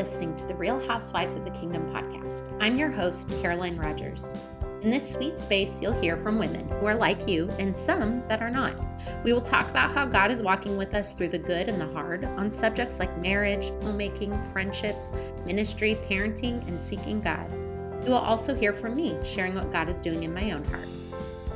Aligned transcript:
listening 0.00 0.34
to 0.34 0.46
the 0.46 0.54
Real 0.54 0.80
Housewives 0.88 1.34
of 1.34 1.44
the 1.44 1.50
Kingdom 1.50 1.82
podcast. 1.92 2.50
I'm 2.58 2.78
your 2.78 2.88
host, 2.88 3.28
Caroline 3.42 3.76
Rogers. 3.76 4.32
In 4.80 4.90
this 4.90 5.12
sweet 5.12 5.38
space, 5.38 5.82
you'll 5.82 5.92
hear 5.92 6.16
from 6.16 6.38
women 6.38 6.66
who 6.70 6.86
are 6.86 6.94
like 6.94 7.28
you 7.28 7.50
and 7.58 7.76
some 7.76 8.26
that 8.26 8.40
are 8.40 8.48
not. 8.50 8.74
We 9.24 9.34
will 9.34 9.42
talk 9.42 9.68
about 9.68 9.92
how 9.92 10.06
God 10.06 10.30
is 10.30 10.40
walking 10.40 10.78
with 10.78 10.94
us 10.94 11.12
through 11.12 11.28
the 11.28 11.38
good 11.38 11.68
and 11.68 11.78
the 11.78 11.92
hard 11.92 12.24
on 12.24 12.50
subjects 12.50 12.98
like 12.98 13.14
marriage, 13.18 13.72
homemaking, 13.82 14.34
friendships, 14.54 15.12
ministry, 15.44 15.98
parenting, 16.08 16.66
and 16.66 16.82
seeking 16.82 17.20
God. 17.20 17.52
You 18.02 18.12
will 18.12 18.14
also 18.14 18.54
hear 18.54 18.72
from 18.72 18.94
me, 18.94 19.18
sharing 19.22 19.54
what 19.54 19.70
God 19.70 19.90
is 19.90 20.00
doing 20.00 20.22
in 20.22 20.32
my 20.32 20.52
own 20.52 20.64
heart. 20.64 20.88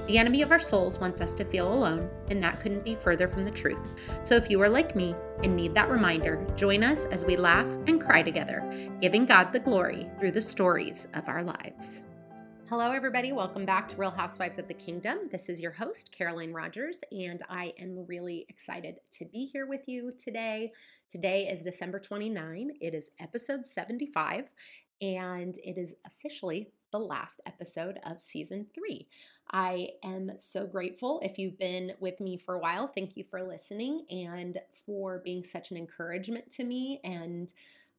The 0.07 0.19
enemy 0.19 0.43
of 0.43 0.51
our 0.51 0.59
souls 0.59 0.99
wants 0.99 1.23
us 1.23 1.33
to 1.33 1.47
feel 1.47 1.73
alone, 1.73 2.11
and 2.29 2.43
that 2.45 2.61
couldn't 2.61 2.85
be 2.85 2.95
further 2.95 3.27
from 3.27 3.47
the 3.47 3.51
truth. 3.51 3.95
So 4.23 4.37
if 4.37 4.51
you 4.51 4.61
are 4.61 4.69
like 4.69 4.95
me 4.95 5.17
and 5.43 5.57
need 5.57 5.75
that 5.75 5.89
reminder, 5.89 6.47
join 6.57 6.85
us 6.85 7.07
as 7.07 7.25
we 7.25 7.39
laugh 7.39 7.67
and 7.87 7.99
cry 7.99 8.23
together, 8.23 8.63
giving 9.01 9.25
God 9.25 9.51
the 9.51 9.61
glory 9.61 10.11
through 10.21 10.33
the 10.33 10.43
stories 10.43 11.09
of 11.15 11.27
our 11.27 11.43
lives. 11.43 12.03
Hello, 12.69 12.91
everybody. 12.91 13.33
Welcome 13.33 13.65
back 13.65 13.89
to 13.89 13.97
Real 13.97 14.11
Housewives 14.11 14.59
of 14.59 14.69
the 14.69 14.75
Kingdom. 14.75 15.31
This 15.33 15.49
is 15.49 15.59
your 15.59 15.73
host, 15.73 16.11
Caroline 16.13 16.53
Rogers, 16.53 17.01
and 17.11 17.43
I 17.49 17.73
am 17.79 18.05
really 18.07 18.45
excited 18.51 18.97
to 19.13 19.25
be 19.25 19.47
here 19.47 19.67
with 19.67 19.85
you 19.87 20.13
today. 20.23 20.73
Today 21.13 21.49
is 21.49 21.65
December 21.65 21.99
29. 21.99 22.73
It 22.79 22.93
is 22.93 23.11
episode 23.19 23.65
75, 23.65 24.51
and 25.01 25.57
it 25.65 25.79
is 25.79 25.95
officially 26.07 26.73
the 26.93 26.99
last 26.99 27.41
episode 27.47 27.99
of 28.05 28.23
season 28.23 28.67
three. 28.75 29.09
I 29.55 29.91
am 30.03 30.33
so 30.37 30.67
grateful. 30.67 31.21
If 31.23 31.39
you've 31.39 31.57
been 31.57 31.93
with 32.01 32.19
me 32.19 32.37
for 32.37 32.57
a 32.57 32.59
while, 32.59 32.89
thank 32.89 33.17
you 33.17 33.23
for 33.23 33.41
listening 33.41 34.05
and 34.11 34.59
for 34.85 35.23
being 35.25 35.45
such 35.45 35.71
an 35.71 35.77
encouragement 35.77 36.51
to 36.53 36.65
me. 36.65 37.01
And 37.05 37.53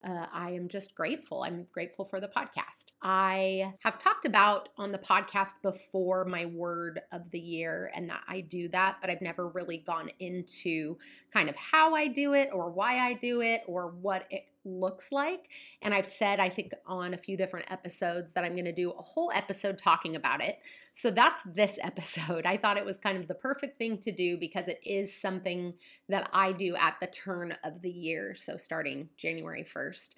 uh, 0.05 0.25
I 0.33 0.51
am 0.51 0.67
just 0.67 0.95
grateful. 0.95 1.43
I'm 1.43 1.65
grateful 1.71 2.03
for 2.03 2.19
the 2.19 2.27
podcast. 2.27 2.91
I 3.01 3.73
have 3.85 3.97
talked 3.97 4.25
about 4.25 4.67
on 4.77 4.91
the 4.91 4.97
podcast 4.97 5.53
before 5.63 6.25
my 6.25 6.45
word 6.45 6.99
of 7.13 7.31
the 7.31 7.39
year 7.39 7.89
and 7.95 8.09
that 8.09 8.23
I 8.27 8.41
do 8.41 8.67
that, 8.69 8.97
but 8.99 9.09
I've 9.09 9.21
never 9.21 9.47
really 9.47 9.77
gone 9.77 10.11
into 10.19 10.97
kind 11.31 11.47
of 11.47 11.55
how 11.55 11.95
I 11.95 12.07
do 12.07 12.33
it 12.33 12.49
or 12.51 12.69
why 12.69 12.99
I 12.99 13.13
do 13.13 13.39
it 13.39 13.61
or 13.65 13.87
what 13.87 14.27
it 14.29 14.43
looks 14.65 15.11
like. 15.11 15.49
And 15.81 15.93
I've 15.93 16.07
said, 16.07 16.39
I 16.39 16.49
think, 16.49 16.73
on 16.85 17.13
a 17.13 17.17
few 17.17 17.37
different 17.37 17.71
episodes 17.71 18.33
that 18.33 18.43
I'm 18.43 18.53
going 18.53 18.65
to 18.65 18.73
do 18.73 18.91
a 18.91 19.01
whole 19.01 19.31
episode 19.33 19.77
talking 19.77 20.15
about 20.15 20.43
it. 20.43 20.59
So 20.91 21.11
that's 21.11 21.43
this 21.43 21.79
episode. 21.83 22.45
I 22.45 22.57
thought 22.57 22.77
it 22.77 22.85
was 22.85 22.97
kind 22.97 23.17
of 23.17 23.27
the 23.27 23.35
perfect 23.35 23.77
thing 23.77 23.99
to 23.99 24.11
do 24.11 24.37
because 24.37 24.67
it 24.67 24.79
is 24.83 25.15
something 25.15 25.75
that 26.09 26.29
I 26.33 26.51
do 26.51 26.75
at 26.75 26.95
the 26.99 27.07
turn 27.07 27.55
of 27.63 27.81
the 27.81 27.91
year. 27.91 28.35
So 28.35 28.57
starting 28.57 29.09
January 29.17 29.65
1st. 29.65 30.09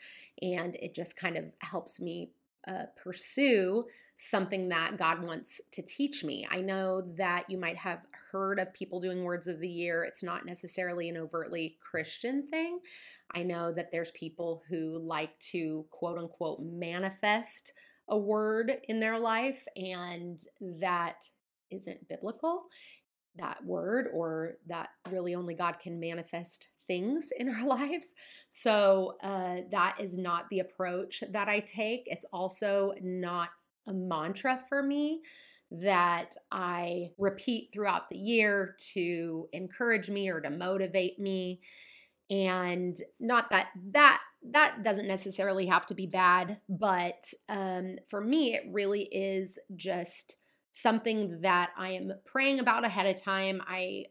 And 0.41 0.75
it 0.75 0.93
just 0.93 1.17
kind 1.17 1.37
of 1.37 1.45
helps 1.59 1.99
me 1.99 2.31
uh, 2.67 2.85
pursue 3.01 3.85
something 4.17 4.69
that 4.69 4.97
God 4.97 5.21
wants 5.21 5.61
to 5.71 5.81
teach 5.81 6.23
me. 6.23 6.47
I 6.49 6.61
know 6.61 7.01
that 7.17 7.49
you 7.49 7.57
might 7.57 7.77
have 7.77 7.99
heard 8.31 8.59
of 8.59 8.73
people 8.73 8.99
doing 8.99 9.23
words 9.23 9.47
of 9.47 9.59
the 9.59 9.69
year. 9.69 10.03
It's 10.03 10.23
not 10.23 10.45
necessarily 10.45 11.09
an 11.09 11.17
overtly 11.17 11.77
Christian 11.79 12.47
thing. 12.49 12.79
I 13.33 13.43
know 13.43 13.71
that 13.73 13.91
there's 13.91 14.11
people 14.11 14.63
who 14.69 14.99
like 14.99 15.37
to 15.51 15.85
quote 15.91 16.17
unquote 16.17 16.59
manifest 16.61 17.73
a 18.09 18.17
word 18.17 18.77
in 18.87 18.99
their 18.99 19.19
life, 19.19 19.65
and 19.75 20.39
that 20.61 21.25
isn't 21.69 22.07
biblical. 22.07 22.63
That 23.35 23.63
word, 23.65 24.07
or 24.13 24.55
that 24.67 24.89
really 25.09 25.35
only 25.35 25.53
God 25.53 25.79
can 25.79 25.99
manifest 25.99 26.67
things 26.87 27.29
in 27.37 27.49
our 27.49 27.65
lives. 27.67 28.15
So, 28.49 29.17
uh, 29.21 29.57
that 29.71 29.97
is 29.99 30.17
not 30.17 30.49
the 30.49 30.59
approach 30.59 31.23
that 31.29 31.49
I 31.49 31.59
take. 31.59 32.03
It's 32.05 32.25
also 32.31 32.93
not 33.01 33.49
a 33.87 33.93
mantra 33.93 34.59
for 34.67 34.83
me 34.83 35.21
that 35.71 36.35
I 36.51 37.11
repeat 37.17 37.69
throughout 37.73 38.09
the 38.09 38.17
year 38.17 38.75
to 38.93 39.49
encourage 39.51 40.09
me 40.09 40.29
or 40.29 40.39
to 40.41 40.49
motivate 40.49 41.19
me. 41.19 41.61
And 42.29 42.97
not 43.19 43.49
that 43.51 43.67
that 43.91 44.19
that 44.51 44.83
doesn't 44.83 45.07
necessarily 45.07 45.67
have 45.67 45.85
to 45.87 45.93
be 45.93 46.05
bad, 46.05 46.59
but 46.69 47.33
um, 47.49 47.97
for 48.09 48.21
me, 48.21 48.53
it 48.53 48.63
really 48.71 49.03
is 49.03 49.59
just 49.75 50.35
something 50.71 51.41
that 51.41 51.71
I 51.77 51.91
am 51.91 52.11
praying 52.25 52.59
about 52.59 52.85
ahead 52.85 53.07
of 53.07 53.21
time. 53.21 53.61
I 53.67 54.05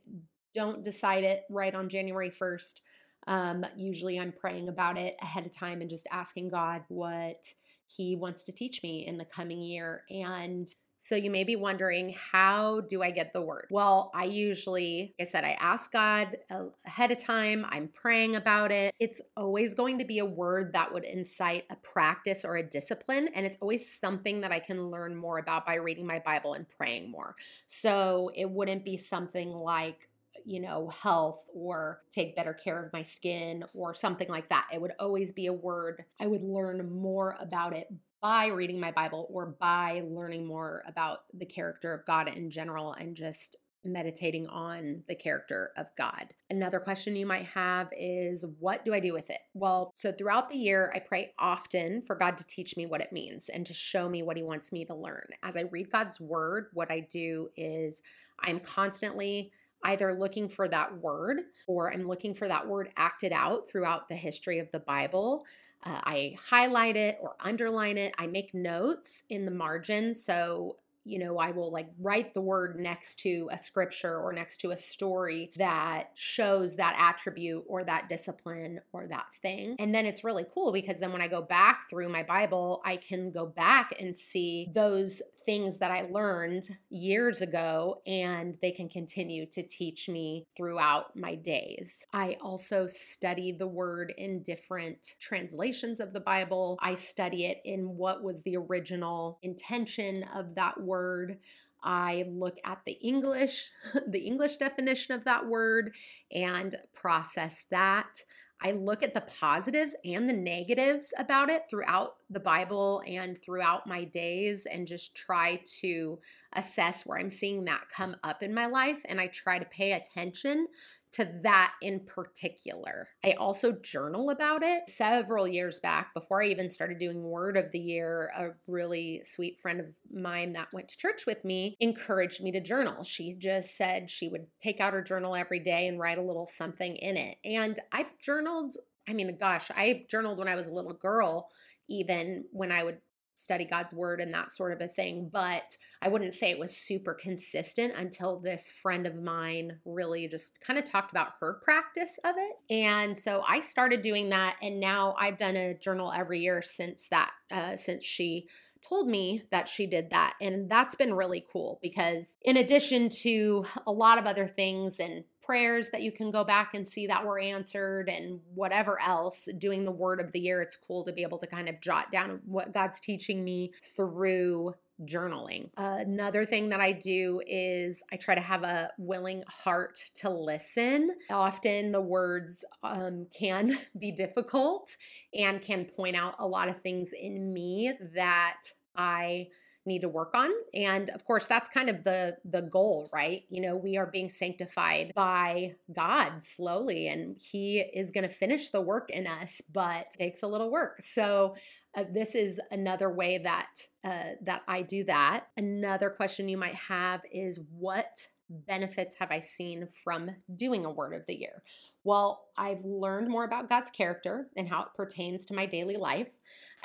don't 0.54 0.82
decide 0.82 1.24
it 1.24 1.42
right 1.48 1.74
on 1.74 1.88
January 1.88 2.30
1st. 2.30 2.80
Um, 3.28 3.64
usually 3.76 4.18
I'm 4.18 4.32
praying 4.32 4.68
about 4.68 4.98
it 4.98 5.16
ahead 5.22 5.46
of 5.46 5.56
time 5.56 5.80
and 5.80 5.90
just 5.90 6.06
asking 6.10 6.48
God 6.48 6.82
what 6.88 7.44
he 7.86 8.16
wants 8.16 8.44
to 8.44 8.52
teach 8.52 8.82
me 8.82 9.06
in 9.06 9.18
the 9.18 9.24
coming 9.24 9.62
year. 9.62 10.02
And 10.10 10.68
so 10.98 11.14
you 11.14 11.30
may 11.30 11.44
be 11.44 11.56
wondering, 11.56 12.14
how 12.32 12.80
do 12.80 13.02
I 13.02 13.10
get 13.10 13.32
the 13.32 13.42
word? 13.42 13.66
Well, 13.70 14.10
I 14.14 14.24
usually, 14.24 15.14
like 15.18 15.28
I 15.28 15.30
said, 15.30 15.44
I 15.44 15.56
ask 15.60 15.92
God 15.92 16.36
uh, 16.50 16.64
ahead 16.86 17.10
of 17.10 17.22
time. 17.22 17.66
I'm 17.68 17.88
praying 17.88 18.34
about 18.34 18.72
it. 18.72 18.94
It's 18.98 19.20
always 19.36 19.74
going 19.74 19.98
to 19.98 20.04
be 20.04 20.18
a 20.18 20.24
word 20.24 20.72
that 20.72 20.92
would 20.92 21.04
incite 21.04 21.64
a 21.70 21.76
practice 21.76 22.44
or 22.44 22.56
a 22.56 22.62
discipline. 22.62 23.28
And 23.34 23.46
it's 23.46 23.58
always 23.60 23.90
something 23.92 24.40
that 24.40 24.52
I 24.52 24.58
can 24.58 24.90
learn 24.90 25.14
more 25.14 25.38
about 25.38 25.66
by 25.66 25.74
reading 25.74 26.06
my 26.06 26.18
Bible 26.18 26.54
and 26.54 26.66
praying 26.68 27.10
more. 27.10 27.36
So 27.66 28.30
it 28.34 28.50
wouldn't 28.50 28.84
be 28.84 28.96
something 28.96 29.50
like, 29.50 30.08
you 30.44 30.60
know, 30.60 30.88
health 30.88 31.44
or 31.52 32.02
take 32.12 32.36
better 32.36 32.54
care 32.54 32.84
of 32.84 32.92
my 32.92 33.02
skin 33.02 33.64
or 33.74 33.94
something 33.94 34.28
like 34.28 34.48
that. 34.48 34.68
It 34.72 34.80
would 34.80 34.92
always 34.98 35.32
be 35.32 35.46
a 35.46 35.52
word. 35.52 36.04
I 36.20 36.26
would 36.26 36.42
learn 36.42 36.88
more 36.90 37.36
about 37.40 37.76
it 37.76 37.92
by 38.20 38.46
reading 38.46 38.80
my 38.80 38.90
Bible 38.90 39.28
or 39.30 39.46
by 39.46 40.02
learning 40.06 40.46
more 40.46 40.82
about 40.86 41.20
the 41.32 41.46
character 41.46 41.92
of 41.92 42.06
God 42.06 42.28
in 42.28 42.50
general 42.50 42.92
and 42.92 43.16
just 43.16 43.56
meditating 43.86 44.46
on 44.48 45.02
the 45.08 45.14
character 45.14 45.70
of 45.76 45.86
God. 45.96 46.28
Another 46.50 46.80
question 46.80 47.16
you 47.16 47.26
might 47.26 47.46
have 47.46 47.88
is 47.96 48.44
what 48.58 48.84
do 48.84 48.92
I 48.92 49.00
do 49.00 49.12
with 49.12 49.30
it? 49.30 49.40
Well, 49.54 49.92
so 49.94 50.12
throughout 50.12 50.50
the 50.50 50.58
year, 50.58 50.92
I 50.94 50.98
pray 50.98 51.32
often 51.38 52.02
for 52.02 52.16
God 52.16 52.38
to 52.38 52.46
teach 52.46 52.76
me 52.76 52.86
what 52.86 53.00
it 53.00 53.12
means 53.12 53.48
and 53.48 53.64
to 53.66 53.74
show 53.74 54.08
me 54.08 54.22
what 54.22 54.36
He 54.36 54.42
wants 54.42 54.72
me 54.72 54.84
to 54.86 54.94
learn. 54.94 55.28
As 55.42 55.56
I 55.56 55.62
read 55.62 55.90
God's 55.90 56.20
word, 56.20 56.66
what 56.72 56.90
I 56.90 57.00
do 57.00 57.50
is 57.56 58.02
I'm 58.40 58.60
constantly 58.60 59.52
either 59.84 60.14
looking 60.14 60.48
for 60.48 60.66
that 60.68 60.98
word 60.98 61.38
or 61.66 61.92
I'm 61.92 62.08
looking 62.08 62.34
for 62.34 62.48
that 62.48 62.66
word 62.66 62.90
acted 62.96 63.32
out 63.32 63.68
throughout 63.68 64.08
the 64.08 64.16
history 64.16 64.58
of 64.58 64.70
the 64.72 64.80
Bible. 64.80 65.44
Uh, 65.86 66.00
I 66.04 66.36
highlight 66.50 66.96
it 66.96 67.18
or 67.20 67.36
underline 67.40 67.96
it. 67.96 68.14
I 68.18 68.26
make 68.26 68.52
notes 68.52 69.22
in 69.30 69.44
the 69.44 69.52
margin. 69.52 70.14
So 70.14 70.76
you 71.06 71.20
know, 71.20 71.38
I 71.38 71.52
will 71.52 71.70
like 71.70 71.88
write 72.00 72.34
the 72.34 72.40
word 72.40 72.80
next 72.80 73.20
to 73.20 73.48
a 73.52 73.58
scripture 73.58 74.18
or 74.18 74.32
next 74.32 74.56
to 74.62 74.72
a 74.72 74.76
story 74.76 75.52
that 75.56 76.10
shows 76.16 76.76
that 76.76 76.96
attribute 76.98 77.62
or 77.68 77.84
that 77.84 78.08
discipline 78.08 78.80
or 78.92 79.06
that 79.06 79.26
thing. 79.40 79.76
And 79.78 79.94
then 79.94 80.04
it's 80.04 80.24
really 80.24 80.44
cool 80.52 80.72
because 80.72 80.98
then 80.98 81.12
when 81.12 81.22
I 81.22 81.28
go 81.28 81.42
back 81.42 81.88
through 81.88 82.08
my 82.08 82.24
Bible, 82.24 82.82
I 82.84 82.96
can 82.96 83.30
go 83.30 83.46
back 83.46 83.94
and 84.00 84.16
see 84.16 84.68
those 84.74 85.22
things 85.46 85.78
that 85.78 85.90
I 85.90 86.02
learned 86.10 86.68
years 86.90 87.40
ago, 87.40 88.02
and 88.06 88.58
they 88.60 88.72
can 88.72 88.88
continue 88.88 89.46
to 89.52 89.62
teach 89.62 90.08
me 90.08 90.44
throughout 90.56 91.16
my 91.16 91.36
days. 91.36 92.06
I 92.12 92.36
also 92.42 92.86
study 92.88 93.52
the 93.52 93.66
word 93.66 94.12
in 94.18 94.42
different 94.42 95.14
translations 95.20 96.00
of 96.00 96.12
the 96.12 96.20
Bible. 96.20 96.78
I 96.82 96.94
study 96.94 97.46
it 97.46 97.62
in 97.64 97.96
what 97.96 98.22
was 98.22 98.42
the 98.42 98.56
original 98.56 99.38
intention 99.42 100.24
of 100.34 100.56
that 100.56 100.80
word. 100.80 101.38
I 101.82 102.24
look 102.28 102.56
at 102.64 102.80
the 102.84 102.92
English, 102.92 103.66
the 104.06 104.26
English 104.26 104.56
definition 104.56 105.14
of 105.14 105.24
that 105.24 105.46
word, 105.46 105.92
and 106.32 106.76
process 106.92 107.64
that. 107.70 108.24
I 108.60 108.72
look 108.72 109.02
at 109.02 109.12
the 109.12 109.20
positives 109.20 109.94
and 110.04 110.28
the 110.28 110.32
negatives 110.32 111.12
about 111.18 111.50
it 111.50 111.64
throughout 111.68 112.16
the 112.30 112.40
Bible 112.40 113.02
and 113.06 113.40
throughout 113.42 113.86
my 113.86 114.04
days 114.04 114.66
and 114.66 114.86
just 114.86 115.14
try 115.14 115.60
to 115.80 116.18
assess 116.54 117.04
where 117.04 117.18
I'm 117.18 117.30
seeing 117.30 117.64
that 117.66 117.90
come 117.94 118.16
up 118.24 118.42
in 118.42 118.54
my 118.54 118.66
life. 118.66 119.02
And 119.04 119.20
I 119.20 119.26
try 119.26 119.58
to 119.58 119.64
pay 119.66 119.92
attention 119.92 120.68
to 121.14 121.28
that 121.42 121.72
in 121.80 122.00
particular. 122.00 123.08
I 123.24 123.32
also 123.32 123.72
journal 123.72 124.30
about 124.30 124.62
it 124.62 124.88
several 124.88 125.48
years 125.48 125.80
back 125.80 126.12
before 126.12 126.42
I 126.42 126.48
even 126.48 126.68
started 126.68 126.98
doing 126.98 127.22
Word 127.22 127.56
of 127.56 127.72
the 127.72 127.78
Year. 127.78 128.30
A 128.36 128.48
really 128.66 129.22
sweet 129.24 129.58
friend 129.60 129.80
of 129.80 129.86
mine 130.12 130.52
that 130.52 130.72
went 130.72 130.88
to 130.88 130.98
church 130.98 131.26
with 131.26 131.44
me 131.44 131.76
encouraged 131.80 132.42
me 132.42 132.52
to 132.52 132.60
journal. 132.60 133.04
She 133.04 133.34
just 133.36 133.76
said 133.76 134.10
she 134.10 134.28
would 134.28 134.46
take 134.60 134.80
out 134.80 134.92
her 134.92 135.02
journal 135.02 135.34
every 135.34 135.60
day 135.60 135.86
and 135.88 135.98
write 135.98 136.18
a 136.18 136.22
little 136.22 136.46
something 136.46 136.96
in 136.96 137.16
it. 137.16 137.38
And 137.44 137.80
I've 137.92 138.12
journaled, 138.18 138.76
I 139.08 139.12
mean, 139.12 139.36
gosh, 139.38 139.70
I 139.74 140.04
journaled 140.10 140.38
when 140.38 140.48
I 140.48 140.56
was 140.56 140.66
a 140.66 140.72
little 140.72 140.94
girl, 140.94 141.48
even 141.88 142.44
when 142.52 142.72
I 142.72 142.82
would 142.82 142.98
study 143.36 143.64
God's 143.64 143.94
word 143.94 144.20
and 144.20 144.32
that 144.34 144.50
sort 144.50 144.72
of 144.72 144.80
a 144.80 144.88
thing. 144.88 145.30
But 145.32 145.76
I 146.02 146.08
wouldn't 146.08 146.34
say 146.34 146.50
it 146.50 146.58
was 146.58 146.76
super 146.76 147.14
consistent 147.14 147.94
until 147.96 148.38
this 148.38 148.68
friend 148.82 149.06
of 149.06 149.14
mine 149.14 149.78
really 149.84 150.26
just 150.28 150.60
kind 150.60 150.78
of 150.78 150.90
talked 150.90 151.10
about 151.10 151.32
her 151.40 151.60
practice 151.62 152.18
of 152.24 152.34
it. 152.36 152.74
And 152.74 153.16
so 153.16 153.42
I 153.46 153.60
started 153.60 154.02
doing 154.02 154.30
that. 154.30 154.56
And 154.62 154.80
now 154.80 155.14
I've 155.18 155.38
done 155.38 155.56
a 155.56 155.74
journal 155.74 156.12
every 156.12 156.40
year 156.40 156.62
since 156.62 157.06
that, 157.10 157.30
uh, 157.50 157.76
since 157.76 158.04
she 158.04 158.48
told 158.88 159.08
me 159.08 159.42
that 159.50 159.68
she 159.68 159.86
did 159.86 160.10
that. 160.10 160.34
And 160.40 160.70
that's 160.70 160.94
been 160.94 161.14
really 161.14 161.44
cool 161.52 161.78
because, 161.82 162.36
in 162.42 162.56
addition 162.56 163.08
to 163.22 163.64
a 163.86 163.92
lot 163.92 164.18
of 164.18 164.26
other 164.26 164.46
things 164.46 165.00
and 165.00 165.24
prayers 165.46 165.90
that 165.90 166.02
you 166.02 166.12
can 166.12 166.30
go 166.30 166.44
back 166.44 166.74
and 166.74 166.86
see 166.86 167.06
that 167.06 167.24
were 167.24 167.38
answered 167.38 168.08
and 168.08 168.40
whatever 168.54 169.00
else, 169.00 169.48
doing 169.58 169.84
the 169.84 169.90
word 169.90 170.20
of 170.20 170.32
the 170.32 170.40
year, 170.40 170.60
it's 170.60 170.76
cool 170.76 171.04
to 171.04 171.12
be 171.12 171.22
able 171.22 171.38
to 171.38 171.46
kind 171.46 171.68
of 171.68 171.80
jot 171.80 172.10
down 172.10 172.40
what 172.44 172.74
God's 172.74 173.00
teaching 173.00 173.44
me 173.44 173.72
through 173.96 174.74
journaling. 175.04 175.68
Another 175.76 176.46
thing 176.46 176.70
that 176.70 176.80
I 176.80 176.92
do 176.92 177.42
is 177.46 178.02
I 178.10 178.16
try 178.16 178.34
to 178.34 178.40
have 178.40 178.62
a 178.62 178.90
willing 178.98 179.44
heart 179.46 180.00
to 180.16 180.30
listen. 180.30 181.10
Often 181.30 181.92
the 181.92 182.00
words 182.00 182.64
um, 182.82 183.26
can 183.38 183.78
be 183.98 184.10
difficult 184.10 184.96
and 185.34 185.60
can 185.60 185.84
point 185.84 186.16
out 186.16 186.36
a 186.38 186.46
lot 186.46 186.68
of 186.68 186.80
things 186.80 187.10
in 187.18 187.52
me 187.52 187.92
that 188.14 188.62
I 188.96 189.48
need 189.86 190.02
to 190.02 190.08
work 190.08 190.32
on 190.34 190.50
and 190.74 191.10
of 191.10 191.24
course 191.24 191.46
that's 191.46 191.68
kind 191.68 191.88
of 191.88 192.04
the 192.04 192.36
the 192.44 192.62
goal 192.62 193.08
right 193.12 193.44
you 193.48 193.60
know 193.60 193.76
we 193.76 193.96
are 193.96 194.06
being 194.06 194.30
sanctified 194.30 195.12
by 195.14 195.74
god 195.94 196.42
slowly 196.42 197.08
and 197.08 197.36
he 197.38 197.78
is 197.78 198.10
going 198.10 198.26
to 198.26 198.34
finish 198.34 198.70
the 198.70 198.80
work 198.80 199.10
in 199.10 199.26
us 199.26 199.60
but 199.72 200.06
it 200.18 200.18
takes 200.18 200.42
a 200.42 200.46
little 200.48 200.70
work 200.70 200.98
so 201.02 201.54
uh, 201.96 202.04
this 202.12 202.34
is 202.34 202.60
another 202.70 203.10
way 203.10 203.38
that 203.38 203.68
uh, 204.04 204.34
that 204.42 204.62
I 204.68 204.82
do 204.82 205.02
that. 205.04 205.46
Another 205.56 206.10
question 206.10 206.48
you 206.48 206.58
might 206.58 206.74
have 206.74 207.22
is 207.32 207.58
what 207.76 208.26
benefits 208.48 209.16
have 209.18 209.30
I 209.30 209.40
seen 209.40 209.88
from 210.04 210.30
doing 210.54 210.84
a 210.84 210.90
word 210.90 211.14
of 211.14 211.26
the 211.26 211.34
year? 211.34 211.62
Well, 212.04 212.44
I've 212.56 212.84
learned 212.84 213.28
more 213.28 213.44
about 213.44 213.68
God's 213.68 213.90
character 213.90 214.46
and 214.56 214.68
how 214.68 214.82
it 214.82 214.88
pertains 214.94 215.44
to 215.46 215.54
my 215.54 215.66
daily 215.66 215.96
life. 215.96 216.30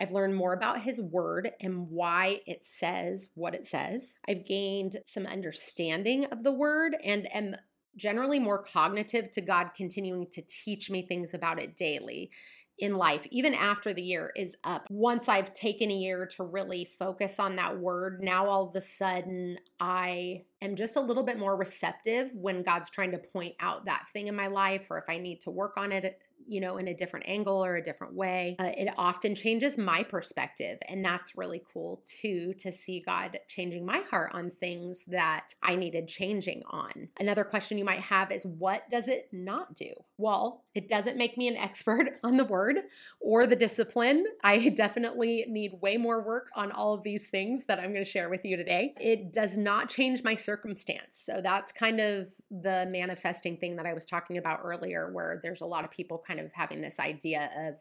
I've 0.01 0.12
learned 0.12 0.36
more 0.36 0.53
about 0.53 0.81
His 0.81 1.00
Word 1.00 1.51
and 1.62 1.89
why 1.89 2.42
it 2.48 2.65
says 2.65 3.30
what 3.36 3.53
it 3.53 3.68
says. 3.68 4.18
I've 4.27 4.48
gained 4.48 4.98
some 5.06 5.27
understanding 5.27 6.25
of 6.25 6.44
the 6.44 6.51
Word 6.51 6.98
and 7.03 7.33
am 7.36 7.56
generally 7.95 8.39
more 8.39 8.63
cognitive 8.63 9.31
to 9.33 9.42
God 9.42 9.71
continuing 9.75 10.25
to 10.31 10.42
teach 10.42 10.89
me 10.89 11.06
things 11.06 11.36
about 11.36 11.62
it 11.62 11.77
daily 11.77 12.31
in 12.80 12.98
life, 12.98 13.27
even 13.30 13.53
after 13.53 13.94
the 13.94 14.01
year 14.01 14.31
is 14.36 14.57
up. 14.63 14.88
Once 14.89 15.30
I've 15.30 15.53
taken 15.53 15.92
a 15.92 15.95
year 15.95 16.25
to 16.38 16.44
really 16.44 16.83
focus 16.83 17.39
on 17.39 17.56
that 17.57 17.77
word, 17.77 18.24
now 18.24 18.48
all 18.48 18.69
of 18.69 18.75
a 18.75 18.81
sudden 18.81 19.59
I 19.80 20.45
am 20.63 20.75
just 20.75 20.95
a 20.95 21.01
little 21.01 21.24
bit 21.24 21.38
more 21.38 21.56
receptive 21.56 22.31
when 22.33 22.63
God's 22.63 22.89
trying 22.89 23.12
to 23.12 23.19
point 23.19 23.53
out 23.59 23.86
that 23.86 24.07
thing 24.12 24.27
in 24.27 24.36
my 24.36 24.48
life 24.48 24.88
or 24.89 24.98
if 24.98 25.06
I 25.07 25.19
need 25.19 25.44
to 25.44 25.51
work 25.51 25.74
on 25.77 25.92
it 25.92 26.19
you 26.51 26.59
know, 26.59 26.75
in 26.75 26.89
a 26.89 26.94
different 26.94 27.25
angle 27.30 27.63
or 27.63 27.77
a 27.77 27.83
different 27.83 28.13
way. 28.13 28.57
Uh, 28.59 28.71
it 28.77 28.89
often 28.98 29.33
changes 29.33 29.77
my 29.77 30.03
perspective. 30.03 30.77
And 30.89 31.03
that's 31.03 31.38
really 31.38 31.63
cool 31.74 32.03
too, 32.06 32.53
to 32.59 32.74
see 32.74 33.01
God 33.03 33.39
changing 33.48 33.86
my 33.86 34.00
heart 34.12 34.31
on 34.33 34.51
things 34.51 35.06
that 35.07 35.53
I 35.63 35.77
needed 35.77 36.09
changing 36.09 36.63
on. 36.69 37.07
Another 37.18 37.45
question 37.45 37.77
you 37.77 37.86
might 37.86 38.01
have 38.01 38.31
is 38.33 38.45
what 38.45 38.89
does 38.92 39.07
it 39.07 39.30
not 39.31 39.77
do? 39.77 39.94
Well, 40.18 40.65
it 40.75 40.89
doesn't 40.89 41.18
make 41.18 41.38
me 41.38 41.48
an 41.48 41.56
expert 41.56 42.19
on 42.24 42.36
the 42.36 42.44
word 42.44 42.80
or 43.21 43.48
the 43.48 43.56
discipline. 43.56 44.25
I 44.44 44.69
definitely 44.69 45.45
need 45.48 45.80
way 45.81 45.95
more 45.95 46.21
work 46.21 46.50
on 46.56 46.74
all 46.74 46.94
of 46.94 47.03
these 47.03 47.27
things 47.27 47.65
that 47.68 47.80
I'm 47.80 47.94
going 47.94 48.03
to 48.03 48.09
share 48.09 48.30
with 48.30 48.44
you 48.44 48.57
today. 48.57 48.94
It 49.00 49.33
does 49.33 49.56
not 49.56 49.89
change 49.89 50.21
my 50.21 50.36
circumstance. 50.36 51.21
So 51.24 51.39
that's 51.42 51.71
kind 51.71 52.01
of 52.01 52.30
the 52.50 52.88
manifesting 52.89 53.56
thing 53.56 53.77
that 53.77 53.86
I 53.86 53.94
was 53.94 54.06
talking 54.06 54.38
about 54.38 54.59
earlier, 54.63 55.09
where 55.13 55.39
there's 55.42 55.62
a 55.62 55.65
lot 55.65 55.86
of 55.86 55.92
people 55.92 56.21
kind 56.25 56.39
of 56.39 56.40
having 56.53 56.81
this 56.81 56.99
idea 56.99 57.49
of 57.57 57.75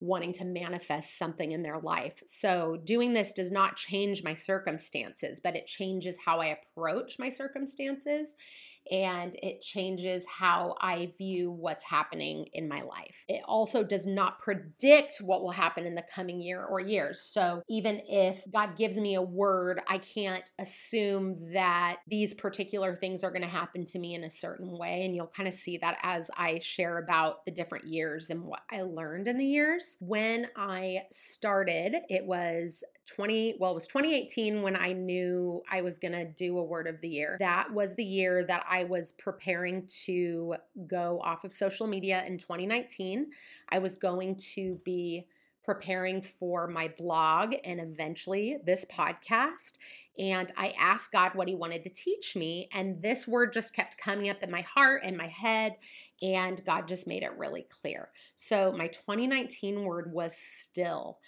wanting 0.00 0.32
to 0.34 0.44
manifest 0.44 1.18
something 1.18 1.52
in 1.52 1.62
their 1.62 1.78
life. 1.78 2.22
So, 2.26 2.78
doing 2.84 3.14
this 3.14 3.32
does 3.32 3.50
not 3.50 3.76
change 3.76 4.22
my 4.22 4.34
circumstances, 4.34 5.40
but 5.42 5.56
it 5.56 5.66
changes 5.66 6.18
how 6.24 6.40
I 6.40 6.58
approach 6.58 7.18
my 7.18 7.30
circumstances 7.30 8.36
and 8.90 9.36
it 9.42 9.60
changes 9.60 10.24
how 10.38 10.74
I 10.80 11.10
view 11.18 11.50
what's 11.50 11.84
happening 11.84 12.46
in 12.52 12.68
my 12.68 12.82
life. 12.82 13.24
It 13.28 13.42
also 13.46 13.82
does 13.82 14.06
not 14.06 14.40
predict 14.40 15.18
what 15.20 15.42
will 15.42 15.52
happen 15.52 15.86
in 15.86 15.94
the 15.94 16.04
coming 16.14 16.40
year 16.40 16.62
or 16.64 16.80
years. 16.80 17.20
So 17.20 17.62
even 17.68 18.00
if 18.06 18.42
God 18.52 18.76
gives 18.76 18.98
me 18.98 19.14
a 19.14 19.22
word, 19.22 19.80
I 19.88 19.98
can't 19.98 20.44
assume 20.58 21.52
that 21.52 21.98
these 22.08 22.34
particular 22.34 22.96
things 22.96 23.24
are 23.24 23.30
going 23.30 23.42
to 23.42 23.48
happen 23.48 23.86
to 23.86 23.98
me 23.98 24.14
in 24.14 24.24
a 24.24 24.30
certain 24.30 24.76
way. 24.76 25.04
And 25.04 25.14
you'll 25.14 25.26
kind 25.26 25.48
of 25.48 25.54
see 25.54 25.78
that 25.78 25.98
as 26.02 26.30
I 26.36 26.58
share 26.60 26.98
about 26.98 27.44
the 27.44 27.52
different 27.52 27.86
years 27.86 28.30
and 28.30 28.42
what 28.44 28.60
I 28.70 28.82
learned 28.82 29.28
in 29.28 29.38
the 29.38 29.46
years. 29.46 29.96
When 30.00 30.48
I 30.56 31.02
started, 31.12 31.96
it 32.08 32.24
was 32.24 32.84
20 33.06 33.56
well 33.58 33.72
it 33.72 33.74
was 33.74 33.86
2018 33.86 34.62
when 34.62 34.76
i 34.76 34.92
knew 34.92 35.62
i 35.70 35.82
was 35.82 35.98
going 35.98 36.12
to 36.12 36.24
do 36.24 36.58
a 36.58 36.64
word 36.64 36.86
of 36.86 37.00
the 37.00 37.08
year 37.08 37.36
that 37.38 37.72
was 37.72 37.94
the 37.96 38.04
year 38.04 38.44
that 38.44 38.64
i 38.68 38.84
was 38.84 39.12
preparing 39.12 39.86
to 39.88 40.54
go 40.86 41.20
off 41.22 41.44
of 41.44 41.52
social 41.52 41.86
media 41.86 42.24
in 42.26 42.38
2019 42.38 43.26
i 43.70 43.78
was 43.78 43.96
going 43.96 44.36
to 44.36 44.80
be 44.84 45.26
preparing 45.64 46.20
for 46.20 46.66
my 46.66 46.88
blog 46.98 47.54
and 47.64 47.80
eventually 47.80 48.58
this 48.66 48.84
podcast 48.84 49.72
and 50.18 50.52
I 50.56 50.74
asked 50.78 51.12
God 51.12 51.34
what 51.34 51.48
He 51.48 51.54
wanted 51.54 51.82
to 51.84 51.90
teach 51.90 52.36
me. 52.36 52.68
And 52.72 53.02
this 53.02 53.26
word 53.26 53.52
just 53.52 53.74
kept 53.74 53.98
coming 53.98 54.28
up 54.28 54.42
in 54.42 54.50
my 54.50 54.60
heart 54.60 55.02
and 55.04 55.16
my 55.16 55.26
head. 55.26 55.76
And 56.22 56.64
God 56.64 56.86
just 56.86 57.06
made 57.06 57.22
it 57.22 57.36
really 57.36 57.66
clear. 57.68 58.10
So, 58.36 58.72
my 58.72 58.86
2019 58.86 59.84
word 59.84 60.12
was 60.12 60.36
still. 60.36 61.18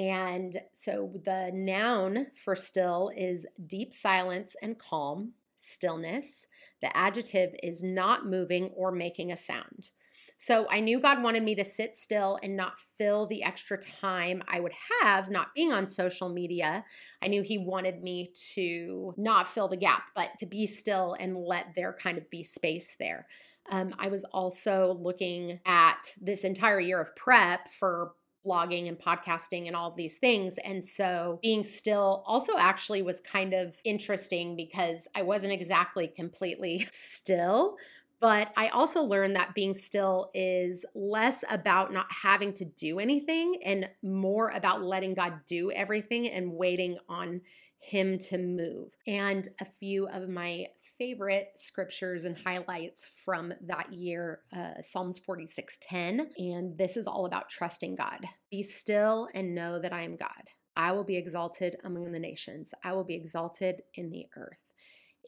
And 0.00 0.56
so 0.72 1.20
the 1.26 1.50
noun 1.52 2.28
for 2.42 2.56
still 2.56 3.10
is 3.14 3.46
deep 3.66 3.92
silence 3.92 4.56
and 4.62 4.78
calm, 4.78 5.32
stillness. 5.56 6.46
The 6.80 6.96
adjective 6.96 7.54
is 7.62 7.82
not 7.82 8.24
moving 8.24 8.70
or 8.74 8.90
making 8.92 9.30
a 9.30 9.36
sound. 9.36 9.90
So 10.38 10.66
I 10.70 10.80
knew 10.80 11.00
God 11.00 11.22
wanted 11.22 11.42
me 11.42 11.54
to 11.56 11.66
sit 11.66 11.96
still 11.96 12.38
and 12.42 12.56
not 12.56 12.78
fill 12.78 13.26
the 13.26 13.42
extra 13.42 13.76
time 13.76 14.42
I 14.48 14.58
would 14.58 14.72
have 15.02 15.28
not 15.28 15.54
being 15.54 15.70
on 15.70 15.86
social 15.86 16.30
media. 16.30 16.86
I 17.20 17.28
knew 17.28 17.42
He 17.42 17.58
wanted 17.58 18.02
me 18.02 18.32
to 18.54 19.12
not 19.18 19.48
fill 19.48 19.68
the 19.68 19.76
gap, 19.76 20.04
but 20.16 20.30
to 20.38 20.46
be 20.46 20.66
still 20.66 21.14
and 21.20 21.36
let 21.36 21.74
there 21.76 21.92
kind 21.92 22.16
of 22.16 22.30
be 22.30 22.42
space 22.42 22.96
there. 22.98 23.26
Um, 23.70 23.94
I 23.98 24.08
was 24.08 24.24
also 24.32 24.96
looking 24.98 25.60
at 25.66 26.14
this 26.18 26.42
entire 26.42 26.80
year 26.80 27.02
of 27.02 27.14
prep 27.14 27.68
for 27.78 28.14
blogging 28.46 28.88
and 28.88 28.98
podcasting 28.98 29.66
and 29.66 29.76
all 29.76 29.90
of 29.90 29.96
these 29.96 30.18
things. 30.18 30.58
And 30.58 30.84
so 30.84 31.38
being 31.42 31.64
still 31.64 32.22
also 32.26 32.56
actually 32.58 33.02
was 33.02 33.20
kind 33.20 33.52
of 33.52 33.76
interesting 33.84 34.56
because 34.56 35.08
I 35.14 35.22
wasn't 35.22 35.52
exactly 35.52 36.08
completely 36.08 36.86
still. 36.92 37.76
But 38.20 38.52
I 38.54 38.68
also 38.68 39.02
learned 39.02 39.34
that 39.36 39.54
being 39.54 39.74
still 39.74 40.30
is 40.34 40.84
less 40.94 41.42
about 41.48 41.90
not 41.90 42.06
having 42.22 42.52
to 42.54 42.66
do 42.66 42.98
anything 42.98 43.60
and 43.64 43.88
more 44.02 44.50
about 44.50 44.82
letting 44.82 45.14
God 45.14 45.40
do 45.48 45.70
everything 45.70 46.28
and 46.28 46.52
waiting 46.52 46.98
on 47.08 47.40
Him 47.78 48.18
to 48.18 48.36
move. 48.36 48.94
And 49.06 49.48
a 49.58 49.64
few 49.64 50.06
of 50.06 50.28
my 50.28 50.66
favorite 51.00 51.52
scriptures 51.56 52.26
and 52.26 52.36
highlights 52.44 53.06
from 53.24 53.54
that 53.62 53.90
year, 53.90 54.42
uh, 54.54 54.82
Psalms 54.82 55.18
46:10, 55.18 56.30
and 56.36 56.76
this 56.76 56.94
is 56.94 57.06
all 57.06 57.24
about 57.24 57.48
trusting 57.48 57.96
God. 57.96 58.26
Be 58.50 58.62
still 58.62 59.26
and 59.32 59.54
know 59.54 59.78
that 59.78 59.94
I 59.94 60.02
am 60.02 60.16
God. 60.16 60.50
I 60.76 60.92
will 60.92 61.04
be 61.04 61.16
exalted 61.16 61.76
among 61.84 62.12
the 62.12 62.18
nations. 62.18 62.74
I 62.84 62.92
will 62.92 63.04
be 63.04 63.14
exalted 63.14 63.82
in 63.94 64.10
the 64.10 64.26
earth 64.36 64.69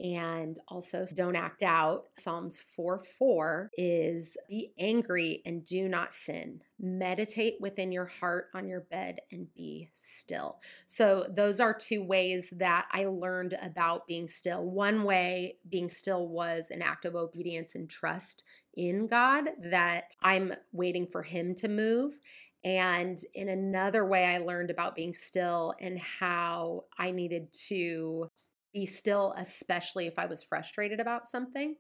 and 0.01 0.59
also 0.69 1.07
don't 1.15 1.37
act 1.37 1.63
out. 1.63 2.05
Psalms 2.19 2.61
4 2.75 3.03
4 3.19 3.71
is 3.77 4.37
be 4.49 4.73
angry 4.79 5.43
and 5.45 5.65
do 5.65 5.89
not 5.89 6.13
sin. 6.13 6.61
Meditate 6.81 7.57
within 7.61 7.93
your 7.93 8.07
heart 8.07 8.47
on 8.55 8.69
your 8.69 8.81
bed 8.81 9.21
and 9.31 9.53
be 9.55 9.91
still. 9.95 10.59
So, 10.87 11.27
those 11.35 11.61
are 11.61 11.75
two 11.75 12.03
ways 12.03 12.53
that 12.57 12.87
I 12.91 13.05
learned 13.07 13.57
about 13.63 14.07
being 14.07 14.29
still. 14.29 14.65
One 14.65 15.05
way 15.05 15.57
being 15.69 15.91
still 15.91 16.27
was 16.27 16.71
an 16.71 16.83
act 16.83 17.05
of 17.05 17.15
obedience 17.15 17.75
and 17.75 17.89
trust 17.89 18.45
in 18.75 19.07
God 19.07 19.45
that 19.63 20.17
I'm 20.23 20.55
waiting 20.73 21.07
for 21.07 21.23
Him 21.23 21.55
to 21.57 21.69
move. 21.69 22.19
And 22.65 23.19
in 23.35 23.49
another 23.49 24.07
way, 24.07 24.25
I 24.25 24.39
learned 24.39 24.71
about 24.71 24.95
being 24.95 25.15
still 25.15 25.75
and 25.81 25.99
how 25.99 26.85
I 26.97 27.11
needed 27.11 27.53
to 27.69 28.31
be 28.73 28.87
still, 28.87 29.35
especially 29.37 30.07
if 30.07 30.19
I 30.19 30.27
was 30.27 30.43
frustrated 30.43 31.01
about 31.01 31.29
something. 31.29 31.77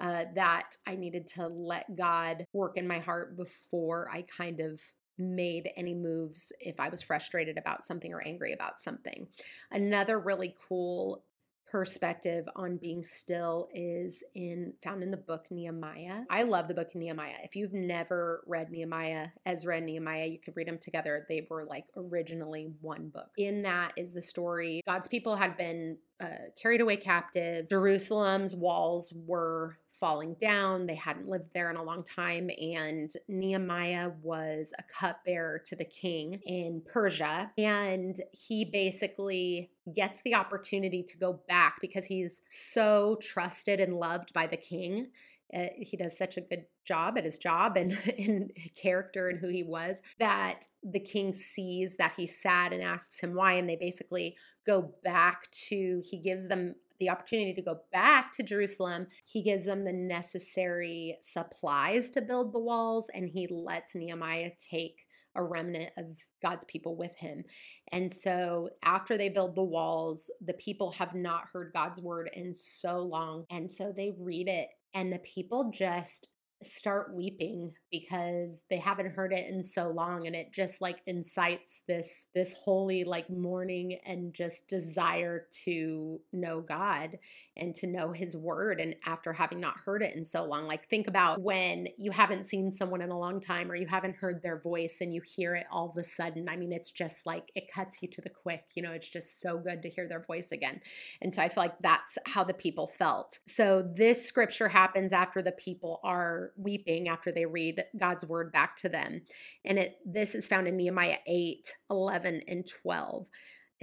Uh, 0.00 0.24
that 0.34 0.68
I 0.86 0.96
needed 0.96 1.28
to 1.34 1.46
let 1.46 1.96
God 1.96 2.46
work 2.54 2.78
in 2.78 2.88
my 2.88 2.98
heart 2.98 3.36
before 3.36 4.08
I 4.10 4.24
kind 4.36 4.58
of 4.60 4.80
made 5.18 5.68
any 5.76 5.94
moves 5.94 6.50
if 6.60 6.80
I 6.80 6.88
was 6.88 7.02
frustrated 7.02 7.58
about 7.58 7.84
something 7.84 8.12
or 8.12 8.22
angry 8.22 8.52
about 8.54 8.78
something. 8.78 9.28
Another 9.70 10.18
really 10.18 10.56
cool 10.68 11.24
perspective 11.72 12.46
on 12.54 12.76
being 12.76 13.02
still 13.02 13.66
is 13.74 14.22
in 14.34 14.74
found 14.84 15.02
in 15.02 15.10
the 15.10 15.16
book 15.16 15.46
Nehemiah. 15.50 16.20
I 16.28 16.42
love 16.42 16.68
the 16.68 16.74
book 16.74 16.94
Nehemiah. 16.94 17.38
If 17.44 17.56
you've 17.56 17.72
never 17.72 18.44
read 18.46 18.70
Nehemiah, 18.70 19.28
Ezra 19.46 19.78
and 19.78 19.86
Nehemiah, 19.86 20.26
you 20.26 20.38
could 20.38 20.54
read 20.54 20.68
them 20.68 20.78
together. 20.78 21.24
They 21.30 21.46
were 21.48 21.64
like 21.64 21.86
originally 21.96 22.68
one 22.82 23.08
book. 23.08 23.30
In 23.38 23.62
that 23.62 23.92
is 23.96 24.12
the 24.12 24.20
story 24.20 24.82
God's 24.86 25.08
people 25.08 25.36
had 25.36 25.56
been 25.56 25.96
uh, 26.20 26.50
carried 26.60 26.82
away 26.82 26.98
captive. 26.98 27.70
Jerusalem's 27.70 28.54
walls 28.54 29.12
were 29.26 29.78
falling 30.02 30.34
down. 30.40 30.86
They 30.86 30.96
hadn't 30.96 31.28
lived 31.28 31.50
there 31.54 31.70
in 31.70 31.76
a 31.76 31.82
long 31.82 32.02
time. 32.02 32.50
And 32.60 33.12
Nehemiah 33.28 34.10
was 34.20 34.74
a 34.76 34.82
cupbearer 34.82 35.62
to 35.66 35.76
the 35.76 35.84
king 35.84 36.40
in 36.44 36.82
Persia. 36.92 37.52
And 37.56 38.20
he 38.32 38.64
basically 38.64 39.70
gets 39.94 40.20
the 40.22 40.34
opportunity 40.34 41.04
to 41.08 41.16
go 41.16 41.40
back 41.46 41.76
because 41.80 42.06
he's 42.06 42.42
so 42.48 43.16
trusted 43.22 43.78
and 43.78 43.96
loved 43.96 44.32
by 44.32 44.48
the 44.48 44.56
king. 44.56 45.12
Uh, 45.56 45.66
he 45.76 45.96
does 45.96 46.18
such 46.18 46.36
a 46.36 46.40
good 46.40 46.64
job 46.84 47.16
at 47.16 47.24
his 47.24 47.38
job 47.38 47.76
and 47.76 47.92
in 48.18 48.50
character 48.74 49.28
and 49.28 49.38
who 49.38 49.48
he 49.48 49.62
was 49.62 50.02
that 50.18 50.66
the 50.82 50.98
king 50.98 51.32
sees 51.32 51.96
that 51.96 52.14
he's 52.16 52.40
sad 52.40 52.72
and 52.72 52.82
asks 52.82 53.20
him 53.20 53.34
why 53.34 53.52
and 53.52 53.68
they 53.68 53.76
basically 53.76 54.34
go 54.66 54.94
back 55.04 55.50
to 55.52 56.02
he 56.10 56.18
gives 56.18 56.48
them 56.48 56.74
the 56.98 57.10
opportunity 57.10 57.54
to 57.54 57.62
go 57.62 57.80
back 57.92 58.32
to 58.34 58.42
Jerusalem, 58.42 59.06
he 59.24 59.42
gives 59.42 59.66
them 59.66 59.84
the 59.84 59.92
necessary 59.92 61.18
supplies 61.20 62.10
to 62.10 62.22
build 62.22 62.52
the 62.52 62.58
walls 62.60 63.10
and 63.12 63.28
he 63.28 63.48
lets 63.50 63.94
Nehemiah 63.94 64.50
take 64.70 65.06
a 65.34 65.42
remnant 65.42 65.90
of 65.96 66.04
God's 66.42 66.64
people 66.66 66.96
with 66.96 67.16
him. 67.16 67.44
And 67.90 68.12
so 68.12 68.70
after 68.84 69.16
they 69.16 69.28
build 69.28 69.54
the 69.54 69.62
walls, 69.62 70.30
the 70.44 70.52
people 70.52 70.92
have 70.92 71.14
not 71.14 71.44
heard 71.52 71.72
God's 71.72 72.00
word 72.00 72.30
in 72.34 72.54
so 72.54 72.98
long. 72.98 73.44
And 73.50 73.70
so 73.70 73.92
they 73.96 74.12
read 74.18 74.48
it 74.48 74.68
and 74.94 75.12
the 75.12 75.18
people 75.18 75.70
just 75.74 76.28
start 76.64 77.14
weeping 77.14 77.72
because 77.90 78.64
they 78.70 78.78
haven't 78.78 79.14
heard 79.14 79.32
it 79.32 79.48
in 79.50 79.62
so 79.62 79.90
long 79.90 80.26
and 80.26 80.36
it 80.36 80.52
just 80.52 80.80
like 80.80 81.00
incites 81.06 81.82
this 81.86 82.26
this 82.34 82.54
holy 82.64 83.04
like 83.04 83.28
mourning 83.30 83.98
and 84.06 84.34
just 84.34 84.68
desire 84.68 85.46
to 85.64 86.20
know 86.32 86.60
God 86.60 87.18
and 87.56 87.74
to 87.76 87.86
know 87.86 88.12
his 88.12 88.36
word 88.36 88.80
and 88.80 88.94
after 89.04 89.32
having 89.32 89.60
not 89.60 89.76
heard 89.84 90.02
it 90.02 90.16
in 90.16 90.24
so 90.24 90.44
long. 90.44 90.66
Like 90.66 90.88
think 90.88 91.06
about 91.06 91.40
when 91.40 91.88
you 91.98 92.10
haven't 92.10 92.46
seen 92.46 92.72
someone 92.72 93.02
in 93.02 93.10
a 93.10 93.18
long 93.18 93.40
time 93.40 93.70
or 93.70 93.76
you 93.76 93.86
haven't 93.86 94.16
heard 94.16 94.42
their 94.42 94.58
voice 94.58 94.98
and 95.00 95.14
you 95.14 95.20
hear 95.20 95.54
it 95.54 95.66
all 95.70 95.90
of 95.90 95.96
a 95.96 96.04
sudden. 96.04 96.48
I 96.48 96.56
mean 96.56 96.72
it's 96.72 96.90
just 96.90 97.26
like 97.26 97.50
it 97.54 97.70
cuts 97.72 98.02
you 98.02 98.08
to 98.08 98.20
the 98.20 98.30
quick 98.30 98.64
you 98.74 98.82
know 98.82 98.92
it's 98.92 99.08
just 99.08 99.40
so 99.40 99.58
good 99.58 99.82
to 99.82 99.90
hear 99.90 100.08
their 100.08 100.24
voice 100.24 100.52
again. 100.52 100.80
And 101.20 101.34
so 101.34 101.42
I 101.42 101.48
feel 101.48 101.64
like 101.64 101.78
that's 101.80 102.18
how 102.26 102.44
the 102.44 102.54
people 102.54 102.88
felt. 102.88 103.38
So 103.46 103.82
this 103.82 104.26
scripture 104.26 104.68
happens 104.68 105.12
after 105.12 105.42
the 105.42 105.52
people 105.52 106.00
are 106.02 106.52
weeping 106.56 107.08
after 107.08 107.30
they 107.30 107.46
read 107.46 107.84
God's 107.98 108.24
word 108.24 108.52
back 108.52 108.76
to 108.78 108.88
them. 108.88 109.22
And 109.64 109.78
it 109.78 109.96
this 110.06 110.34
is 110.34 110.46
found 110.46 110.68
in 110.68 110.76
Nehemiah 110.76 111.18
8 111.26 111.72
11 111.90 112.42
and 112.48 112.66
12 112.66 113.28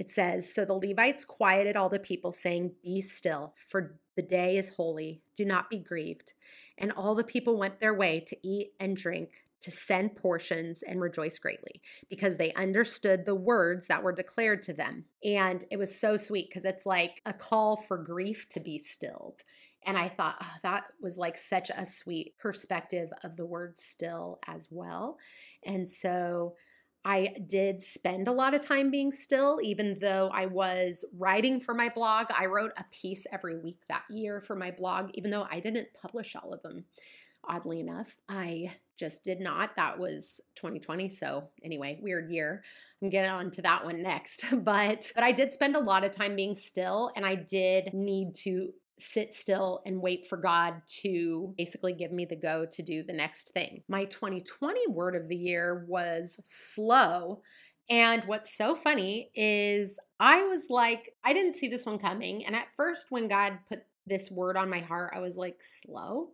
it 0.00 0.10
says, 0.10 0.52
So 0.52 0.64
the 0.64 0.72
Levites 0.72 1.26
quieted 1.26 1.76
all 1.76 1.90
the 1.90 1.98
people, 1.98 2.32
saying, 2.32 2.72
Be 2.82 3.02
still, 3.02 3.52
for 3.68 3.98
the 4.16 4.22
day 4.22 4.56
is 4.56 4.70
holy. 4.70 5.20
Do 5.36 5.44
not 5.44 5.68
be 5.68 5.78
grieved. 5.78 6.32
And 6.78 6.90
all 6.90 7.14
the 7.14 7.22
people 7.22 7.58
went 7.58 7.80
their 7.80 7.92
way 7.92 8.24
to 8.28 8.36
eat 8.42 8.72
and 8.80 8.96
drink, 8.96 9.28
to 9.60 9.70
send 9.70 10.16
portions 10.16 10.82
and 10.82 11.02
rejoice 11.02 11.38
greatly, 11.38 11.82
because 12.08 12.38
they 12.38 12.54
understood 12.54 13.26
the 13.26 13.34
words 13.34 13.88
that 13.88 14.02
were 14.02 14.14
declared 14.14 14.62
to 14.62 14.72
them. 14.72 15.04
And 15.22 15.66
it 15.70 15.76
was 15.76 16.00
so 16.00 16.16
sweet 16.16 16.48
because 16.48 16.64
it's 16.64 16.86
like 16.86 17.20
a 17.26 17.34
call 17.34 17.76
for 17.76 17.98
grief 17.98 18.48
to 18.52 18.60
be 18.60 18.78
stilled. 18.78 19.42
And 19.84 19.98
I 19.98 20.08
thought, 20.08 20.36
oh, 20.42 20.54
that 20.62 20.84
was 21.02 21.18
like 21.18 21.36
such 21.36 21.70
a 21.76 21.84
sweet 21.84 22.38
perspective 22.38 23.10
of 23.22 23.36
the 23.36 23.44
word 23.44 23.76
still 23.76 24.38
as 24.46 24.68
well. 24.70 25.18
And 25.62 25.90
so 25.90 26.54
I 27.04 27.34
did 27.46 27.82
spend 27.82 28.28
a 28.28 28.32
lot 28.32 28.54
of 28.54 28.64
time 28.64 28.90
being 28.90 29.10
still, 29.10 29.58
even 29.62 29.98
though 30.00 30.30
I 30.32 30.46
was 30.46 31.04
writing 31.16 31.60
for 31.60 31.74
my 31.74 31.88
blog. 31.88 32.26
I 32.36 32.46
wrote 32.46 32.72
a 32.76 32.84
piece 32.92 33.26
every 33.32 33.58
week 33.58 33.78
that 33.88 34.02
year 34.10 34.40
for 34.40 34.54
my 34.54 34.70
blog, 34.70 35.10
even 35.14 35.30
though 35.30 35.46
I 35.50 35.60
didn't 35.60 35.88
publish 36.00 36.36
all 36.36 36.52
of 36.52 36.62
them. 36.62 36.84
Oddly 37.44 37.80
enough, 37.80 38.14
I 38.28 38.74
just 38.98 39.24
did 39.24 39.40
not. 39.40 39.74
That 39.76 39.98
was 39.98 40.42
2020. 40.56 41.08
So, 41.08 41.48
anyway, 41.64 41.98
weird 42.02 42.30
year. 42.30 42.62
I'm 43.02 43.08
getting 43.08 43.30
on 43.30 43.50
to 43.52 43.62
that 43.62 43.84
one 43.84 44.02
next. 44.02 44.44
But 44.62 45.10
but 45.14 45.24
I 45.24 45.32
did 45.32 45.54
spend 45.54 45.74
a 45.74 45.80
lot 45.80 46.04
of 46.04 46.12
time 46.12 46.36
being 46.36 46.54
still 46.54 47.10
and 47.16 47.24
I 47.24 47.34
did 47.34 47.94
need 47.94 48.34
to 48.44 48.74
sit 49.00 49.34
still 49.34 49.82
and 49.84 50.00
wait 50.00 50.26
for 50.28 50.36
God 50.36 50.82
to 51.02 51.54
basically 51.56 51.92
give 51.92 52.12
me 52.12 52.24
the 52.24 52.36
go 52.36 52.66
to 52.72 52.82
do 52.82 53.02
the 53.02 53.12
next 53.12 53.50
thing. 53.52 53.82
My 53.88 54.04
2020 54.04 54.88
word 54.88 55.16
of 55.16 55.28
the 55.28 55.36
year 55.36 55.84
was 55.88 56.40
slow. 56.44 57.42
And 57.88 58.22
what's 58.24 58.56
so 58.56 58.76
funny 58.76 59.30
is 59.34 59.98
I 60.20 60.42
was 60.42 60.66
like, 60.70 61.14
I 61.24 61.32
didn't 61.32 61.56
see 61.56 61.68
this 61.68 61.86
one 61.86 61.98
coming. 61.98 62.44
And 62.44 62.54
at 62.54 62.68
first, 62.76 63.06
when 63.10 63.26
God 63.26 63.58
put 63.68 63.80
this 64.06 64.30
word 64.30 64.56
on 64.56 64.70
my 64.70 64.80
heart, 64.80 65.12
I 65.14 65.20
was 65.20 65.36
like, 65.36 65.56
slow? 65.82 66.28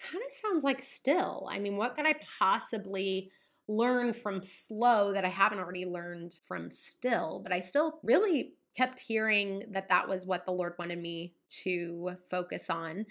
Kind 0.00 0.22
of 0.26 0.32
sounds 0.32 0.64
like 0.64 0.80
still. 0.80 1.48
I 1.50 1.58
mean, 1.58 1.76
what 1.76 1.94
could 1.94 2.06
I 2.06 2.14
possibly 2.38 3.30
learn 3.68 4.12
from 4.12 4.44
slow 4.44 5.12
that 5.12 5.24
I 5.24 5.28
haven't 5.28 5.58
already 5.58 5.84
learned 5.84 6.34
from 6.46 6.70
still? 6.70 7.40
But 7.42 7.52
I 7.52 7.60
still 7.60 8.00
really 8.02 8.54
kept 8.76 9.00
hearing 9.00 9.64
that 9.70 9.88
that 9.88 10.08
was 10.08 10.26
what 10.26 10.44
the 10.44 10.52
Lord 10.52 10.74
wanted 10.78 11.00
me 11.00 11.34
to 11.62 12.16
focus 12.30 12.68
on. 12.68 13.06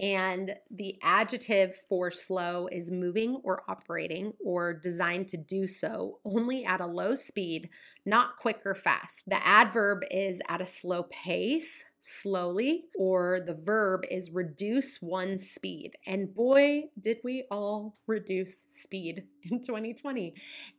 And 0.00 0.54
the 0.70 0.96
adjective 1.02 1.74
for 1.88 2.10
slow 2.10 2.68
is 2.70 2.90
moving 2.90 3.40
or 3.42 3.62
operating 3.68 4.32
or 4.44 4.72
designed 4.72 5.28
to 5.30 5.36
do 5.36 5.66
so 5.66 6.18
only 6.24 6.64
at 6.64 6.80
a 6.80 6.86
low 6.86 7.16
speed, 7.16 7.68
not 8.06 8.36
quick 8.38 8.60
or 8.64 8.74
fast. 8.74 9.24
The 9.26 9.44
adverb 9.44 10.02
is 10.10 10.40
at 10.48 10.60
a 10.60 10.66
slow 10.66 11.04
pace, 11.04 11.84
slowly, 12.08 12.84
or 12.96 13.38
the 13.44 13.54
verb 13.54 14.00
is 14.10 14.30
reduce 14.30 14.98
one 15.02 15.38
speed. 15.38 15.92
And 16.06 16.34
boy, 16.34 16.84
did 16.98 17.18
we 17.22 17.44
all 17.50 17.98
reduce 18.06 18.66
speed 18.70 19.24
in 19.50 19.62
2020. 19.62 20.34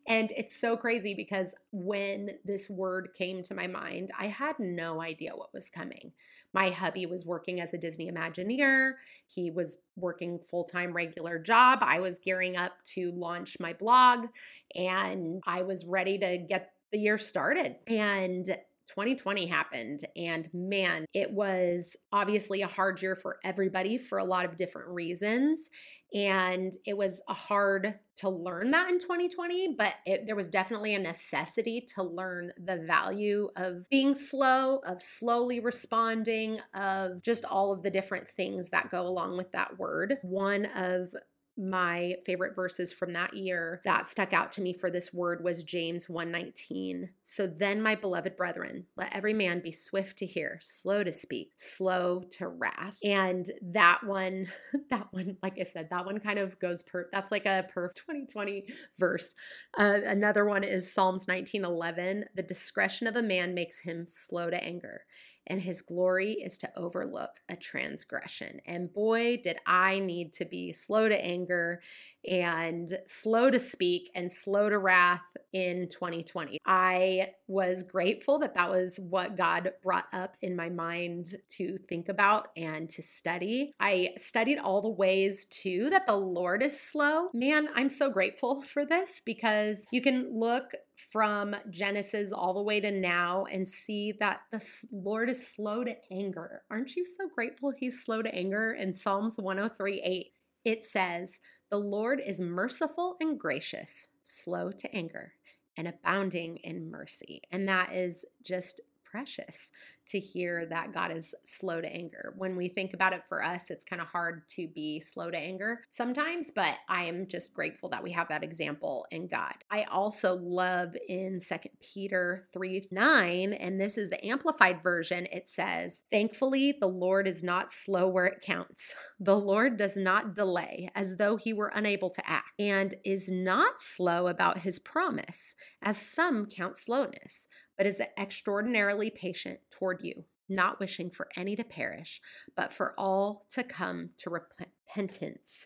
And 0.08 0.32
it's 0.36 0.60
so 0.60 0.76
crazy 0.76 1.14
because 1.14 1.54
when 1.72 2.40
this 2.44 2.70
word 2.70 3.10
came 3.18 3.44
to 3.44 3.54
my 3.54 3.68
mind, 3.68 4.12
I 4.18 4.28
had 4.28 4.56
no 4.60 5.02
idea 5.02 5.36
what 5.36 5.54
was 5.54 5.70
coming. 5.70 6.14
My 6.52 6.72
hubby 6.72 7.06
was 7.06 7.26
working 7.26 7.60
as 7.62 7.74
a 7.74 7.78
Disney 7.78 8.10
Imagineer. 8.10 8.94
He 9.28 9.52
was 9.52 9.78
working 9.96 10.40
full 10.40 10.64
time 10.64 10.94
regular 10.94 11.38
job. 11.38 11.80
I 11.84 12.00
was 12.00 12.18
gearing 12.18 12.58
up 12.58 12.74
to 12.96 13.12
launch 13.12 13.58
my 13.60 13.74
blog 13.74 14.28
and 14.74 15.44
I 15.46 15.62
was 15.62 15.86
ready 15.86 16.18
to 16.18 16.38
get 16.40 16.72
the 16.92 16.98
year 16.98 17.20
started. 17.20 17.76
And 17.86 18.58
2020 18.90 19.48
happened 19.48 20.02
and 20.16 20.50
man, 20.54 21.06
it 21.14 21.32
was 21.32 21.96
obviously 22.12 22.62
a 22.62 22.68
hard 22.68 23.02
year 23.02 23.16
for 23.16 23.38
everybody 23.44 23.98
for 23.98 24.18
a 24.18 24.24
lot 24.24 24.46
of 24.46 24.58
different 24.58 24.90
reasons. 24.90 25.70
And 26.14 26.76
it 26.86 26.98
was 26.98 27.22
hard 27.28 28.00
to 28.18 28.30
learn 28.30 28.72
that 28.72 28.90
in 28.90 29.00
2020, 29.00 29.76
but 29.78 29.94
it, 30.06 30.26
there 30.26 30.36
was 30.36 30.50
definitely 30.50 30.96
a 30.96 31.00
necessity 31.00 31.88
to 31.96 32.04
learn 32.04 32.52
the 32.58 32.78
value 32.78 33.50
of 33.56 33.88
being 33.90 34.16
slow, 34.16 34.78
of 34.86 35.04
slowly 35.04 35.60
responding, 35.60 36.60
of 36.74 37.22
just 37.22 37.46
all 37.46 37.72
of 37.72 37.84
the 37.84 37.92
different 37.92 38.28
things 38.28 38.72
that 38.72 38.90
go 38.90 39.04
along 39.04 39.38
with 39.38 39.52
that 39.52 39.78
word. 39.78 40.18
One 40.24 40.66
of 40.66 41.14
my 41.60 42.16
favorite 42.26 42.56
verses 42.56 42.94
from 42.94 43.14
that 43.14 43.36
year 43.36 43.82
that 43.84 44.08
stuck 44.08 44.32
out 44.32 44.54
to 44.54 44.62
me 44.62 44.74
for 44.74 44.90
this 44.90 45.14
word 45.14 45.44
was 45.44 45.64
James 45.64 46.08
1:19. 46.08 47.10
So 47.24 47.46
then 47.46 47.82
my 47.82 47.96
beloved 47.96 48.38
brethren, 48.38 48.88
let 48.96 49.14
every 49.14 49.34
man 49.34 49.60
be 49.60 49.72
swift 49.72 50.18
to 50.20 50.26
hear, 50.26 50.60
slow 50.62 51.04
to 51.04 51.12
speak, 51.12 51.52
slow 51.58 52.24
to 52.32 52.48
wrath. 52.48 52.98
And 53.04 53.52
that 53.62 54.04
one 54.04 54.48
that 54.90 55.08
one 55.12 55.38
like 55.44 55.60
I 55.60 55.64
said, 55.64 55.90
that 55.90 56.06
one 56.06 56.20
kind 56.20 56.40
of 56.40 56.60
goes 56.60 56.82
per 56.84 57.10
that's 57.12 57.32
like 57.32 57.46
a 57.46 57.68
per 57.68 57.90
2020 57.90 58.66
verse. 58.98 59.36
Uh, 59.78 60.00
another 60.06 60.46
one 60.46 60.64
is 60.64 60.92
Psalms 60.92 61.26
19:11, 61.26 62.26
the 62.34 62.44
discretion 62.44 63.06
of 63.08 63.16
a 63.16 63.22
man 63.22 63.54
makes 63.54 63.82
him 63.82 64.06
slow 64.08 64.50
to 64.50 64.64
anger 64.64 65.02
and 65.50 65.62
his 65.62 65.82
glory 65.82 66.34
is 66.34 66.58
to 66.60 66.72
overlook 66.78 67.40
a 67.50 67.56
transgression. 67.56 68.62
And 68.66 68.94
boy, 68.94 69.38
did 69.44 69.58
I 69.66 70.00
need 70.00 70.34
to 70.34 70.46
be 70.46 70.74
slow 70.74 71.10
to 71.10 71.16
anger 71.16 71.82
and 72.28 72.98
slow 73.08 73.50
to 73.50 73.60
speak 73.60 74.12
and 74.14 74.32
slow 74.32 74.70
to 74.70 74.78
wrath 74.78 75.38
in 75.54 75.88
2020. 75.90 76.60
I 76.66 77.32
was 77.48 77.84
grateful 77.84 78.40
that 78.40 78.56
that 78.56 78.70
was 78.70 79.00
what 79.00 79.38
God 79.38 79.72
brought 79.82 80.08
up 80.12 80.36
in 80.42 80.56
my 80.56 80.70
mind 80.70 81.36
to 81.52 81.78
think 81.88 82.10
about 82.10 82.50
and 82.58 82.90
to 82.92 83.02
study. 83.02 83.72
I 83.80 84.10
studied 84.18 84.58
all 84.58 84.82
the 84.82 84.90
ways 84.90 85.46
too 85.46 85.90
that 85.90 86.08
the 86.08 86.16
Lord 86.16 86.62
is 86.62 86.80
slow. 86.80 87.30
Man, 87.34 87.70
I'm 87.74 87.90
so 87.90 88.10
grateful 88.10 88.62
for 88.62 88.86
this 88.86 89.22
because 89.26 89.88
you 89.92 90.02
can 90.02 90.38
look 90.38 90.74
from 91.12 91.56
Genesis 91.70 92.32
all 92.32 92.54
the 92.54 92.62
way 92.62 92.80
to 92.80 92.92
now 92.92 93.46
and 93.46 93.68
see 93.68 94.14
that 94.20 94.42
the 94.52 94.64
Lord 94.92 95.30
is 95.30 95.48
slow 95.48 95.84
to 95.84 95.96
anger. 96.12 96.64
Aren't 96.70 96.96
you 96.96 97.06
so 97.06 97.28
grateful 97.34 97.72
he's 97.72 98.04
slow 98.04 98.22
to 98.22 98.34
anger? 98.34 98.72
In 98.72 98.94
Psalms 98.94 99.38
103 99.38 100.02
8, 100.02 100.34
it 100.66 100.86
says, 100.86 101.40
The 101.70 101.78
Lord 101.78 102.22
is 102.26 102.40
merciful 102.40 103.18
and 103.20 103.40
gracious, 103.40 104.08
slow 104.24 104.72
to 104.72 104.96
anger, 104.96 105.34
and 105.78 105.88
abounding 105.88 106.58
in 106.58 106.92
mercy. 106.92 107.42
And 107.52 107.68
that 107.68 107.94
is 107.94 108.26
just 108.44 108.82
precious 109.04 109.72
to 110.10 110.20
hear 110.20 110.66
that 110.66 110.94
God 110.94 111.12
is 111.16 111.34
slow 111.44 111.82
to 111.82 111.88
anger. 111.88 112.34
When 112.36 112.56
we 112.56 112.68
think 112.68 112.94
about 112.94 113.14
it 113.14 113.24
for 113.28 113.44
us, 113.44 113.70
it's 113.70 113.84
kind 113.84 114.02
of 114.02 114.08
hard 114.08 114.44
to 114.56 114.68
be 114.68 115.00
slow 115.00 115.30
to 115.32 115.38
anger 115.38 115.82
sometimes, 115.90 116.52
but 116.54 116.76
I 116.88 117.06
am 117.06 117.28
just 117.28 117.54
grateful 117.54 117.90
that 117.90 118.04
we 118.04 118.12
have 118.12 118.30
that 118.30 118.44
example 118.44 119.06
in 119.12 119.28
God. 119.28 119.54
I 119.70 119.84
also 119.84 120.36
love 120.36 120.96
in 121.08 121.40
Second 121.42 121.72
Peter 121.82 122.48
3 122.54 122.88
9, 122.92 123.54
and 123.54 123.80
this 123.80 123.98
is 123.98 124.10
the 124.10 124.26
amplified 124.26 124.82
version, 124.82 125.28
it 125.32 125.48
says, 125.48 126.04
Thankfully, 126.12 126.74
the 126.80 126.88
Lord 126.88 127.28
is 127.28 127.44
not 127.44 127.72
slow 127.72 128.08
where 128.08 128.26
it 128.26 128.42
counts. 128.42 128.94
The 129.20 129.38
Lord 129.38 129.78
does 129.78 129.98
not 129.98 130.36
delay 130.36 130.90
as 130.96 131.18
though 131.18 131.36
he 131.36 131.54
were 131.54 131.72
unable 131.76 132.10
to 132.10 132.30
act, 132.30 132.48
and 132.58 132.96
is 133.04 133.30
not 133.30 133.82
slow 133.82 134.28
about 134.28 134.60
his 134.60 134.80
promise, 134.80 135.56
as 135.82 135.98
some 135.98 136.46
count 136.46 136.78
slowness 136.78 137.48
but 137.80 137.88
is 137.88 138.02
extraordinarily 138.18 139.10
patient 139.10 139.58
toward 139.72 140.04
you, 140.04 140.26
not 140.50 140.82
wishing 140.82 141.10
for 141.10 141.30
any 141.38 141.56
to 141.56 141.64
perish, 141.64 142.20
but 142.54 142.74
for 142.74 142.94
all 142.98 143.46
to 143.50 143.64
come 143.64 144.10
to 144.18 144.30
repentance. 144.30 145.66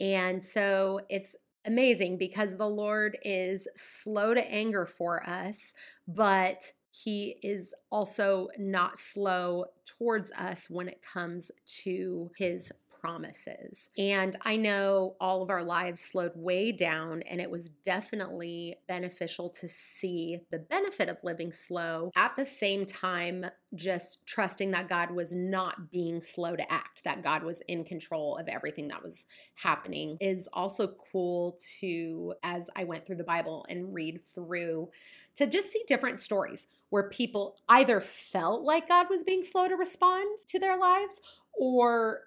And 0.00 0.42
so 0.42 1.02
it's 1.10 1.36
amazing 1.66 2.16
because 2.16 2.56
the 2.56 2.66
Lord 2.66 3.18
is 3.22 3.68
slow 3.76 4.32
to 4.32 4.50
anger 4.50 4.86
for 4.86 5.22
us, 5.28 5.74
but 6.08 6.72
he 6.90 7.36
is 7.42 7.74
also 7.92 8.48
not 8.58 8.98
slow 8.98 9.66
towards 9.84 10.32
us 10.32 10.70
when 10.70 10.88
it 10.88 11.02
comes 11.02 11.50
to 11.82 12.30
his 12.38 12.72
promises. 13.00 13.88
And 13.96 14.36
I 14.42 14.56
know 14.56 15.16
all 15.20 15.42
of 15.42 15.50
our 15.50 15.64
lives 15.64 16.02
slowed 16.02 16.32
way 16.34 16.72
down, 16.72 17.22
and 17.22 17.40
it 17.40 17.50
was 17.50 17.70
definitely 17.84 18.76
beneficial 18.86 19.48
to 19.50 19.68
see 19.68 20.40
the 20.50 20.58
benefit 20.58 21.08
of 21.08 21.18
living 21.22 21.52
slow. 21.52 22.10
At 22.14 22.36
the 22.36 22.44
same 22.44 22.86
time, 22.86 23.46
just 23.74 24.18
trusting 24.26 24.72
that 24.72 24.88
God 24.88 25.12
was 25.12 25.34
not 25.34 25.90
being 25.90 26.22
slow 26.22 26.56
to 26.56 26.72
act, 26.72 27.04
that 27.04 27.22
God 27.22 27.42
was 27.42 27.62
in 27.68 27.84
control 27.84 28.36
of 28.36 28.48
everything 28.48 28.88
that 28.88 29.02
was 29.02 29.26
happening 29.54 30.16
is 30.20 30.48
also 30.52 30.94
cool 31.12 31.58
to, 31.80 32.34
as 32.42 32.68
I 32.76 32.84
went 32.84 33.06
through 33.06 33.16
the 33.16 33.24
Bible 33.24 33.64
and 33.68 33.94
read 33.94 34.20
through, 34.22 34.90
to 35.36 35.46
just 35.46 35.72
see 35.72 35.82
different 35.86 36.20
stories 36.20 36.66
where 36.90 37.08
people 37.08 37.56
either 37.68 38.00
felt 38.00 38.62
like 38.62 38.88
God 38.88 39.06
was 39.08 39.22
being 39.22 39.44
slow 39.44 39.68
to 39.68 39.76
respond 39.76 40.38
to 40.48 40.58
their 40.58 40.76
lives 40.76 41.20
or 41.54 42.22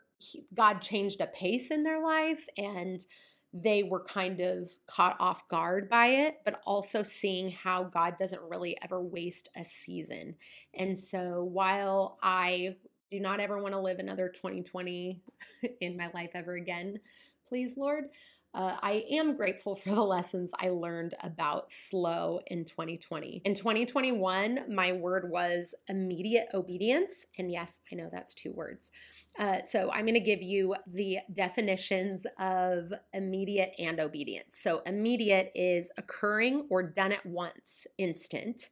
God 0.54 0.82
changed 0.82 1.22
a 1.22 1.28
pace 1.28 1.72
in 1.72 1.84
their 1.84 2.02
life 2.04 2.48
and 2.58 3.06
they 3.54 3.84
were 3.84 4.04
kind 4.04 4.40
of 4.40 4.72
caught 4.88 5.16
off 5.20 5.48
guard 5.48 5.88
by 5.88 6.08
it, 6.08 6.40
but 6.44 6.60
also 6.66 7.04
seeing 7.04 7.52
how 7.52 7.84
God 7.84 8.16
doesn't 8.18 8.42
really 8.42 8.76
ever 8.84 9.00
waste 9.00 9.50
a 9.56 9.64
season. 9.64 10.36
And 10.74 10.98
so 10.98 11.44
while 11.44 12.18
I 12.24 12.78
do 13.12 13.20
not 13.20 13.40
ever 13.40 13.62
want 13.62 13.76
to 13.76 13.80
live 13.80 14.00
another 14.00 14.28
2020 14.30 15.22
in 15.82 15.96
my 15.96 16.10
life 16.16 16.32
ever 16.34 16.56
again, 16.56 17.00
please, 17.48 17.78
Lord, 17.78 18.06
uh, 18.56 18.76
I 18.82 19.06
am 19.12 19.36
grateful 19.36 19.76
for 19.76 19.90
the 19.90 20.02
lessons 20.02 20.52
I 20.60 20.70
learned 20.70 21.16
about 21.22 21.72
slow 21.72 22.40
in 22.48 22.66
2020. 22.66 23.42
In 23.46 23.56
2021, 23.56 24.66
my 24.74 24.92
word 24.92 25.30
was 25.30 25.74
immediate 25.88 26.48
obedience. 26.54 27.28
And 27.38 27.52
yes, 27.52 27.82
I 27.92 27.96
know 27.96 28.10
that's 28.12 28.34
two 28.34 28.52
words. 28.52 28.92
Uh, 29.38 29.62
so 29.62 29.90
I'm 29.92 30.06
going 30.06 30.14
to 30.14 30.20
give 30.20 30.42
you 30.42 30.76
the 30.86 31.18
definitions 31.34 32.28
of 32.40 32.94
immediate 33.14 33.74
and 33.80 34.00
obedience. 34.00 34.58
So 34.60 34.82
immediate 34.86 35.52
is 35.56 35.92
occurring 35.98 36.68
or 36.70 36.84
done 36.84 37.12
at 37.12 37.26
once, 37.26 37.88
instant. 37.98 38.70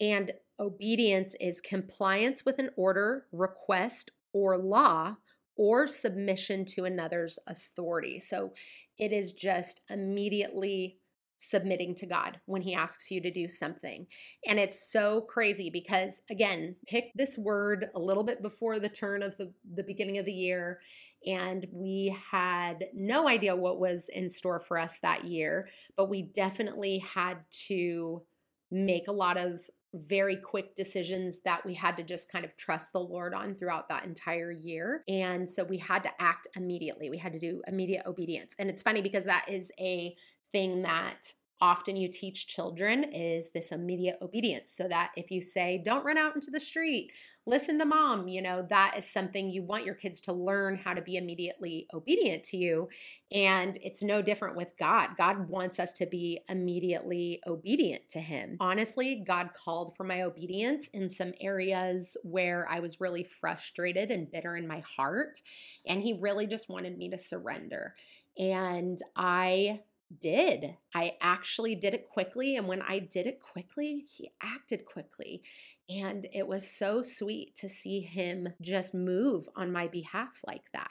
And 0.00 0.32
obedience 0.60 1.34
is 1.40 1.60
compliance 1.60 2.44
with 2.44 2.58
an 2.58 2.70
order, 2.76 3.26
request, 3.32 4.10
or 4.32 4.56
law 4.56 5.16
or 5.56 5.88
submission 5.88 6.66
to 6.66 6.84
another's 6.84 7.38
authority. 7.46 8.20
So 8.20 8.52
it 8.98 9.12
is 9.12 9.32
just 9.32 9.80
immediately 9.88 10.98
submitting 11.38 11.94
to 11.96 12.06
God 12.06 12.40
when 12.46 12.62
He 12.62 12.74
asks 12.74 13.10
you 13.10 13.20
to 13.20 13.30
do 13.30 13.48
something. 13.48 14.06
And 14.46 14.58
it's 14.58 14.90
so 14.90 15.20
crazy 15.22 15.70
because, 15.70 16.22
again, 16.30 16.76
pick 16.86 17.12
this 17.14 17.36
word 17.38 17.88
a 17.94 18.00
little 18.00 18.24
bit 18.24 18.42
before 18.42 18.78
the 18.78 18.88
turn 18.88 19.22
of 19.22 19.36
the, 19.36 19.52
the 19.74 19.84
beginning 19.84 20.18
of 20.18 20.26
the 20.26 20.32
year. 20.32 20.80
And 21.26 21.66
we 21.72 22.16
had 22.30 22.86
no 22.94 23.28
idea 23.28 23.56
what 23.56 23.80
was 23.80 24.08
in 24.08 24.30
store 24.30 24.60
for 24.60 24.78
us 24.78 24.98
that 25.00 25.24
year, 25.24 25.68
but 25.96 26.08
we 26.08 26.22
definitely 26.22 26.98
had 26.98 27.38
to 27.66 28.22
make 28.70 29.08
a 29.08 29.12
lot 29.12 29.36
of 29.36 29.60
very 29.94 30.36
quick 30.36 30.76
decisions 30.76 31.40
that 31.44 31.64
we 31.64 31.74
had 31.74 31.96
to 31.96 32.02
just 32.02 32.30
kind 32.30 32.44
of 32.44 32.56
trust 32.56 32.92
the 32.92 33.00
Lord 33.00 33.32
on 33.34 33.54
throughout 33.54 33.88
that 33.88 34.04
entire 34.04 34.52
year. 34.52 35.02
And 35.08 35.48
so 35.48 35.64
we 35.64 35.78
had 35.78 36.02
to 36.02 36.10
act 36.20 36.48
immediately. 36.54 37.08
We 37.08 37.18
had 37.18 37.32
to 37.32 37.38
do 37.38 37.62
immediate 37.66 38.04
obedience. 38.06 38.54
And 38.58 38.68
it's 38.68 38.82
funny 38.82 39.00
because 39.00 39.24
that 39.24 39.46
is 39.48 39.72
a 39.80 40.14
thing 40.52 40.82
that 40.82 41.32
often 41.60 41.96
you 41.96 42.08
teach 42.08 42.46
children 42.46 43.04
is 43.04 43.50
this 43.50 43.72
immediate 43.72 44.18
obedience 44.20 44.70
so 44.70 44.86
that 44.88 45.10
if 45.16 45.30
you 45.30 45.40
say 45.40 45.80
don't 45.82 46.04
run 46.04 46.18
out 46.18 46.34
into 46.34 46.50
the 46.50 46.60
street 46.60 47.10
listen 47.46 47.78
to 47.78 47.84
mom 47.84 48.28
you 48.28 48.42
know 48.42 48.66
that 48.68 48.94
is 48.98 49.08
something 49.08 49.48
you 49.48 49.62
want 49.62 49.84
your 49.84 49.94
kids 49.94 50.20
to 50.20 50.32
learn 50.32 50.76
how 50.76 50.92
to 50.92 51.00
be 51.00 51.16
immediately 51.16 51.86
obedient 51.94 52.44
to 52.44 52.58
you 52.58 52.88
and 53.32 53.78
it's 53.82 54.02
no 54.02 54.20
different 54.20 54.56
with 54.56 54.72
god. 54.78 55.10
God 55.16 55.48
wants 55.48 55.80
us 55.80 55.92
to 55.94 56.06
be 56.06 56.40
immediately 56.48 57.40
obedient 57.46 58.10
to 58.10 58.20
him. 58.20 58.58
Honestly 58.60 59.22
god 59.26 59.50
called 59.54 59.96
for 59.96 60.04
my 60.04 60.20
obedience 60.20 60.88
in 60.88 61.08
some 61.08 61.32
areas 61.40 62.18
where 62.22 62.68
i 62.70 62.80
was 62.80 63.00
really 63.00 63.24
frustrated 63.24 64.10
and 64.10 64.30
bitter 64.30 64.56
in 64.56 64.66
my 64.66 64.80
heart 64.80 65.40
and 65.86 66.02
he 66.02 66.18
really 66.20 66.46
just 66.46 66.68
wanted 66.68 66.98
me 66.98 67.08
to 67.08 67.18
surrender 67.18 67.94
and 68.38 69.00
i 69.16 69.80
did. 70.20 70.76
I 70.94 71.14
actually 71.20 71.74
did 71.74 71.94
it 71.94 72.08
quickly. 72.08 72.56
And 72.56 72.66
when 72.66 72.82
I 72.82 72.98
did 72.98 73.26
it 73.26 73.40
quickly, 73.40 74.04
he 74.08 74.30
acted 74.42 74.84
quickly. 74.84 75.42
And 75.88 76.26
it 76.32 76.46
was 76.48 76.76
so 76.76 77.02
sweet 77.02 77.56
to 77.58 77.68
see 77.68 78.00
him 78.00 78.48
just 78.60 78.94
move 78.94 79.48
on 79.54 79.72
my 79.72 79.88
behalf 79.88 80.40
like 80.46 80.64
that. 80.72 80.90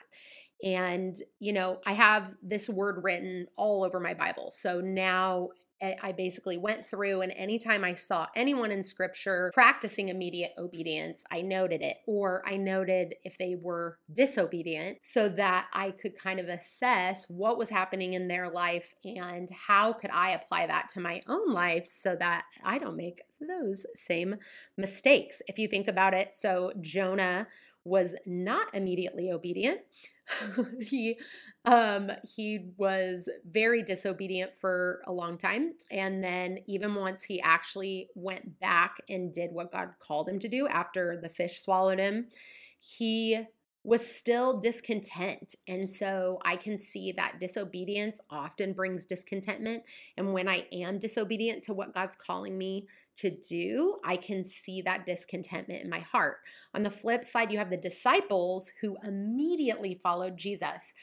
And, 0.64 1.18
you 1.40 1.52
know, 1.52 1.80
I 1.86 1.94
have 1.94 2.34
this 2.42 2.70
word 2.70 3.04
written 3.04 3.48
all 3.58 3.84
over 3.84 4.00
my 4.00 4.14
Bible. 4.14 4.52
So 4.54 4.80
now 4.80 5.50
I 5.82 6.14
basically 6.14 6.58
went 6.58 6.86
through, 6.86 7.22
and 7.22 7.32
anytime 7.32 7.84
I 7.84 7.94
saw 7.94 8.28
anyone 8.36 8.72
in 8.72 8.84
scripture 8.84 9.52
practicing 9.54 10.10
immediate 10.10 10.54
obedience, 10.58 11.24
I 11.32 11.42
noted 11.42 11.82
it, 11.82 11.98
or 12.06 12.44
I 12.48 12.58
noted 12.58 13.16
if 13.24 13.38
they 13.38 13.56
were 13.60 14.00
disobedient 14.12 15.00
so 15.02 15.30
that 15.30 15.68
I 15.74 15.92
could 15.92 16.18
kind 16.18 16.40
of 16.40 16.48
assess 16.48 17.26
what 17.28 17.58
was 17.58 17.70
happening 17.70 18.14
in 18.14 18.28
their 18.28 18.50
life 18.50 18.94
and 19.04 19.50
how 19.68 19.94
could 19.94 20.12
I 20.12 20.32
apply 20.32 20.68
that 20.68 20.90
to 20.92 21.00
my 21.00 21.22
own 21.28 21.52
life 21.52 21.88
so 21.88 22.16
that 22.16 22.46
I 22.64 22.78
don't 22.78 22.98
make 22.98 23.22
those 23.40 23.86
same 23.94 24.36
mistakes. 24.78 25.42
If 25.48 25.60
you 25.60 25.68
think 25.68 25.88
about 25.88 26.14
it, 26.14 26.34
so 26.34 26.72
Jonah 26.82 27.48
was 27.84 28.16
not 28.26 28.74
immediately 28.74 29.32
obedient. 29.32 29.82
he 30.82 31.18
um 31.66 32.10
he 32.24 32.72
was 32.78 33.30
very 33.48 33.84
disobedient 33.84 34.52
for 34.60 35.02
a 35.06 35.12
long 35.12 35.38
time 35.38 35.74
and 35.92 36.24
then 36.24 36.58
even 36.68 36.96
once 36.96 37.24
he 37.24 37.40
actually 37.42 38.10
went 38.16 38.60
back 38.60 38.98
and 39.08 39.34
did 39.34 39.52
what 39.52 39.72
God 39.72 39.90
called 40.00 40.28
him 40.28 40.40
to 40.40 40.48
do 40.48 40.68
after 40.68 41.20
the 41.22 41.30
fish 41.30 41.62
swallowed 41.62 42.00
him 42.00 42.28
he 42.80 43.46
was 43.86 44.16
still 44.16 44.60
discontent. 44.60 45.56
And 45.68 45.90
so 45.90 46.40
I 46.44 46.56
can 46.56 46.78
see 46.80 47.12
that 47.12 47.40
disobedience 47.40 48.20
often 48.32 48.74
brings 48.74 49.06
discontentment. 49.06 49.84
And 50.18 50.34
when 50.34 50.48
I 50.48 50.66
am 50.74 50.98
disobedient 50.98 51.64
to 51.66 51.74
what 51.74 51.94
God's 51.94 52.16
calling 52.16 52.58
me 52.58 52.88
to 53.18 53.32
do, 53.32 53.98
I 54.04 54.18
can 54.18 54.44
see 54.44 54.82
that 54.82 55.06
discontentment 55.06 55.84
in 55.84 55.90
my 55.90 56.00
heart. 56.00 56.38
On 56.74 56.84
the 56.84 56.92
flip 56.92 57.26
side, 57.26 57.52
you 57.52 57.58
have 57.58 57.70
the 57.70 57.78
disciples 57.78 58.72
who 58.82 58.98
immediately 59.04 60.00
followed 60.02 60.38
Jesus. 60.38 60.94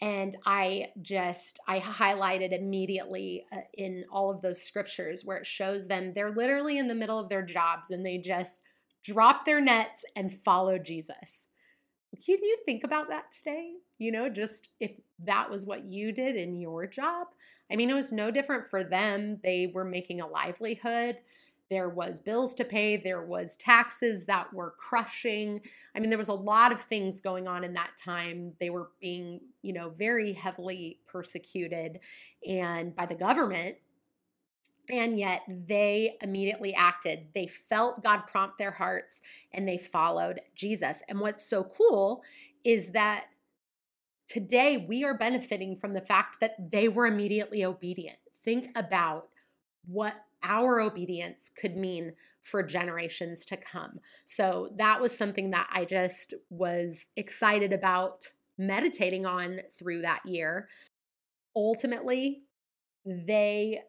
And 0.00 0.36
I 0.44 0.88
just, 1.00 1.60
I 1.66 1.80
highlighted 1.80 2.52
immediately 2.52 3.46
uh, 3.52 3.58
in 3.72 4.04
all 4.10 4.30
of 4.30 4.42
those 4.42 4.62
scriptures 4.62 5.22
where 5.24 5.38
it 5.38 5.46
shows 5.46 5.88
them 5.88 6.12
they're 6.14 6.34
literally 6.34 6.78
in 6.78 6.88
the 6.88 6.94
middle 6.94 7.18
of 7.18 7.28
their 7.28 7.44
jobs 7.44 7.90
and 7.90 8.04
they 8.04 8.18
just 8.18 8.60
drop 9.04 9.44
their 9.44 9.60
nets 9.60 10.04
and 10.16 10.40
follow 10.44 10.78
Jesus. 10.78 11.46
Can 12.24 12.38
you 12.42 12.58
think 12.64 12.84
about 12.84 13.08
that 13.08 13.32
today? 13.32 13.72
You 13.98 14.12
know, 14.12 14.28
just 14.28 14.68
if 14.80 14.92
that 15.20 15.50
was 15.50 15.64
what 15.64 15.84
you 15.84 16.12
did 16.12 16.36
in 16.36 16.56
your 16.56 16.86
job. 16.86 17.28
I 17.70 17.76
mean, 17.76 17.90
it 17.90 17.94
was 17.94 18.12
no 18.12 18.30
different 18.30 18.68
for 18.68 18.84
them. 18.84 19.40
They 19.42 19.70
were 19.72 19.84
making 19.84 20.20
a 20.20 20.26
livelihood. 20.26 21.18
There 21.70 21.88
was 21.88 22.20
bills 22.20 22.54
to 22.54 22.64
pay, 22.64 22.96
there 22.96 23.22
was 23.22 23.56
taxes 23.56 24.26
that 24.26 24.52
were 24.52 24.74
crushing. 24.78 25.60
I 25.94 26.00
mean, 26.00 26.10
there 26.10 26.18
was 26.18 26.28
a 26.28 26.34
lot 26.34 26.72
of 26.72 26.80
things 26.80 27.20
going 27.20 27.48
on 27.48 27.64
in 27.64 27.72
that 27.74 27.92
time. 28.02 28.52
They 28.60 28.70
were 28.70 28.90
being, 29.00 29.40
you 29.62 29.72
know, 29.72 29.88
very 29.90 30.34
heavily 30.34 30.98
persecuted 31.06 32.00
and 32.46 32.94
by 32.94 33.06
the 33.06 33.14
government 33.14 33.76
and 34.90 35.18
yet 35.18 35.42
they 35.48 36.16
immediately 36.20 36.74
acted. 36.74 37.28
They 37.34 37.46
felt 37.46 38.02
God 38.02 38.22
prompt 38.26 38.58
their 38.58 38.72
hearts 38.72 39.22
and 39.52 39.66
they 39.66 39.78
followed 39.78 40.40
Jesus. 40.54 41.02
And 41.08 41.20
what's 41.20 41.48
so 41.48 41.64
cool 41.64 42.22
is 42.64 42.90
that 42.90 43.26
today 44.28 44.76
we 44.76 45.04
are 45.04 45.16
benefiting 45.16 45.76
from 45.76 45.94
the 45.94 46.00
fact 46.00 46.40
that 46.40 46.70
they 46.70 46.88
were 46.88 47.06
immediately 47.06 47.64
obedient. 47.64 48.18
Think 48.44 48.70
about 48.74 49.28
what 49.86 50.14
our 50.44 50.80
obedience 50.80 51.50
could 51.50 51.76
mean 51.76 52.12
for 52.40 52.62
generations 52.62 53.44
to 53.46 53.56
come. 53.56 54.00
So 54.24 54.70
that 54.76 55.00
was 55.00 55.16
something 55.16 55.50
that 55.50 55.68
I 55.72 55.84
just 55.84 56.34
was 56.50 57.08
excited 57.16 57.72
about 57.72 58.28
meditating 58.58 59.26
on 59.26 59.60
through 59.76 60.02
that 60.02 60.20
year. 60.26 60.68
Ultimately, 61.56 62.42
they 63.04 63.80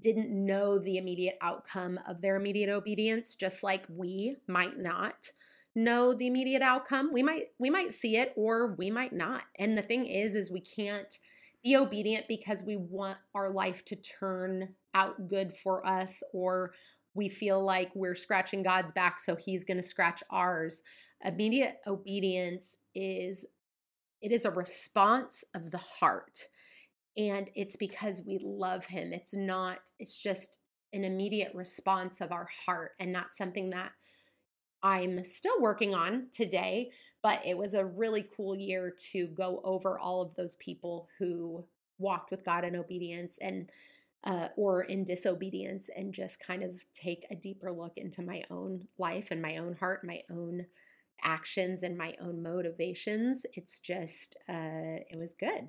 didn't 0.00 0.30
know 0.30 0.78
the 0.78 0.98
immediate 0.98 1.38
outcome 1.40 1.98
of 2.06 2.20
their 2.20 2.36
immediate 2.36 2.68
obedience 2.68 3.34
just 3.34 3.62
like 3.62 3.84
we 3.88 4.36
might 4.46 4.78
not 4.78 5.30
know 5.74 6.12
the 6.12 6.26
immediate 6.26 6.60
outcome 6.60 7.10
we 7.10 7.22
might 7.22 7.44
we 7.58 7.70
might 7.70 7.94
see 7.94 8.16
it 8.16 8.34
or 8.36 8.74
we 8.74 8.90
might 8.90 9.14
not 9.14 9.44
and 9.58 9.78
the 9.78 9.82
thing 9.82 10.04
is 10.06 10.34
is 10.34 10.50
we 10.50 10.60
can't 10.60 11.18
be 11.64 11.74
obedient 11.74 12.26
because 12.28 12.62
we 12.62 12.76
want 12.76 13.16
our 13.34 13.50
life 13.50 13.84
to 13.84 13.96
turn 13.96 14.74
out 14.98 15.28
good 15.28 15.52
for 15.52 15.86
us 15.86 16.22
or 16.32 16.72
we 17.14 17.28
feel 17.28 17.64
like 17.64 17.90
we're 17.94 18.14
scratching 18.14 18.62
God's 18.62 18.92
back 18.92 19.18
so 19.20 19.36
he's 19.36 19.64
going 19.64 19.76
to 19.76 19.82
scratch 19.82 20.22
ours 20.30 20.82
immediate 21.24 21.76
obedience 21.86 22.76
is 22.94 23.46
it 24.20 24.32
is 24.32 24.44
a 24.44 24.50
response 24.50 25.44
of 25.54 25.70
the 25.70 25.78
heart 25.78 26.46
and 27.18 27.50
it's 27.56 27.74
because 27.74 28.22
we 28.24 28.38
love 28.40 28.86
him. 28.86 29.12
It's 29.12 29.34
not, 29.34 29.78
it's 29.98 30.20
just 30.20 30.58
an 30.92 31.04
immediate 31.04 31.52
response 31.52 32.20
of 32.20 32.30
our 32.30 32.48
heart. 32.64 32.92
And 33.00 33.12
that's 33.12 33.36
something 33.36 33.70
that 33.70 33.90
I'm 34.84 35.24
still 35.24 35.60
working 35.60 35.96
on 35.96 36.28
today. 36.32 36.90
But 37.20 37.44
it 37.44 37.58
was 37.58 37.74
a 37.74 37.84
really 37.84 38.24
cool 38.36 38.54
year 38.54 38.94
to 39.12 39.26
go 39.26 39.60
over 39.64 39.98
all 39.98 40.22
of 40.22 40.36
those 40.36 40.54
people 40.56 41.08
who 41.18 41.64
walked 41.98 42.30
with 42.30 42.44
God 42.44 42.64
in 42.64 42.76
obedience 42.76 43.38
and 43.42 43.68
uh, 44.24 44.48
or 44.56 44.82
in 44.82 45.04
disobedience 45.04 45.88
and 45.94 46.12
just 46.12 46.44
kind 46.44 46.62
of 46.62 46.82
take 46.94 47.26
a 47.30 47.34
deeper 47.34 47.72
look 47.72 47.92
into 47.96 48.22
my 48.22 48.42
own 48.50 48.88
life 48.98 49.28
and 49.30 49.40
my 49.40 49.56
own 49.56 49.74
heart, 49.74 50.04
my 50.04 50.22
own 50.30 50.66
actions 51.22 51.82
and 51.82 51.96
my 51.96 52.14
own 52.20 52.42
motivations. 52.42 53.46
It's 53.54 53.78
just, 53.78 54.36
uh, 54.48 55.02
it 55.10 55.16
was 55.18 55.34
good 55.34 55.68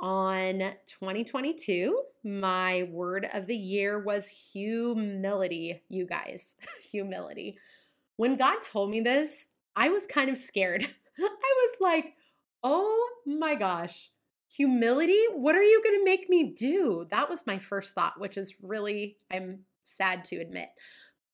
on 0.00 0.72
2022. 0.86 2.02
My 2.24 2.84
word 2.90 3.28
of 3.32 3.46
the 3.46 3.56
year 3.56 3.98
was 3.98 4.28
humility, 4.28 5.82
you 5.88 6.06
guys. 6.06 6.54
humility. 6.90 7.58
When 8.16 8.36
God 8.36 8.62
told 8.62 8.90
me 8.90 9.00
this, 9.00 9.48
I 9.76 9.88
was 9.88 10.06
kind 10.06 10.30
of 10.30 10.38
scared. 10.38 10.82
I 11.18 11.22
was 11.22 11.76
like, 11.80 12.14
oh 12.62 13.08
my 13.26 13.54
gosh, 13.54 14.10
humility? 14.50 15.20
What 15.32 15.54
are 15.54 15.62
you 15.62 15.80
going 15.82 15.98
to 15.98 16.04
make 16.04 16.28
me 16.28 16.42
do? 16.56 17.06
That 17.10 17.30
was 17.30 17.46
my 17.46 17.58
first 17.58 17.94
thought, 17.94 18.20
which 18.20 18.36
is 18.36 18.54
really, 18.62 19.16
I'm 19.30 19.60
sad 19.82 20.24
to 20.26 20.36
admit. 20.36 20.70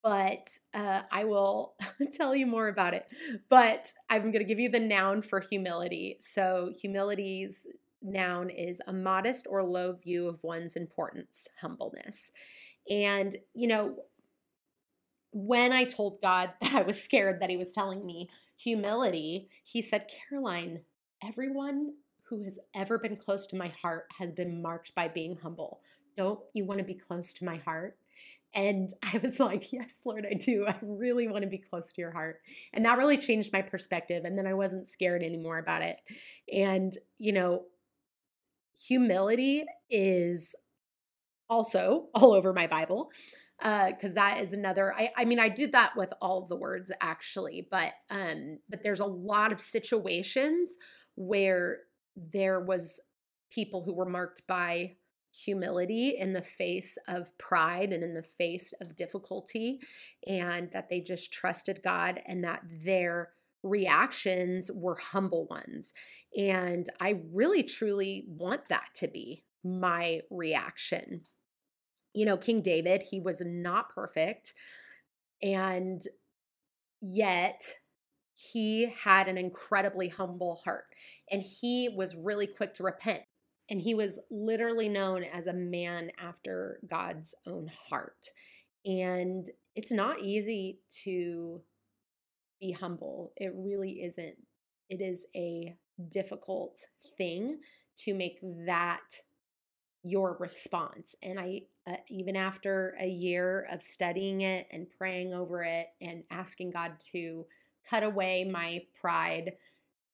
But 0.03 0.49
uh, 0.73 1.03
I 1.11 1.25
will 1.25 1.75
tell 2.13 2.35
you 2.35 2.47
more 2.47 2.69
about 2.69 2.95
it. 2.95 3.07
But 3.49 3.93
I'm 4.09 4.31
going 4.31 4.39
to 4.39 4.45
give 4.45 4.61
you 4.61 4.69
the 4.69 4.81
noun 4.81 5.23
for 5.23 5.41
humility. 5.41 6.19
So, 6.21 6.73
humility's 6.81 7.67
noun 8.03 8.51
is 8.51 8.81
a 8.87 8.93
modest 8.93 9.47
or 9.51 9.65
low 9.65 9.95
view 9.95 10.29
of 10.29 10.45
one's 10.45 10.77
importance, 10.77 11.49
humbleness. 11.61 12.31
And, 12.89 13.37
you 13.53 13.67
know, 13.67 13.97
when 15.33 15.73
I 15.73 15.85
told 15.85 16.23
God 16.23 16.53
that 16.61 16.75
I 16.75 16.83
was 16.83 17.03
scared 17.03 17.41
that 17.41 17.51
He 17.51 17.57
was 17.57 17.73
telling 17.73 18.07
me 18.07 18.29
humility, 18.57 19.49
He 19.65 19.83
said, 19.83 20.07
Caroline, 20.29 20.83
everyone 21.27 21.95
who 22.29 22.43
has 22.43 22.59
ever 22.75 22.99
been 22.99 23.17
close 23.17 23.47
to 23.47 23.57
my 23.57 23.69
heart 23.69 24.07
has 24.19 24.33
been 24.33 24.63
marked 24.63 24.95
by 24.95 25.09
being 25.09 25.37
humble. 25.43 25.81
Don't 26.17 26.41
you 26.55 26.65
want 26.65 26.79
to 26.79 26.85
be 26.85 26.95
close 26.95 27.33
to 27.35 27.45
my 27.45 27.57
heart? 27.59 27.97
And 28.55 28.91
I 29.03 29.19
was 29.19 29.39
like, 29.39 29.73
Yes, 29.73 30.01
Lord, 30.05 30.27
I 30.29 30.35
do. 30.35 30.67
I 30.67 30.77
really 30.83 31.29
want 31.29 31.45
to 31.45 31.51
be 31.51 31.59
close 31.59 31.93
to 31.93 32.01
your 32.01 32.13
heart. 32.13 32.41
And 32.73 32.85
that 32.85 32.99
really 32.99 33.19
changed 33.19 33.53
my 33.53 33.63
perspective. 33.63 34.25
And 34.25 34.37
then 34.37 34.47
I 34.47 34.55
wasn't 34.55 34.89
scared 34.89 35.23
anymore 35.23 35.59
about 35.59 35.83
it. 35.83 35.99
And, 36.53 36.97
you 37.19 37.33
know, 37.33 37.65
humility 38.87 39.65
is 39.91 40.55
also 41.49 42.09
all 42.15 42.33
over 42.33 42.53
my 42.53 42.67
Bible 42.67 43.11
because 43.59 44.13
uh, 44.13 44.15
that 44.15 44.41
is 44.43 44.53
another 44.53 44.93
I, 44.95 45.11
I 45.17 45.25
mean 45.25 45.41
i 45.41 45.49
did 45.49 45.73
that 45.73 45.97
with 45.97 46.13
all 46.21 46.43
of 46.43 46.49
the 46.51 46.57
words 46.57 46.93
actually 47.01 47.67
but 47.71 47.95
um 48.11 48.59
but 48.69 48.83
there's 48.83 49.01
a 49.01 49.07
lot 49.07 49.51
of 49.51 49.63
situations 49.63 50.77
where 51.15 51.79
there 52.17 52.61
was 52.61 53.01
people 53.51 53.85
who 53.85 53.95
were 53.95 54.09
marked 54.09 54.43
by 54.47 54.97
humility 55.33 56.17
in 56.19 56.33
the 56.33 56.43
face 56.43 56.97
of 57.07 57.37
pride 57.37 57.93
and 57.93 58.03
in 58.03 58.15
the 58.15 58.23
face 58.23 58.73
of 58.81 58.97
difficulty 58.97 59.79
and 60.27 60.71
that 60.73 60.89
they 60.89 60.99
just 60.99 61.31
trusted 61.31 61.81
god 61.85 62.23
and 62.27 62.43
that 62.43 62.63
their 62.85 63.31
reactions 63.67 64.71
were 64.73 64.97
humble 64.97 65.47
ones. 65.47 65.93
And 66.37 66.89
I 67.01 67.21
really 67.33 67.63
truly 67.63 68.25
want 68.29 68.69
that 68.69 68.89
to 68.97 69.09
be 69.09 69.45
my 69.65 70.21
reaction. 70.31 71.23
You 72.15 72.27
know, 72.27 72.37
King 72.37 72.63
David, 72.63 73.05
he 73.11 73.21
was 73.21 73.43
not 73.45 73.91
perfect. 73.91 74.55
And 75.43 76.03
yet, 77.01 77.63
he 78.37 78.93
had 79.03 79.29
an 79.29 79.39
incredibly 79.39 80.09
humble 80.09 80.61
heart 80.65 80.85
and 81.31 81.43
he 81.43 81.89
was 81.89 82.15
really 82.15 82.47
quick 82.47 82.75
to 82.75 82.83
repent. 82.83 83.23
And 83.69 83.81
he 83.81 83.95
was 83.95 84.21
literally 84.31 84.89
known 84.89 85.25
as 85.25 85.47
a 85.47 85.53
man 85.53 86.11
after 86.19 86.79
God's 86.89 87.35
own 87.47 87.71
heart. 87.89 88.29
And 88.85 89.51
it's 89.75 89.91
not 89.91 90.21
easy 90.21 90.79
to 91.05 91.63
be 92.61 92.73
humble. 92.73 93.33
It 93.37 93.53
really 93.57 94.03
isn't. 94.05 94.37
It 94.89 95.01
is 95.01 95.27
a 95.35 95.77
difficult 96.13 96.79
thing 97.19 97.59
to 98.01 98.15
make 98.15 98.39
that 98.67 99.01
your 100.05 100.37
response. 100.39 101.17
And 101.23 101.41
I, 101.41 101.63
uh, 101.89 101.97
even 102.09 102.37
after 102.37 102.97
a 103.01 103.09
year 103.09 103.67
of 103.73 103.83
studying 103.83 104.43
it 104.43 104.69
and 104.71 104.87
praying 104.97 105.35
over 105.35 105.65
it 105.65 105.89
and 106.01 106.23
asking 106.31 106.71
God 106.71 106.93
to 107.13 107.47
cut 107.89 108.03
away 108.03 108.45
my 108.45 108.83
pride, 109.01 109.53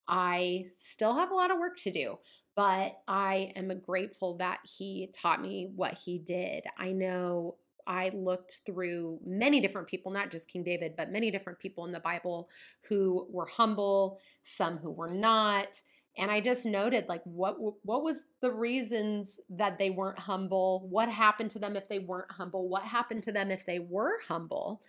I 0.08 0.66
still 0.76 1.14
have 1.14 1.30
a 1.30 1.34
lot 1.34 1.50
of 1.50 1.58
work 1.58 1.78
to 1.78 1.92
do. 1.92 2.18
But 2.54 2.98
I 3.08 3.52
am 3.56 3.80
grateful 3.80 4.36
that 4.38 4.60
He 4.76 5.10
taught 5.20 5.40
me 5.40 5.70
what 5.74 5.94
He 5.94 6.18
did. 6.18 6.64
I 6.76 6.92
know 6.92 7.56
I 7.86 8.10
looked 8.14 8.60
through 8.64 9.20
many 9.24 9.60
different 9.60 9.88
people, 9.88 10.12
not 10.12 10.30
just 10.30 10.48
King 10.48 10.62
David, 10.62 10.94
but 10.96 11.10
many 11.10 11.30
different 11.30 11.58
people 11.58 11.84
in 11.84 11.92
the 11.92 12.00
Bible 12.00 12.48
who 12.88 13.26
were 13.30 13.46
humble, 13.46 14.18
some 14.42 14.78
who 14.78 14.90
were 14.90 15.10
not. 15.10 15.80
And 16.18 16.30
I 16.30 16.40
just 16.40 16.66
noted 16.66 17.08
like 17.08 17.22
what 17.24 17.56
what 17.58 18.02
was 18.02 18.24
the 18.42 18.52
reasons 18.52 19.40
that 19.48 19.78
they 19.78 19.88
weren't 19.88 20.18
humble? 20.18 20.86
What 20.90 21.08
happened 21.08 21.52
to 21.52 21.58
them 21.58 21.74
if 21.74 21.88
they 21.88 21.98
weren't 22.00 22.32
humble? 22.32 22.68
What 22.68 22.82
happened 22.82 23.22
to 23.24 23.32
them 23.32 23.50
if 23.50 23.64
they 23.64 23.78
were 23.78 24.18
humble? 24.28 24.82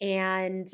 And 0.00 0.72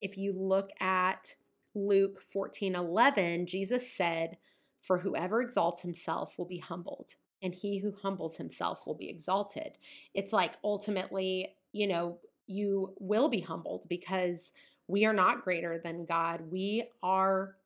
if 0.00 0.16
you 0.16 0.32
look 0.32 0.70
at 0.80 1.34
Luke 1.74 2.20
14 2.20 2.74
11, 2.74 3.46
Jesus 3.46 3.90
said, 3.90 4.38
For 4.80 4.98
whoever 4.98 5.40
exalts 5.40 5.82
himself 5.82 6.38
will 6.38 6.46
be 6.46 6.58
humbled, 6.58 7.14
and 7.42 7.54
he 7.54 7.78
who 7.78 7.94
humbles 8.02 8.36
himself 8.36 8.86
will 8.86 8.94
be 8.94 9.08
exalted. 9.08 9.72
It's 10.14 10.32
like 10.32 10.54
ultimately, 10.64 11.54
you 11.72 11.86
know, 11.86 12.18
you 12.46 12.94
will 12.98 13.28
be 13.28 13.40
humbled 13.40 13.86
because 13.88 14.52
we 14.86 15.04
are 15.04 15.12
not 15.12 15.44
greater 15.44 15.78
than 15.78 16.06
God. 16.06 16.50
We 16.50 16.84
are 17.02 17.56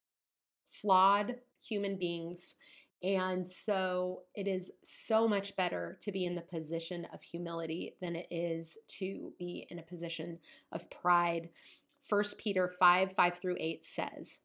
flawed 0.66 1.36
human 1.62 1.96
beings. 1.96 2.56
And 3.02 3.48
so 3.48 4.22
it 4.34 4.46
is 4.46 4.72
so 4.82 5.26
much 5.26 5.56
better 5.56 5.98
to 6.02 6.12
be 6.12 6.24
in 6.24 6.36
the 6.36 6.40
position 6.40 7.06
of 7.12 7.22
humility 7.22 7.94
than 8.00 8.14
it 8.14 8.26
is 8.30 8.78
to 8.98 9.32
be 9.38 9.66
in 9.70 9.78
a 9.78 9.82
position 9.82 10.38
of 10.70 10.88
pride. 10.90 11.48
1 12.08 12.24
Peter 12.38 12.68
5 12.68 13.12
5 13.12 13.38
through 13.38 13.56
8 13.58 13.84
says, 13.84 14.40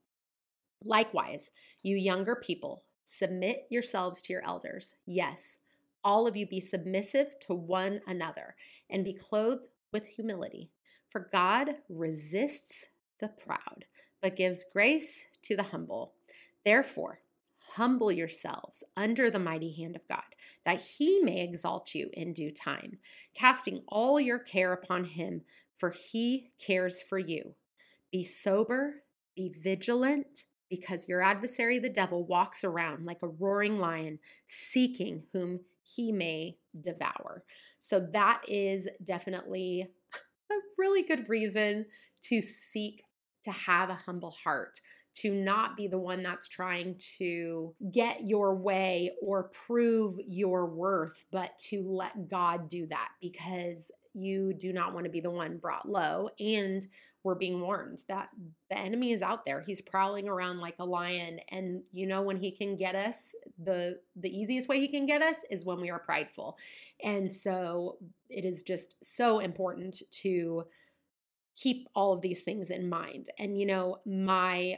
Likewise, 0.84 1.52
you 1.82 1.96
younger 1.96 2.36
people, 2.36 2.84
submit 3.04 3.66
yourselves 3.70 4.22
to 4.22 4.34
your 4.34 4.46
elders. 4.46 4.96
Yes, 5.06 5.58
all 6.04 6.28
of 6.28 6.38
you 6.38 6.46
be 6.46 6.62
submissive 6.62 7.40
to 7.42 7.54
one 7.54 8.02
another 8.08 8.56
and 8.90 9.04
be 9.04 9.14
clothed 9.14 9.68
with 9.92 10.06
humility. 10.06 10.72
For 11.10 11.30
God 11.32 11.76
resists 11.90 12.86
the 13.20 13.30
proud, 13.30 13.86
but 14.22 14.36
gives 14.36 14.66
grace 14.72 15.26
to 15.44 15.56
the 15.56 15.64
humble. 15.64 16.14
Therefore, 16.64 17.22
humble 17.76 18.12
yourselves 18.12 18.84
under 18.96 19.30
the 19.30 19.40
mighty 19.40 19.74
hand 19.74 19.96
of 19.96 20.08
God, 20.08 20.24
that 20.66 20.82
he 20.82 21.20
may 21.22 21.42
exalt 21.42 21.96
you 21.96 22.10
in 22.14 22.34
due 22.34 22.52
time, 22.52 23.00
casting 23.34 23.84
all 23.88 24.20
your 24.20 24.40
care 24.40 24.74
upon 24.74 25.06
him, 25.06 25.42
for 25.78 25.94
he 26.12 26.52
cares 26.66 27.02
for 27.02 27.20
you. 27.20 27.56
Be 28.12 28.24
sober, 28.24 29.04
be 29.36 29.50
vigilant, 29.50 30.46
because 30.70 31.08
your 31.08 31.22
adversary, 31.22 31.80
the 31.80 31.90
devil, 31.90 32.26
walks 32.26 32.64
around 32.64 33.06
like 33.06 33.20
a 33.22 33.28
roaring 33.28 33.80
lion, 33.80 34.20
seeking 34.46 35.24
whom 35.34 35.62
he 35.84 36.12
may 36.12 36.58
devour. 36.80 37.44
So, 37.80 38.06
that 38.14 38.42
is 38.48 38.90
definitely 39.04 39.88
a 40.52 40.56
really 40.78 41.04
good 41.04 41.30
reason 41.30 41.86
to 42.24 42.42
seek 42.42 43.04
to 43.44 43.52
have 43.52 43.90
a 43.90 43.96
humble 44.06 44.36
heart, 44.44 44.80
to 45.22 45.34
not 45.34 45.76
be 45.76 45.88
the 45.88 45.98
one 45.98 46.24
that's 46.24 46.48
trying 46.48 46.96
to 47.18 47.74
get 47.92 48.28
your 48.28 48.56
way 48.56 49.12
or 49.22 49.50
prove 49.68 50.20
your 50.28 50.66
worth, 50.66 51.24
but 51.32 51.58
to 51.70 51.84
let 51.84 52.30
God 52.30 52.70
do 52.70 52.88
that 52.88 53.10
because 53.22 53.92
you 54.14 54.54
do 54.54 54.74
not 54.74 54.94
want 54.94 55.06
to 55.06 55.12
be 55.12 55.20
the 55.20 55.32
one 55.32 55.58
brought 55.58 55.88
low. 55.88 56.30
And 56.40 56.88
we're 57.24 57.36
being 57.36 57.60
warned 57.60 58.04
that 58.08 58.30
the 58.70 58.78
enemy 58.78 59.12
is 59.12 59.22
out 59.22 59.46
there. 59.46 59.64
He's 59.66 59.82
prowling 59.82 60.30
around 60.30 60.60
like 60.60 60.76
a 60.80 60.86
lion. 60.86 61.40
And 61.50 61.82
you 61.92 62.08
know, 62.08 62.22
when 62.22 62.38
he 62.38 62.52
can 62.52 62.78
get 62.78 62.96
us, 62.96 63.36
the 63.62 64.00
the 64.16 64.30
easiest 64.30 64.70
way 64.70 64.80
he 64.80 64.88
can 64.88 65.06
get 65.06 65.22
us 65.22 65.38
is 65.52 65.66
when 65.66 65.82
we 65.82 65.90
are 65.90 66.00
prideful. 66.00 66.58
And 67.04 67.36
so 67.36 67.98
it 68.30 68.46
is 68.46 68.64
just 68.64 68.96
so 69.04 69.40
important 69.40 70.04
to 70.22 70.66
keep 71.58 71.88
all 71.96 72.14
of 72.14 72.22
these 72.22 72.44
things 72.44 72.70
in 72.70 72.88
mind. 72.88 73.30
And 73.38 73.60
you 73.60 73.66
know, 73.66 73.98
my 74.06 74.78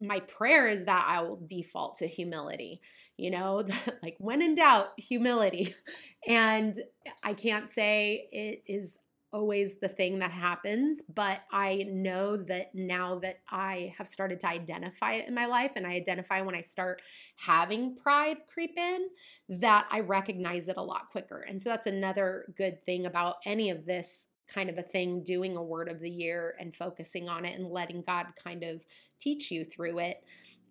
my 0.00 0.20
prayer 0.20 0.68
is 0.68 0.84
that 0.84 1.04
I 1.08 1.22
will 1.22 1.40
default 1.46 1.96
to 1.96 2.06
humility, 2.06 2.80
you 3.16 3.30
know, 3.30 3.64
like 4.02 4.16
when 4.18 4.42
in 4.42 4.54
doubt, 4.54 4.92
humility. 4.96 5.74
And 6.26 6.78
I 7.22 7.32
can't 7.32 7.70
say 7.70 8.28
it 8.32 8.62
is 8.66 8.98
always 9.32 9.78
the 9.80 9.88
thing 9.88 10.18
that 10.18 10.30
happens, 10.30 11.02
but 11.02 11.40
I 11.50 11.86
know 11.88 12.36
that 12.36 12.74
now 12.74 13.18
that 13.20 13.40
I 13.50 13.94
have 13.96 14.08
started 14.08 14.40
to 14.40 14.48
identify 14.48 15.14
it 15.14 15.28
in 15.28 15.34
my 15.34 15.46
life 15.46 15.72
and 15.76 15.86
I 15.86 15.92
identify 15.92 16.40
when 16.40 16.54
I 16.54 16.60
start 16.60 17.00
having 17.46 17.96
pride 17.96 18.38
creep 18.52 18.76
in, 18.76 19.08
that 19.48 19.86
I 19.90 20.00
recognize 20.00 20.68
it 20.68 20.76
a 20.76 20.82
lot 20.82 21.10
quicker. 21.10 21.40
And 21.40 21.60
so 21.60 21.70
that's 21.70 21.86
another 21.86 22.52
good 22.56 22.84
thing 22.84 23.06
about 23.06 23.36
any 23.46 23.70
of 23.70 23.86
this 23.86 24.28
kind 24.52 24.70
of 24.70 24.78
a 24.78 24.82
thing, 24.82 25.24
doing 25.24 25.56
a 25.56 25.62
word 25.62 25.88
of 25.90 26.00
the 26.00 26.10
year 26.10 26.54
and 26.58 26.74
focusing 26.74 27.28
on 27.28 27.44
it 27.44 27.58
and 27.58 27.70
letting 27.70 28.02
God 28.02 28.26
kind 28.42 28.62
of 28.62 28.84
teach 29.20 29.50
you 29.50 29.64
through 29.64 29.98
it. 29.98 30.22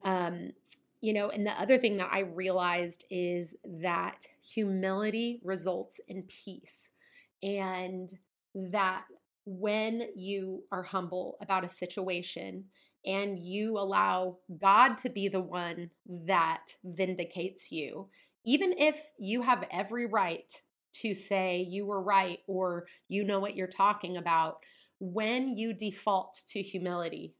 Um, 0.03 0.51
you 1.01 1.13
know, 1.13 1.29
and 1.29 1.45
the 1.45 1.51
other 1.51 1.77
thing 1.77 1.97
that 1.97 2.09
I 2.11 2.21
realized 2.21 3.05
is 3.09 3.55
that 3.63 4.25
humility 4.41 5.39
results 5.43 5.99
in 6.07 6.23
peace. 6.23 6.91
And 7.43 8.09
that 8.55 9.03
when 9.45 10.09
you 10.15 10.63
are 10.71 10.83
humble 10.83 11.37
about 11.39 11.63
a 11.63 11.69
situation 11.69 12.65
and 13.05 13.39
you 13.39 13.77
allow 13.77 14.37
God 14.59 14.97
to 14.99 15.09
be 15.09 15.27
the 15.27 15.39
one 15.39 15.91
that 16.05 16.75
vindicates 16.83 17.71
you, 17.71 18.09
even 18.43 18.73
if 18.77 18.97
you 19.17 19.43
have 19.43 19.65
every 19.71 20.05
right 20.05 20.53
to 20.93 21.13
say 21.13 21.65
you 21.69 21.85
were 21.85 22.01
right 22.01 22.39
or 22.47 22.87
you 23.07 23.23
know 23.23 23.39
what 23.39 23.55
you're 23.55 23.67
talking 23.67 24.17
about, 24.17 24.57
when 24.99 25.55
you 25.55 25.73
default 25.73 26.39
to 26.49 26.61
humility, 26.61 27.35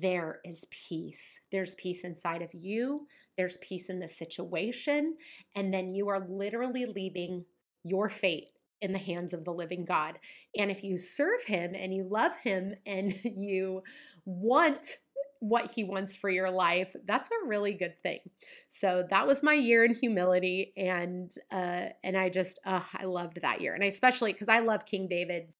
there 0.00 0.40
is 0.44 0.66
peace. 0.88 1.40
There's 1.50 1.74
peace 1.74 2.04
inside 2.04 2.42
of 2.42 2.54
you, 2.54 3.06
there's 3.36 3.56
peace 3.58 3.88
in 3.88 4.00
the 4.00 4.08
situation, 4.08 5.16
and 5.54 5.72
then 5.72 5.94
you 5.94 6.08
are 6.08 6.26
literally 6.28 6.86
leaving 6.86 7.46
your 7.84 8.10
fate 8.10 8.48
in 8.80 8.92
the 8.92 8.98
hands 8.98 9.34
of 9.34 9.44
the 9.44 9.52
living 9.52 9.84
God. 9.84 10.18
And 10.56 10.70
if 10.70 10.82
you 10.82 10.96
serve 10.96 11.44
him 11.46 11.74
and 11.74 11.94
you 11.94 12.04
love 12.04 12.32
him 12.44 12.74
and 12.86 13.14
you 13.24 13.82
want 14.24 14.96
what 15.40 15.72
he 15.74 15.84
wants 15.84 16.16
for 16.16 16.28
your 16.28 16.50
life, 16.50 16.94
that's 17.06 17.30
a 17.30 17.46
really 17.46 17.72
good 17.72 17.94
thing. 18.02 18.20
So 18.68 19.06
that 19.10 19.26
was 19.26 19.42
my 19.42 19.54
year 19.54 19.84
in 19.84 19.94
humility 19.94 20.72
and 20.76 21.32
uh 21.50 21.86
and 22.04 22.16
I 22.16 22.28
just 22.28 22.58
uh 22.66 22.82
I 22.94 23.04
loved 23.04 23.40
that 23.40 23.60
year. 23.60 23.74
And 23.74 23.82
I 23.82 23.86
especially 23.86 24.32
cuz 24.34 24.48
I 24.48 24.60
love 24.60 24.84
King 24.84 25.08
David. 25.08 25.50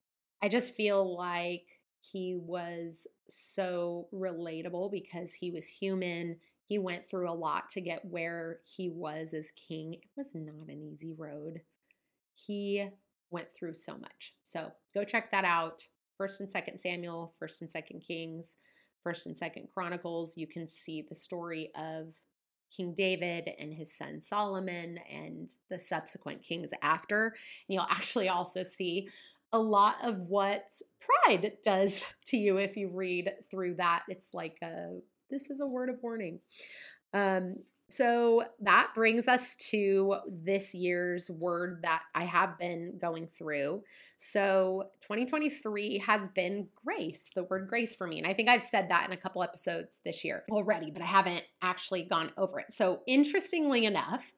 I 0.42 0.48
just 0.48 0.74
feel 0.74 1.16
like 1.16 1.79
he 2.00 2.34
was 2.34 3.06
so 3.28 4.08
relatable 4.12 4.90
because 4.90 5.34
he 5.34 5.50
was 5.50 5.66
human. 5.66 6.36
He 6.66 6.78
went 6.78 7.08
through 7.08 7.30
a 7.30 7.34
lot 7.34 7.70
to 7.70 7.80
get 7.80 8.04
where 8.04 8.60
he 8.64 8.88
was 8.88 9.34
as 9.34 9.52
king. 9.52 9.94
It 9.94 10.10
was 10.16 10.34
not 10.34 10.68
an 10.68 10.82
easy 10.82 11.12
road. 11.16 11.62
He 12.34 12.88
went 13.30 13.48
through 13.52 13.74
so 13.74 13.96
much. 13.96 14.34
So 14.44 14.72
go 14.94 15.04
check 15.04 15.30
that 15.30 15.44
out. 15.44 15.82
First 16.16 16.40
and 16.40 16.50
Second 16.50 16.78
Samuel, 16.78 17.32
First 17.38 17.62
and 17.62 17.70
Second 17.70 18.00
Kings, 18.00 18.56
First 19.02 19.26
and 19.26 19.36
Second 19.36 19.68
Chronicles. 19.72 20.36
You 20.36 20.46
can 20.46 20.66
see 20.66 21.02
the 21.06 21.14
story 21.14 21.70
of 21.76 22.14
King 22.74 22.94
David 22.96 23.50
and 23.58 23.74
his 23.74 23.96
son 23.96 24.20
Solomon 24.20 24.98
and 25.10 25.50
the 25.70 25.78
subsequent 25.78 26.42
kings 26.42 26.70
after. 26.82 27.26
And 27.68 27.74
you'll 27.74 27.86
actually 27.90 28.28
also 28.28 28.62
see 28.62 29.08
a 29.52 29.58
lot 29.58 29.96
of 30.02 30.20
what 30.20 30.66
pride 31.00 31.52
does 31.64 32.02
to 32.26 32.36
you 32.36 32.58
if 32.58 32.76
you 32.76 32.90
read 32.92 33.32
through 33.50 33.74
that. 33.76 34.02
It's 34.08 34.34
like 34.34 34.56
a 34.62 34.98
this 35.30 35.50
is 35.50 35.60
a 35.60 35.66
word 35.66 35.88
of 35.88 35.96
warning. 36.02 36.40
Um, 37.14 37.56
so 37.90 38.44
that 38.60 38.92
brings 38.94 39.26
us 39.26 39.56
to 39.70 40.16
this 40.28 40.74
year's 40.74 41.28
word 41.28 41.80
that 41.82 42.02
I 42.14 42.24
have 42.24 42.56
been 42.56 42.98
going 43.00 43.26
through. 43.26 43.82
So 44.16 44.84
2023 45.02 45.98
has 46.06 46.28
been 46.28 46.68
grace, 46.84 47.30
the 47.34 47.42
word 47.42 47.68
grace 47.68 47.96
for 47.96 48.06
me. 48.06 48.18
And 48.18 48.28
I 48.28 48.34
think 48.34 48.48
I've 48.48 48.62
said 48.62 48.90
that 48.90 49.06
in 49.06 49.12
a 49.12 49.16
couple 49.16 49.42
episodes 49.42 50.00
this 50.04 50.24
year 50.24 50.44
already, 50.50 50.92
but 50.92 51.02
I 51.02 51.06
haven't 51.06 51.42
actually 51.62 52.02
gone 52.02 52.30
over 52.36 52.60
it. 52.60 52.70
So 52.70 53.00
interestingly 53.08 53.84
enough, 53.84 54.32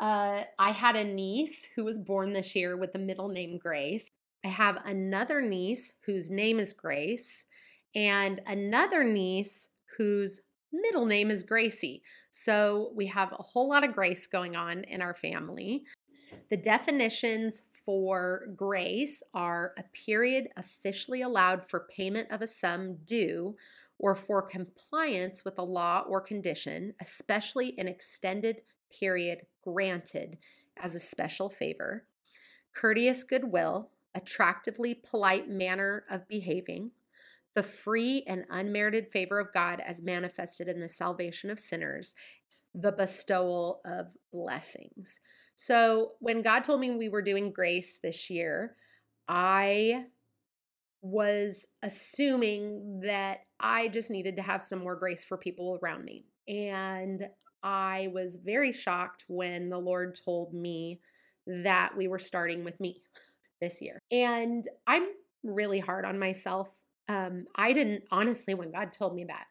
uh, 0.00 0.44
I 0.58 0.70
had 0.70 0.94
a 0.94 1.04
niece 1.04 1.68
who 1.74 1.84
was 1.84 1.98
born 1.98 2.32
this 2.32 2.54
year 2.54 2.76
with 2.76 2.92
the 2.92 2.98
middle 3.00 3.28
name 3.28 3.58
Grace. 3.58 4.06
I 4.44 4.48
have 4.48 4.80
another 4.84 5.40
niece 5.40 5.92
whose 6.06 6.30
name 6.30 6.58
is 6.58 6.72
Grace, 6.72 7.44
and 7.94 8.40
another 8.46 9.04
niece 9.04 9.68
whose 9.96 10.40
middle 10.72 11.06
name 11.06 11.30
is 11.30 11.42
Gracie. 11.42 12.02
So 12.30 12.92
we 12.94 13.06
have 13.06 13.32
a 13.32 13.42
whole 13.42 13.68
lot 13.68 13.84
of 13.84 13.94
grace 13.94 14.26
going 14.26 14.56
on 14.56 14.84
in 14.84 15.02
our 15.02 15.14
family. 15.14 15.84
The 16.50 16.56
definitions 16.56 17.62
for 17.84 18.48
grace 18.56 19.22
are 19.34 19.74
a 19.78 19.84
period 19.92 20.48
officially 20.56 21.20
allowed 21.20 21.68
for 21.68 21.88
payment 21.94 22.30
of 22.30 22.40
a 22.40 22.46
sum 22.46 22.98
due 23.04 23.56
or 23.98 24.14
for 24.14 24.42
compliance 24.42 25.44
with 25.44 25.58
a 25.58 25.62
law 25.62 26.04
or 26.08 26.20
condition, 26.20 26.94
especially 27.00 27.74
an 27.78 27.86
extended 27.86 28.62
period 28.90 29.46
granted 29.62 30.38
as 30.76 30.94
a 30.94 31.00
special 31.00 31.48
favor, 31.48 32.04
courteous 32.74 33.24
goodwill, 33.24 33.90
attractively 34.14 34.94
polite 34.94 35.48
manner 35.48 36.04
of 36.10 36.28
behaving, 36.28 36.90
the 37.54 37.62
free 37.62 38.24
and 38.26 38.44
unmerited 38.50 39.08
favor 39.08 39.38
of 39.38 39.52
God 39.52 39.82
as 39.86 40.02
manifested 40.02 40.68
in 40.68 40.80
the 40.80 40.88
salvation 40.88 41.50
of 41.50 41.60
sinners, 41.60 42.14
the 42.74 42.92
bestowal 42.92 43.80
of 43.84 44.12
blessings. 44.32 45.18
So, 45.54 46.12
when 46.18 46.42
God 46.42 46.64
told 46.64 46.80
me 46.80 46.90
we 46.90 47.08
were 47.08 47.22
doing 47.22 47.52
grace 47.52 47.98
this 48.02 48.30
year, 48.30 48.76
I 49.28 50.06
was 51.02 51.66
assuming 51.82 53.00
that 53.04 53.40
I 53.60 53.88
just 53.88 54.10
needed 54.10 54.36
to 54.36 54.42
have 54.42 54.62
some 54.62 54.78
more 54.78 54.96
grace 54.96 55.24
for 55.24 55.36
people 55.36 55.78
around 55.82 56.04
me. 56.04 56.24
And 56.48 57.28
I 57.62 58.08
was 58.12 58.38
very 58.42 58.72
shocked 58.72 59.24
when 59.28 59.68
the 59.68 59.78
Lord 59.78 60.18
told 60.24 60.54
me 60.54 61.00
that 61.46 61.96
we 61.96 62.08
were 62.08 62.18
starting 62.18 62.64
with 62.64 62.78
me 62.80 63.02
this 63.62 63.80
year. 63.80 63.98
And 64.10 64.68
I'm 64.86 65.06
really 65.42 65.78
hard 65.78 66.04
on 66.04 66.18
myself. 66.18 66.68
Um, 67.08 67.46
I 67.54 67.72
didn't, 67.72 68.04
honestly, 68.10 68.54
when 68.54 68.72
God 68.72 68.92
told 68.92 69.14
me 69.14 69.24
that, 69.24 69.46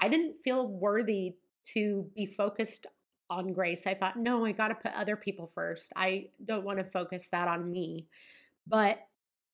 I 0.00 0.08
didn't 0.08 0.36
feel 0.42 0.66
worthy 0.66 1.34
to 1.74 2.06
be 2.14 2.24
focused 2.24 2.86
on 3.28 3.52
grace. 3.52 3.86
I 3.86 3.94
thought, 3.94 4.16
no, 4.16 4.44
I 4.44 4.52
got 4.52 4.68
to 4.68 4.74
put 4.74 4.92
other 4.94 5.16
people 5.16 5.46
first. 5.46 5.92
I 5.96 6.28
don't 6.44 6.64
want 6.64 6.78
to 6.78 6.84
focus 6.84 7.28
that 7.32 7.48
on 7.48 7.70
me. 7.70 8.06
But 8.66 9.00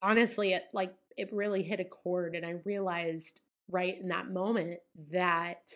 honestly, 0.03 0.53
it 0.53 0.65
like 0.73 0.95
it 1.17 1.33
really 1.33 1.63
hit 1.63 1.81
a 1.81 1.85
chord 1.85 2.37
and 2.37 2.47
I 2.47 2.57
realized 2.65 3.41
right 3.71 3.99
in 4.01 4.09
that 4.09 4.31
moment 4.31 4.79
that 5.11 5.73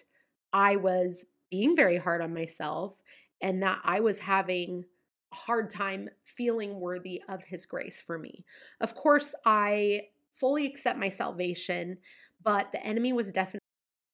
I 0.52 0.76
was 0.76 1.26
being 1.50 1.76
very 1.76 1.98
hard 1.98 2.22
on 2.22 2.32
myself 2.32 2.96
and 3.40 3.62
that 3.62 3.80
I 3.84 4.00
was 4.00 4.20
having 4.20 4.84
hard 5.32 5.70
time 5.70 6.08
feeling 6.24 6.80
worthy 6.80 7.22
of 7.28 7.44
his 7.44 7.66
grace 7.66 8.00
for 8.00 8.18
me. 8.18 8.44
Of 8.80 8.94
course, 8.94 9.34
I 9.44 10.02
fully 10.30 10.66
accept 10.66 10.98
my 10.98 11.10
salvation, 11.10 11.98
but 12.42 12.72
the 12.72 12.84
enemy 12.84 13.12
was 13.12 13.32
definitely 13.32 13.60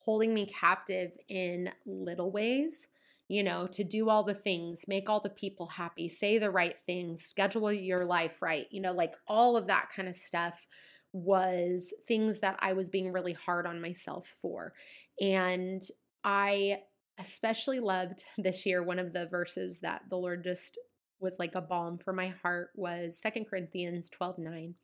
holding 0.00 0.32
me 0.32 0.46
captive 0.46 1.12
in 1.28 1.70
little 1.86 2.30
ways 2.30 2.88
you 3.28 3.42
know, 3.42 3.66
to 3.66 3.84
do 3.84 4.08
all 4.08 4.24
the 4.24 4.34
things, 4.34 4.86
make 4.88 5.08
all 5.08 5.20
the 5.20 5.28
people 5.28 5.66
happy, 5.66 6.08
say 6.08 6.38
the 6.38 6.50
right 6.50 6.80
things, 6.80 7.22
schedule 7.22 7.70
your 7.70 8.06
life 8.06 8.40
right, 8.40 8.66
you 8.70 8.80
know, 8.80 8.92
like 8.92 9.12
all 9.26 9.56
of 9.56 9.66
that 9.66 9.88
kind 9.94 10.08
of 10.08 10.16
stuff 10.16 10.66
was 11.12 11.92
things 12.06 12.40
that 12.40 12.56
I 12.60 12.72
was 12.72 12.88
being 12.88 13.12
really 13.12 13.34
hard 13.34 13.66
on 13.66 13.82
myself 13.82 14.34
for. 14.40 14.72
And 15.20 15.82
I 16.24 16.80
especially 17.18 17.80
loved 17.80 18.24
this 18.38 18.64
year 18.64 18.82
one 18.82 18.98
of 18.98 19.12
the 19.12 19.26
verses 19.26 19.80
that 19.80 20.02
the 20.08 20.16
Lord 20.16 20.42
just 20.42 20.78
was 21.20 21.38
like 21.38 21.54
a 21.54 21.60
balm 21.60 21.98
for 21.98 22.12
my 22.12 22.28
heart 22.28 22.70
was 22.74 23.18
Second 23.18 23.46
Corinthians 23.46 24.10
12 24.10 24.38
9. 24.38 24.74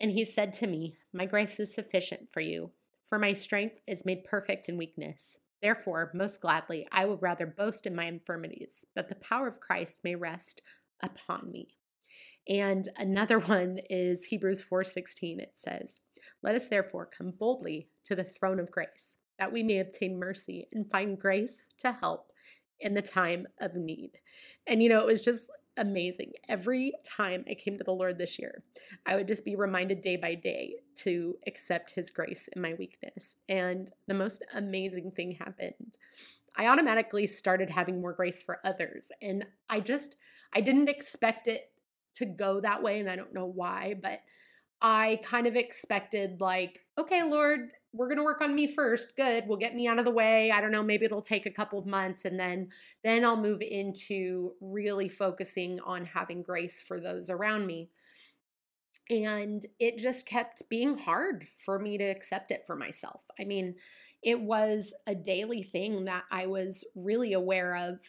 And 0.00 0.10
he 0.10 0.24
said 0.24 0.54
to 0.54 0.66
me, 0.66 0.96
My 1.12 1.26
grace 1.26 1.60
is 1.60 1.74
sufficient 1.74 2.28
for 2.32 2.40
you, 2.40 2.72
for 3.08 3.18
my 3.18 3.32
strength 3.32 3.80
is 3.86 4.04
made 4.04 4.24
perfect 4.24 4.68
in 4.68 4.76
weakness. 4.76 5.38
Therefore, 5.62 6.10
most 6.12 6.40
gladly, 6.40 6.86
I 6.92 7.06
will 7.06 7.16
rather 7.16 7.46
boast 7.46 7.86
in 7.86 7.94
my 7.94 8.04
infirmities, 8.04 8.84
that 8.94 9.08
the 9.08 9.14
power 9.14 9.46
of 9.46 9.60
Christ 9.60 10.00
may 10.04 10.14
rest 10.14 10.60
upon 11.00 11.50
me. 11.50 11.78
And 12.48 12.88
another 12.96 13.38
one 13.56 13.80
is 13.88 14.26
Hebrews 14.26 14.62
4:16. 14.62 15.40
It 15.40 15.52
says, 15.54 16.02
"Let 16.42 16.54
us 16.54 16.68
therefore 16.68 17.06
come 17.06 17.30
boldly 17.30 17.88
to 18.04 18.14
the 18.14 18.24
throne 18.24 18.60
of 18.60 18.70
grace, 18.70 19.16
that 19.38 19.52
we 19.52 19.62
may 19.62 19.78
obtain 19.78 20.18
mercy 20.18 20.68
and 20.72 20.90
find 20.90 21.18
grace 21.18 21.66
to 21.78 21.92
help 21.92 22.30
in 22.84 22.94
the 22.94 23.02
time 23.02 23.48
of 23.58 23.74
need." 23.74 24.20
And 24.66 24.80
you 24.80 24.88
know, 24.88 25.00
it 25.00 25.06
was 25.06 25.20
just 25.20 25.50
amazing. 25.76 26.32
Every 26.48 26.92
time 27.04 27.44
I 27.50 27.54
came 27.54 27.76
to 27.78 27.84
the 27.84 27.90
Lord 27.90 28.16
this 28.16 28.38
year, 28.38 28.62
I 29.04 29.16
would 29.16 29.26
just 29.26 29.44
be 29.44 29.56
reminded 29.56 30.02
day 30.02 30.16
by 30.16 30.36
day 30.36 30.76
to 30.98 31.36
accept 31.48 31.94
His 31.96 32.12
grace 32.12 32.48
in 32.54 32.62
my 32.62 32.74
weakness. 32.74 33.36
And 33.48 33.90
the 34.06 34.14
most 34.14 34.44
amazing 34.54 35.10
thing 35.10 35.32
happened. 35.32 35.98
I 36.56 36.68
automatically 36.68 37.26
started 37.26 37.70
having 37.70 38.00
more 38.00 38.12
grace 38.12 38.40
for 38.40 38.60
others. 38.64 39.10
And 39.20 39.46
I 39.68 39.80
just, 39.80 40.14
I 40.52 40.60
didn't 40.60 40.88
expect 40.88 41.48
it 41.48 41.72
to 42.14 42.24
go 42.24 42.60
that 42.60 42.80
way. 42.80 43.00
And 43.00 43.10
I 43.10 43.16
don't 43.16 43.34
know 43.34 43.46
why, 43.46 43.96
but 44.00 44.20
I 44.80 45.20
kind 45.24 45.48
of 45.48 45.56
expected, 45.56 46.40
like, 46.40 46.86
okay, 46.96 47.24
Lord, 47.24 47.70
we're 47.94 48.08
going 48.08 48.18
to 48.18 48.24
work 48.24 48.40
on 48.40 48.54
me 48.54 48.66
first. 48.66 49.16
Good. 49.16 49.44
We'll 49.46 49.56
get 49.56 49.74
me 49.74 49.86
out 49.86 50.00
of 50.00 50.04
the 50.04 50.10
way. 50.10 50.50
I 50.50 50.60
don't 50.60 50.72
know, 50.72 50.82
maybe 50.82 51.04
it'll 51.04 51.22
take 51.22 51.46
a 51.46 51.50
couple 51.50 51.78
of 51.78 51.86
months 51.86 52.24
and 52.24 52.38
then 52.38 52.68
then 53.04 53.24
I'll 53.24 53.40
move 53.40 53.62
into 53.62 54.52
really 54.60 55.08
focusing 55.08 55.78
on 55.80 56.04
having 56.06 56.42
grace 56.42 56.80
for 56.80 56.98
those 56.98 57.30
around 57.30 57.66
me. 57.66 57.90
And 59.08 59.64
it 59.78 59.98
just 59.98 60.26
kept 60.26 60.68
being 60.68 60.98
hard 60.98 61.46
for 61.64 61.78
me 61.78 61.98
to 61.98 62.04
accept 62.04 62.50
it 62.50 62.64
for 62.66 62.74
myself. 62.74 63.20
I 63.38 63.44
mean, 63.44 63.76
it 64.22 64.40
was 64.40 64.94
a 65.06 65.14
daily 65.14 65.62
thing 65.62 66.06
that 66.06 66.24
I 66.30 66.46
was 66.46 66.84
really 66.94 67.32
aware 67.32 67.76
of 67.76 68.00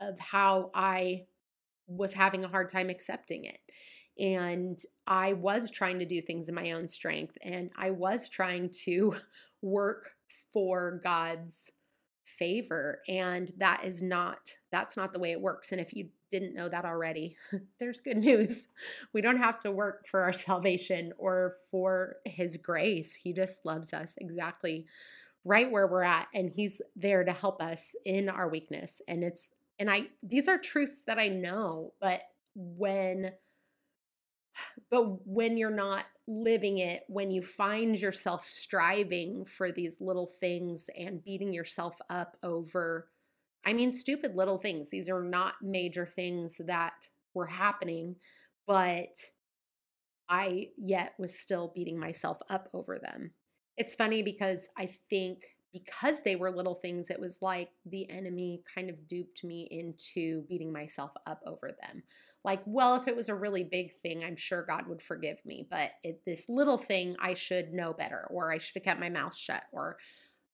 of 0.00 0.18
how 0.20 0.70
I 0.74 1.24
was 1.88 2.14
having 2.14 2.44
a 2.44 2.48
hard 2.48 2.70
time 2.70 2.88
accepting 2.88 3.44
it. 3.44 3.58
And 4.18 4.80
I 5.06 5.34
was 5.34 5.70
trying 5.70 5.98
to 6.00 6.06
do 6.06 6.20
things 6.20 6.48
in 6.48 6.54
my 6.54 6.72
own 6.72 6.88
strength 6.88 7.38
and 7.42 7.70
I 7.76 7.90
was 7.90 8.28
trying 8.28 8.70
to 8.84 9.16
work 9.62 10.10
for 10.52 11.00
God's 11.02 11.72
favor 12.38 13.00
and 13.08 13.52
that 13.58 13.84
is 13.84 14.00
not 14.00 14.38
that's 14.70 14.96
not 14.96 15.12
the 15.12 15.18
way 15.18 15.32
it 15.32 15.40
works. 15.40 15.72
And 15.72 15.80
if 15.80 15.92
you 15.92 16.08
didn't 16.30 16.54
know 16.54 16.68
that 16.68 16.84
already 16.84 17.36
there's 17.80 18.00
good 18.00 18.18
news. 18.18 18.66
We 19.12 19.22
don't 19.22 19.38
have 19.38 19.58
to 19.60 19.70
work 19.70 20.06
for 20.06 20.22
our 20.22 20.32
salvation 20.32 21.12
or 21.18 21.54
for 21.70 22.16
his 22.24 22.56
grace. 22.58 23.14
He 23.14 23.32
just 23.32 23.64
loves 23.64 23.92
us 23.92 24.14
exactly 24.18 24.86
right 25.44 25.70
where 25.70 25.86
we're 25.86 26.02
at 26.02 26.28
and 26.34 26.50
he's 26.50 26.82
there 26.94 27.24
to 27.24 27.32
help 27.32 27.62
us 27.62 27.94
in 28.04 28.28
our 28.28 28.48
weakness. 28.48 29.00
And 29.08 29.24
it's 29.24 29.50
and 29.78 29.90
I 29.90 30.08
these 30.22 30.48
are 30.48 30.58
truths 30.58 31.02
that 31.06 31.18
I 31.18 31.28
know 31.28 31.94
but 32.00 32.20
when 32.54 33.32
but 34.90 35.26
when 35.26 35.56
you're 35.56 35.70
not 35.70 36.06
living 36.26 36.78
it, 36.78 37.04
when 37.08 37.30
you 37.30 37.42
find 37.42 37.98
yourself 37.98 38.46
striving 38.46 39.44
for 39.44 39.70
these 39.70 39.96
little 40.00 40.26
things 40.26 40.88
and 40.98 41.24
beating 41.24 41.52
yourself 41.52 41.96
up 42.08 42.36
over, 42.42 43.08
I 43.64 43.72
mean, 43.72 43.92
stupid 43.92 44.34
little 44.34 44.58
things, 44.58 44.90
these 44.90 45.08
are 45.08 45.22
not 45.22 45.54
major 45.62 46.06
things 46.06 46.60
that 46.66 47.08
were 47.34 47.46
happening, 47.46 48.16
but 48.66 49.18
I 50.28 50.68
yet 50.76 51.14
was 51.18 51.38
still 51.38 51.72
beating 51.74 51.98
myself 51.98 52.38
up 52.48 52.68
over 52.72 52.98
them. 52.98 53.32
It's 53.76 53.94
funny 53.94 54.22
because 54.22 54.68
I 54.76 54.90
think 55.08 55.44
because 55.72 56.22
they 56.22 56.34
were 56.34 56.50
little 56.50 56.74
things, 56.74 57.10
it 57.10 57.20
was 57.20 57.38
like 57.42 57.68
the 57.84 58.08
enemy 58.10 58.62
kind 58.74 58.88
of 58.88 59.06
duped 59.06 59.44
me 59.44 59.68
into 59.70 60.42
beating 60.48 60.72
myself 60.72 61.12
up 61.26 61.40
over 61.46 61.70
them 61.82 62.02
like, 62.44 62.62
well, 62.64 62.94
if 62.94 63.08
it 63.08 63.16
was 63.16 63.28
a 63.28 63.34
really 63.34 63.64
big 63.64 63.92
thing, 64.02 64.24
I'm 64.24 64.36
sure 64.36 64.64
God 64.64 64.86
would 64.86 65.02
forgive 65.02 65.38
me. 65.44 65.66
But 65.68 65.90
it, 66.02 66.22
this 66.24 66.48
little 66.48 66.78
thing, 66.78 67.16
I 67.20 67.34
should 67.34 67.72
know 67.72 67.92
better, 67.92 68.26
or 68.30 68.52
I 68.52 68.58
should 68.58 68.74
have 68.76 68.84
kept 68.84 69.00
my 69.00 69.10
mouth 69.10 69.36
shut, 69.36 69.64
or, 69.72 69.96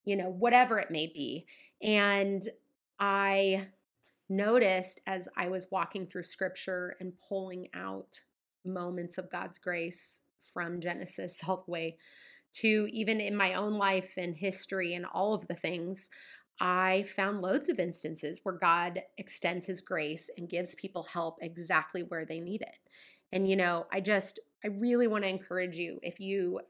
you 0.04 0.16
know, 0.16 0.28
whatever 0.28 0.78
it 0.78 0.90
may 0.90 1.06
be. 1.06 1.46
And 1.82 2.48
I 2.98 3.68
noticed 4.28 5.00
as 5.06 5.28
I 5.36 5.48
was 5.48 5.66
walking 5.70 6.06
through 6.06 6.24
scripture 6.24 6.96
and 7.00 7.12
pulling 7.28 7.68
out 7.74 8.22
moments 8.64 9.18
of 9.18 9.30
God's 9.30 9.58
grace 9.58 10.20
from 10.52 10.80
Genesis 10.80 11.42
all 11.48 11.64
the 11.66 11.70
way 11.70 11.96
to 12.54 12.88
even 12.92 13.20
in 13.20 13.36
my 13.36 13.52
own 13.54 13.74
life 13.74 14.12
and 14.16 14.36
history 14.36 14.94
and 14.94 15.04
all 15.04 15.34
of 15.34 15.48
the 15.48 15.56
things, 15.56 16.08
I 16.60 17.04
found 17.16 17.42
loads 17.42 17.68
of 17.68 17.80
instances 17.80 18.40
where 18.42 18.56
God 18.56 19.02
extends 19.18 19.66
his 19.66 19.80
grace 19.80 20.30
and 20.36 20.48
gives 20.48 20.74
people 20.74 21.02
help 21.02 21.38
exactly 21.40 22.02
where 22.02 22.24
they 22.24 22.40
need 22.40 22.62
it. 22.62 22.78
And, 23.32 23.48
you 23.48 23.56
know, 23.56 23.86
I 23.92 24.00
just, 24.00 24.38
I 24.64 24.68
really 24.68 25.06
want 25.06 25.24
to 25.24 25.28
encourage 25.28 25.76
you 25.76 25.98
if 26.02 26.20
you 26.20 26.60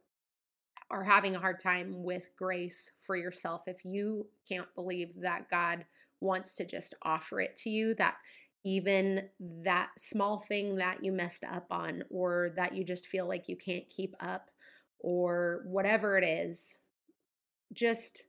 are 0.90 1.04
having 1.04 1.36
a 1.36 1.40
hard 1.40 1.60
time 1.60 2.02
with 2.02 2.30
grace 2.36 2.90
for 3.00 3.16
yourself, 3.16 3.62
if 3.66 3.84
you 3.84 4.26
can't 4.48 4.72
believe 4.74 5.20
that 5.20 5.50
God 5.50 5.84
wants 6.20 6.54
to 6.56 6.64
just 6.64 6.94
offer 7.02 7.40
it 7.40 7.56
to 7.58 7.70
you, 7.70 7.94
that 7.94 8.16
even 8.64 9.28
that 9.40 9.90
small 9.98 10.40
thing 10.40 10.76
that 10.76 11.04
you 11.04 11.12
messed 11.12 11.44
up 11.44 11.66
on, 11.70 12.02
or 12.08 12.52
that 12.56 12.74
you 12.74 12.82
just 12.84 13.06
feel 13.06 13.28
like 13.28 13.48
you 13.48 13.56
can't 13.56 13.90
keep 13.90 14.14
up, 14.20 14.50
or 14.98 15.62
whatever 15.66 16.16
it 16.16 16.24
is, 16.24 16.78
just 17.74 18.22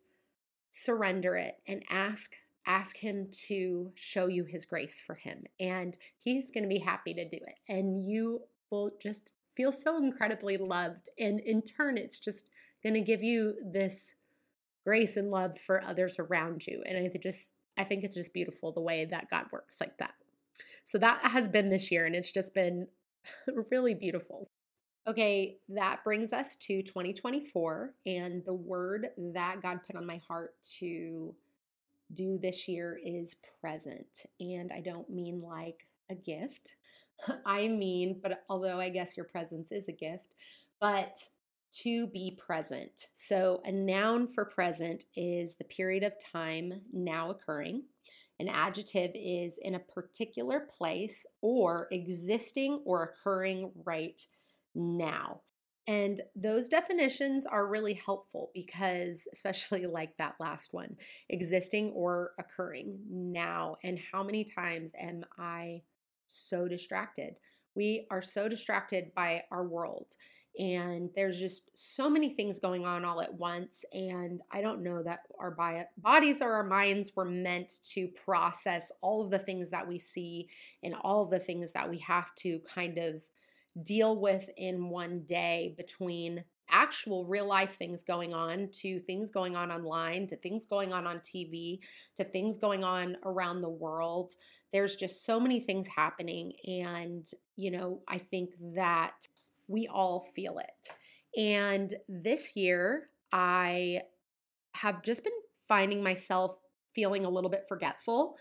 surrender 0.76 1.38
it 1.38 1.56
and 1.66 1.82
ask 1.90 2.34
ask 2.68 2.98
him 2.98 3.30
to 3.32 3.92
show 3.96 4.28
you 4.28 4.44
his 4.44 4.66
grace 4.66 5.00
for 5.00 5.16
him 5.16 5.44
and 5.58 5.98
he's 6.18 6.52
going 6.52 6.64
to 6.64 6.70
be 6.70 6.80
happy 6.80 7.14
to 7.14 7.24
do 7.24 7.38
it. 7.38 7.60
And 7.70 8.04
you 8.04 8.42
will 8.70 8.92
just 9.02 9.30
feel 9.56 9.72
so 9.72 9.98
incredibly 9.98 10.58
loved 10.58 11.10
and 11.18 11.40
in 11.40 11.62
turn 11.62 11.98
it's 11.98 12.20
just 12.20 12.44
going 12.84 12.96
to 12.96 13.02
give 13.02 13.24
you 13.24 13.54
this 13.64 14.16
grace 14.84 15.16
and 15.16 15.32
love 15.32 15.58
for 15.58 15.82
others 15.82 16.18
around 16.20 16.68
you. 16.68 16.84
And 16.86 16.98
i 16.98 17.18
just 17.18 17.54
i 17.78 17.86
think 17.86 18.04
it's 18.04 18.16
just 18.16 18.34
beautiful 18.34 18.74
the 18.74 18.82
way 18.82 19.06
that 19.06 19.30
god 19.30 19.46
works 19.54 19.78
like 19.80 19.98
that. 20.00 20.16
So 20.84 20.98
that 20.98 21.20
has 21.24 21.48
been 21.48 21.70
this 21.70 21.90
year 21.90 22.06
and 22.06 22.16
it's 22.16 22.32
just 22.32 22.54
been 22.54 22.88
really 23.72 23.94
beautiful 23.94 24.46
Okay, 25.08 25.58
that 25.70 26.04
brings 26.04 26.34
us 26.34 26.56
to 26.56 26.82
2024 26.82 27.94
and 28.08 28.44
the 28.44 28.54
word 28.54 29.10
that 29.36 29.62
God 29.62 29.82
put 29.86 29.96
on 29.96 30.06
my 30.06 30.20
heart 30.28 30.56
to 30.80 31.36
do 32.14 32.40
this 32.42 32.68
year 32.68 33.00
is 33.04 33.36
present. 33.62 34.26
And 34.40 34.72
I 34.72 34.82
don't 34.82 35.10
mean 35.10 35.42
like 35.42 35.88
a 36.10 36.16
gift. 36.16 36.74
I 37.46 37.68
mean, 37.68 38.20
but 38.22 38.44
although 38.50 38.80
I 38.80 38.90
guess 38.90 39.16
your 39.18 39.26
presence 39.26 39.72
is 39.72 39.88
a 39.88 39.94
gift, 39.94 40.36
But 40.80 41.18
to 41.84 42.08
be 42.08 42.40
present. 42.46 43.08
So, 43.14 43.62
a 43.66 43.72
noun 43.72 44.28
for 44.28 44.46
present 44.46 45.06
is 45.16 45.56
the 45.56 45.66
period 45.66 46.04
of 46.04 46.14
time 46.34 46.82
now 46.94 47.32
occurring. 47.32 47.84
An 48.40 48.48
adjective 48.50 49.12
is 49.16 49.58
in 49.62 49.76
a 49.76 49.80
particular 49.80 50.62
place 50.78 51.26
or 51.42 51.88
existing 51.92 52.82
or 52.86 53.04
occurring 53.04 53.72
right 53.86 54.26
now. 54.76 55.42
And 55.88 56.22
those 56.36 56.68
definitions 56.68 57.46
are 57.46 57.68
really 57.68 57.94
helpful 57.94 58.50
because, 58.54 59.28
especially 59.34 59.86
like 59.86 60.18
that 60.18 60.36
last 60.40 60.74
one, 60.74 60.98
existing 61.30 61.92
or 61.92 62.32
occurring 62.40 63.00
now. 63.10 63.78
And 63.84 64.00
how 64.12 64.24
many 64.24 64.44
times 64.44 64.94
am 65.00 65.26
I 65.38 65.84
so 66.28 66.68
distracted? 66.68 67.36
We 67.76 68.08
are 68.10 68.22
so 68.22 68.48
distracted 68.48 69.14
by 69.14 69.44
our 69.52 69.66
world 69.66 70.16
and 70.58 71.10
there's 71.16 71.38
just 71.38 71.70
so 71.76 72.10
many 72.10 72.30
things 72.30 72.60
going 72.60 72.86
on 72.86 73.04
all 73.04 73.22
at 73.22 73.34
once 73.34 73.84
and 73.92 74.42
i 74.52 74.62
don't 74.62 74.84
know 74.84 75.04
that 75.04 75.20
our 75.40 75.56
bodies 75.98 76.42
or 76.42 76.54
our 76.54 76.64
minds 76.64 77.12
were 77.16 77.26
meant 77.26 77.74
to 77.84 78.08
process 78.08 78.92
all 79.02 79.24
of 79.24 79.32
the 79.32 79.40
things 79.40 79.70
that 79.70 79.88
we 79.88 80.00
see 80.00 80.48
and 80.84 80.96
all 81.02 81.24
of 81.24 81.30
the 81.30 81.40
things 81.40 81.74
that 81.74 81.90
we 81.90 82.00
have 82.00 82.34
to 82.36 82.60
kind 82.74 82.98
of 82.98 83.24
deal 83.84 84.20
with 84.20 84.50
in 84.58 84.90
one 84.90 85.24
day 85.28 85.74
between 85.78 86.44
actual 86.70 87.26
real 87.26 87.46
life 87.46 87.76
things 87.78 88.04
going 88.04 88.34
on 88.34 88.70
to 88.72 89.00
things 89.02 89.30
going 89.30 89.56
on 89.56 89.72
online 89.72 90.28
to 90.28 90.36
things 90.36 90.66
going 90.66 90.92
on 90.92 91.06
on 91.06 91.20
TV 91.20 91.80
to 92.18 92.24
things 92.24 92.58
going 92.58 92.84
on 92.84 93.18
around 93.24 93.62
the 93.62 93.70
world 93.70 94.34
there's 94.74 94.96
just 94.96 95.24
so 95.24 95.40
many 95.40 95.60
things 95.60 95.88
happening 95.96 96.54
and 96.66 97.28
you 97.56 97.70
know 97.70 98.02
i 98.08 98.18
think 98.18 98.50
that 98.74 99.14
we 99.68 99.88
all 99.88 100.28
feel 100.36 100.60
it. 100.60 101.40
And 101.40 101.94
this 102.08 102.56
year, 102.56 103.10
I 103.32 104.02
have 104.74 105.04
just 105.04 105.24
been 105.24 105.34
finding 105.68 106.04
myself 106.04 106.58
feeling 106.94 107.26
a 107.26 107.30
little 107.30 107.50
bit 107.50 107.66
forgetful. 107.68 108.36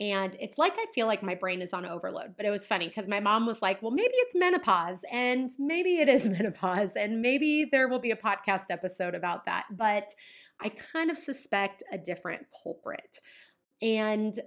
And 0.00 0.36
it's 0.40 0.58
like 0.58 0.74
I 0.76 0.86
feel 0.94 1.06
like 1.06 1.22
my 1.22 1.36
brain 1.36 1.62
is 1.62 1.72
on 1.72 1.86
overload. 1.86 2.36
But 2.36 2.46
it 2.46 2.50
was 2.50 2.66
funny 2.66 2.88
because 2.88 3.06
my 3.06 3.20
mom 3.20 3.46
was 3.46 3.62
like, 3.62 3.80
well, 3.80 3.92
maybe 3.92 4.14
it's 4.14 4.34
menopause, 4.34 5.04
and 5.10 5.52
maybe 5.58 5.98
it 5.98 6.08
is 6.08 6.28
menopause, 6.28 6.96
and 6.96 7.22
maybe 7.22 7.66
there 7.70 7.88
will 7.88 8.00
be 8.00 8.10
a 8.10 8.16
podcast 8.16 8.66
episode 8.70 9.14
about 9.14 9.44
that. 9.46 9.66
But 9.70 10.14
I 10.60 10.70
kind 10.70 11.10
of 11.10 11.18
suspect 11.18 11.82
a 11.92 11.98
different 11.98 12.46
culprit. 12.62 13.18
And 13.80 14.38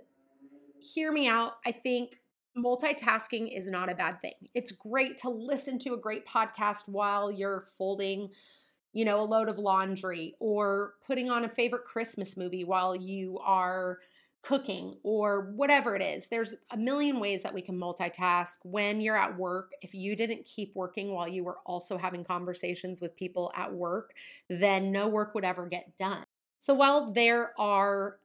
hear 0.79 1.11
me 1.11 1.27
out. 1.27 1.53
I 1.65 1.71
think 1.71 2.15
multitasking 2.57 3.55
is 3.55 3.69
not 3.69 3.91
a 3.91 3.95
bad 3.95 4.21
thing. 4.21 4.33
It's 4.53 4.71
great 4.71 5.19
to 5.19 5.29
listen 5.29 5.79
to 5.79 5.93
a 5.93 5.97
great 5.97 6.25
podcast 6.25 6.83
while 6.87 7.31
you're 7.31 7.65
folding, 7.77 8.29
you 8.93 9.05
know, 9.05 9.21
a 9.21 9.25
load 9.25 9.47
of 9.47 9.59
laundry 9.59 10.35
or 10.39 10.93
putting 11.05 11.29
on 11.29 11.45
a 11.45 11.49
favorite 11.49 11.85
Christmas 11.85 12.35
movie 12.35 12.63
while 12.63 12.95
you 12.95 13.39
are 13.43 13.99
cooking 14.47 14.95
or 15.03 15.51
whatever 15.55 15.95
it 15.95 16.01
is. 16.01 16.29
There's 16.29 16.55
a 16.71 16.77
million 16.77 17.19
ways 17.19 17.43
that 17.43 17.53
we 17.53 17.61
can 17.61 17.77
multitask 17.77 18.57
when 18.63 19.01
you're 19.01 19.17
at 19.17 19.37
work. 19.37 19.71
If 19.81 19.93
you 19.93 20.15
didn't 20.15 20.45
keep 20.45 20.73
working 20.73 21.11
while 21.11 21.27
you 21.27 21.43
were 21.43 21.57
also 21.65 21.97
having 21.97 22.23
conversations 22.23 23.01
with 23.01 23.17
people 23.17 23.51
at 23.55 23.73
work, 23.73 24.13
then 24.49 24.91
no 24.91 25.07
work 25.07 25.35
would 25.35 25.43
ever 25.43 25.67
get 25.67 25.97
done. 25.97 26.23
So 26.59 26.73
while 26.73 27.11
there 27.11 27.51
are 27.59 28.19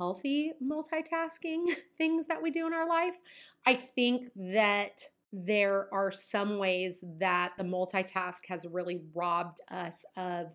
healthy 0.00 0.52
multitasking 0.64 1.66
things 1.98 2.26
that 2.26 2.42
we 2.42 2.50
do 2.50 2.66
in 2.66 2.72
our 2.72 2.88
life. 2.88 3.16
I 3.66 3.74
think 3.74 4.30
that 4.34 5.02
there 5.30 5.88
are 5.92 6.10
some 6.10 6.56
ways 6.56 7.04
that 7.18 7.52
the 7.58 7.64
multitask 7.64 8.46
has 8.48 8.66
really 8.66 9.02
robbed 9.14 9.60
us 9.70 10.06
of 10.16 10.46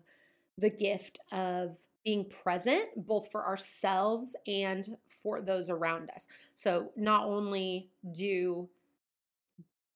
the 0.58 0.68
gift 0.68 1.20
of 1.30 1.76
being 2.06 2.24
present 2.44 2.84
both 2.96 3.30
for 3.32 3.44
ourselves 3.44 4.36
and 4.46 4.96
for 5.08 5.40
those 5.42 5.68
around 5.68 6.08
us. 6.14 6.28
So 6.54 6.92
not 6.96 7.24
only 7.24 7.90
do 8.14 8.70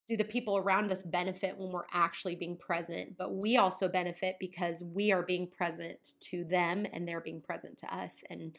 do 0.08 0.16
the 0.16 0.24
people 0.24 0.56
around 0.56 0.90
us 0.90 1.04
benefit 1.04 1.56
when 1.56 1.70
we're 1.70 1.84
actually 1.92 2.34
being 2.34 2.56
present, 2.56 3.16
but 3.16 3.32
we 3.32 3.56
also 3.56 3.86
benefit 3.86 4.34
because 4.40 4.82
we 4.82 5.12
are 5.12 5.22
being 5.22 5.46
present 5.46 6.14
to 6.18 6.42
them 6.42 6.84
and 6.92 7.06
they're 7.06 7.20
being 7.20 7.40
present 7.40 7.78
to 7.78 7.96
us 7.96 8.24
and 8.28 8.56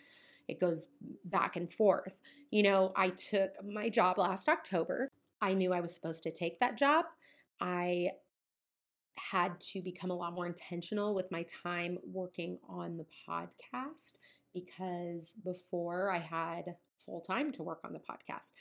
it 0.48 0.62
goes 0.62 0.88
back 1.26 1.58
and 1.58 1.70
forth. 1.70 2.22
You 2.52 2.64
know, 2.64 2.94
I 2.96 3.10
took 3.10 3.52
my 3.66 3.90
job 3.90 4.18
last 4.18 4.48
October. 4.48 5.10
I 5.42 5.54
knew 5.54 5.74
I 5.74 5.82
was 5.82 5.94
supposed 5.94 6.24
to 6.24 6.32
take 6.32 6.62
that 6.62 6.78
job. 6.78 7.04
I 7.60 8.12
had 9.16 9.60
to 9.60 9.82
become 9.82 10.12
a 10.12 10.16
lot 10.16 10.34
more 10.34 10.46
intentional 10.46 11.14
with 11.14 11.32
my 11.32 11.46
time 11.64 11.98
working 12.04 12.58
on 12.68 12.98
the 12.98 13.06
podcast 13.28 14.14
because 14.54 15.36
before 15.44 16.12
I 16.12 16.20
had 16.20 16.76
full 17.06 17.22
time 17.22 17.52
to 17.54 17.64
work 17.64 17.80
on 17.84 17.94
the 17.94 18.00
podcast. 18.00 18.52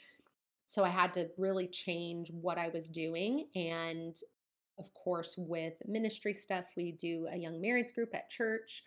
So 0.65 0.83
I 0.83 0.89
had 0.89 1.13
to 1.15 1.27
really 1.37 1.67
change 1.67 2.29
what 2.31 2.57
I 2.57 2.69
was 2.69 2.87
doing. 2.87 3.47
And 3.55 4.15
of 4.79 4.93
course, 4.93 5.35
with 5.37 5.73
ministry 5.85 6.33
stuff, 6.33 6.65
we 6.77 6.93
do 6.93 7.27
a 7.31 7.37
young 7.37 7.61
marrieds 7.61 7.93
group 7.93 8.15
at 8.15 8.29
church. 8.29 8.83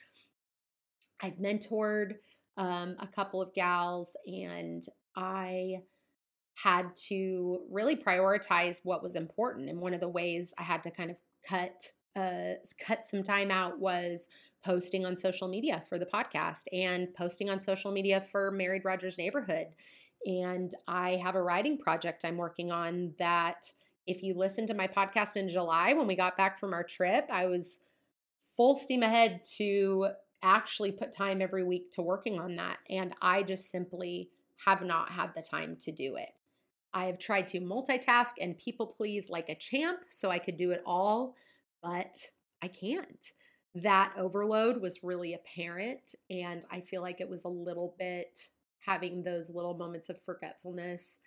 I've 1.20 1.36
mentored 1.36 2.14
um, 2.56 2.96
a 2.98 3.06
couple 3.06 3.40
of 3.40 3.54
gals, 3.54 4.16
and 4.26 4.84
I 5.16 5.82
had 6.54 6.96
to 7.08 7.60
really 7.70 7.96
prioritize 7.96 8.78
what 8.82 9.02
was 9.02 9.14
important. 9.14 9.68
And 9.68 9.80
one 9.80 9.94
of 9.94 10.00
the 10.00 10.08
ways 10.08 10.54
I 10.58 10.62
had 10.62 10.82
to 10.84 10.90
kind 10.90 11.10
of 11.10 11.18
cut 11.48 11.92
uh, 12.16 12.54
cut 12.84 13.04
some 13.04 13.22
time 13.22 13.50
out 13.50 13.80
was 13.80 14.28
posting 14.64 15.04
on 15.04 15.16
social 15.16 15.48
media 15.48 15.82
for 15.88 15.98
the 15.98 16.06
podcast 16.06 16.62
and 16.72 17.12
posting 17.14 17.50
on 17.50 17.60
social 17.60 17.90
media 17.90 18.20
for 18.20 18.50
Married 18.50 18.84
Rogers 18.84 19.18
Neighborhood. 19.18 19.68
And 20.24 20.74
I 20.88 21.16
have 21.22 21.34
a 21.34 21.42
writing 21.42 21.76
project 21.76 22.24
I'm 22.24 22.36
working 22.36 22.72
on 22.72 23.14
that 23.18 23.72
if 24.06 24.22
you 24.22 24.34
listen 24.34 24.66
to 24.68 24.74
my 24.74 24.86
podcast 24.86 25.36
in 25.36 25.48
July 25.48 25.92
when 25.92 26.06
we 26.06 26.14
got 26.14 26.36
back 26.36 26.58
from 26.58 26.72
our 26.72 26.84
trip, 26.84 27.26
I 27.30 27.46
was 27.46 27.80
full 28.56 28.76
steam 28.76 29.02
ahead 29.02 29.42
to 29.56 30.08
actually 30.42 30.92
put 30.92 31.12
time 31.12 31.42
every 31.42 31.64
week 31.64 31.92
to 31.92 32.02
working 32.02 32.38
on 32.38 32.56
that. 32.56 32.78
And 32.88 33.14
I 33.20 33.42
just 33.42 33.70
simply 33.70 34.30
have 34.66 34.82
not 34.82 35.12
had 35.12 35.34
the 35.34 35.42
time 35.42 35.76
to 35.82 35.92
do 35.92 36.16
it. 36.16 36.30
I 36.94 37.06
have 37.06 37.18
tried 37.18 37.48
to 37.48 37.60
multitask 37.60 38.30
and 38.40 38.56
people 38.56 38.86
please 38.86 39.28
like 39.28 39.48
a 39.48 39.54
champ 39.56 39.98
so 40.10 40.30
I 40.30 40.38
could 40.38 40.56
do 40.56 40.70
it 40.70 40.82
all, 40.86 41.34
but 41.82 42.16
I 42.62 42.68
can't. 42.68 43.32
That 43.74 44.12
overload 44.16 44.80
was 44.80 45.02
really 45.02 45.34
apparent, 45.34 46.14
and 46.30 46.62
I 46.70 46.80
feel 46.80 47.02
like 47.02 47.20
it 47.20 47.28
was 47.28 47.44
a 47.44 47.48
little 47.48 47.96
bit 47.98 48.38
having 48.86 49.24
those 49.24 49.50
little 49.50 49.74
moments 49.76 50.08
of 50.08 50.22
forgetfulness 50.22 51.18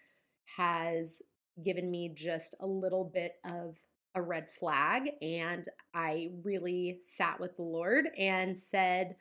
has 0.57 1.21
given 1.63 1.91
me 1.91 2.13
just 2.15 2.55
a 2.61 2.65
little 2.65 3.03
bit 3.03 3.33
of 3.43 3.75
a 4.15 4.21
red 4.21 4.47
flag. 4.49 5.09
And 5.21 5.67
I 5.93 6.29
really 6.43 6.99
sat 7.01 7.39
with 7.39 7.57
the 7.57 7.63
Lord 7.63 8.05
and 8.17 8.57
said, 8.57 9.17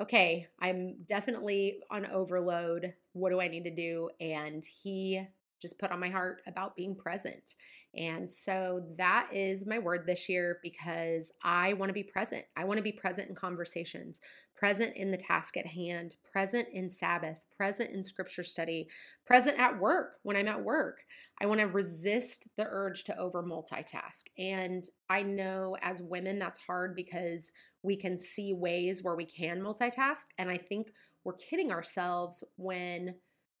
okay, 0.00 0.46
I'm 0.60 0.96
definitely 1.08 1.78
on 1.90 2.06
overload. 2.06 2.92
What 3.12 3.30
do 3.30 3.40
I 3.40 3.48
need 3.48 3.64
to 3.64 3.74
do? 3.74 4.10
And 4.20 4.64
He 4.64 5.22
just 5.60 5.78
put 5.78 5.90
on 5.90 6.00
my 6.00 6.08
heart 6.08 6.42
about 6.46 6.76
being 6.76 6.94
present. 6.94 7.54
And 7.94 8.30
so 8.30 8.84
that 8.96 9.28
is 9.32 9.66
my 9.66 9.78
word 9.78 10.06
this 10.06 10.28
year 10.28 10.58
because 10.62 11.32
I 11.42 11.72
want 11.72 11.90
to 11.90 11.94
be 11.94 12.04
present. 12.04 12.44
I 12.56 12.64
want 12.64 12.78
to 12.78 12.84
be 12.84 12.92
present 12.92 13.28
in 13.28 13.34
conversations, 13.34 14.20
present 14.56 14.96
in 14.96 15.10
the 15.10 15.16
task 15.16 15.56
at 15.56 15.66
hand, 15.66 16.14
present 16.30 16.68
in 16.72 16.88
Sabbath, 16.88 17.44
present 17.56 17.90
in 17.90 18.04
scripture 18.04 18.44
study, 18.44 18.88
present 19.26 19.58
at 19.58 19.80
work 19.80 20.18
when 20.22 20.36
I'm 20.36 20.46
at 20.46 20.62
work. 20.62 21.00
I 21.40 21.46
want 21.46 21.60
to 21.60 21.66
resist 21.66 22.46
the 22.56 22.66
urge 22.68 23.04
to 23.04 23.18
over 23.18 23.42
multitask. 23.42 24.24
And 24.38 24.84
I 25.08 25.22
know 25.22 25.76
as 25.82 26.02
women 26.02 26.38
that's 26.38 26.60
hard 26.60 26.94
because 26.94 27.50
we 27.82 27.96
can 27.96 28.18
see 28.18 28.52
ways 28.52 29.02
where 29.02 29.16
we 29.16 29.24
can 29.24 29.60
multitask. 29.60 30.26
And 30.38 30.50
I 30.50 30.58
think 30.58 30.92
we're 31.24 31.32
kidding 31.32 31.72
ourselves 31.72 32.44
when 32.56 33.14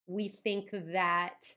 we 0.06 0.28
think 0.28 0.70
that 0.92 1.54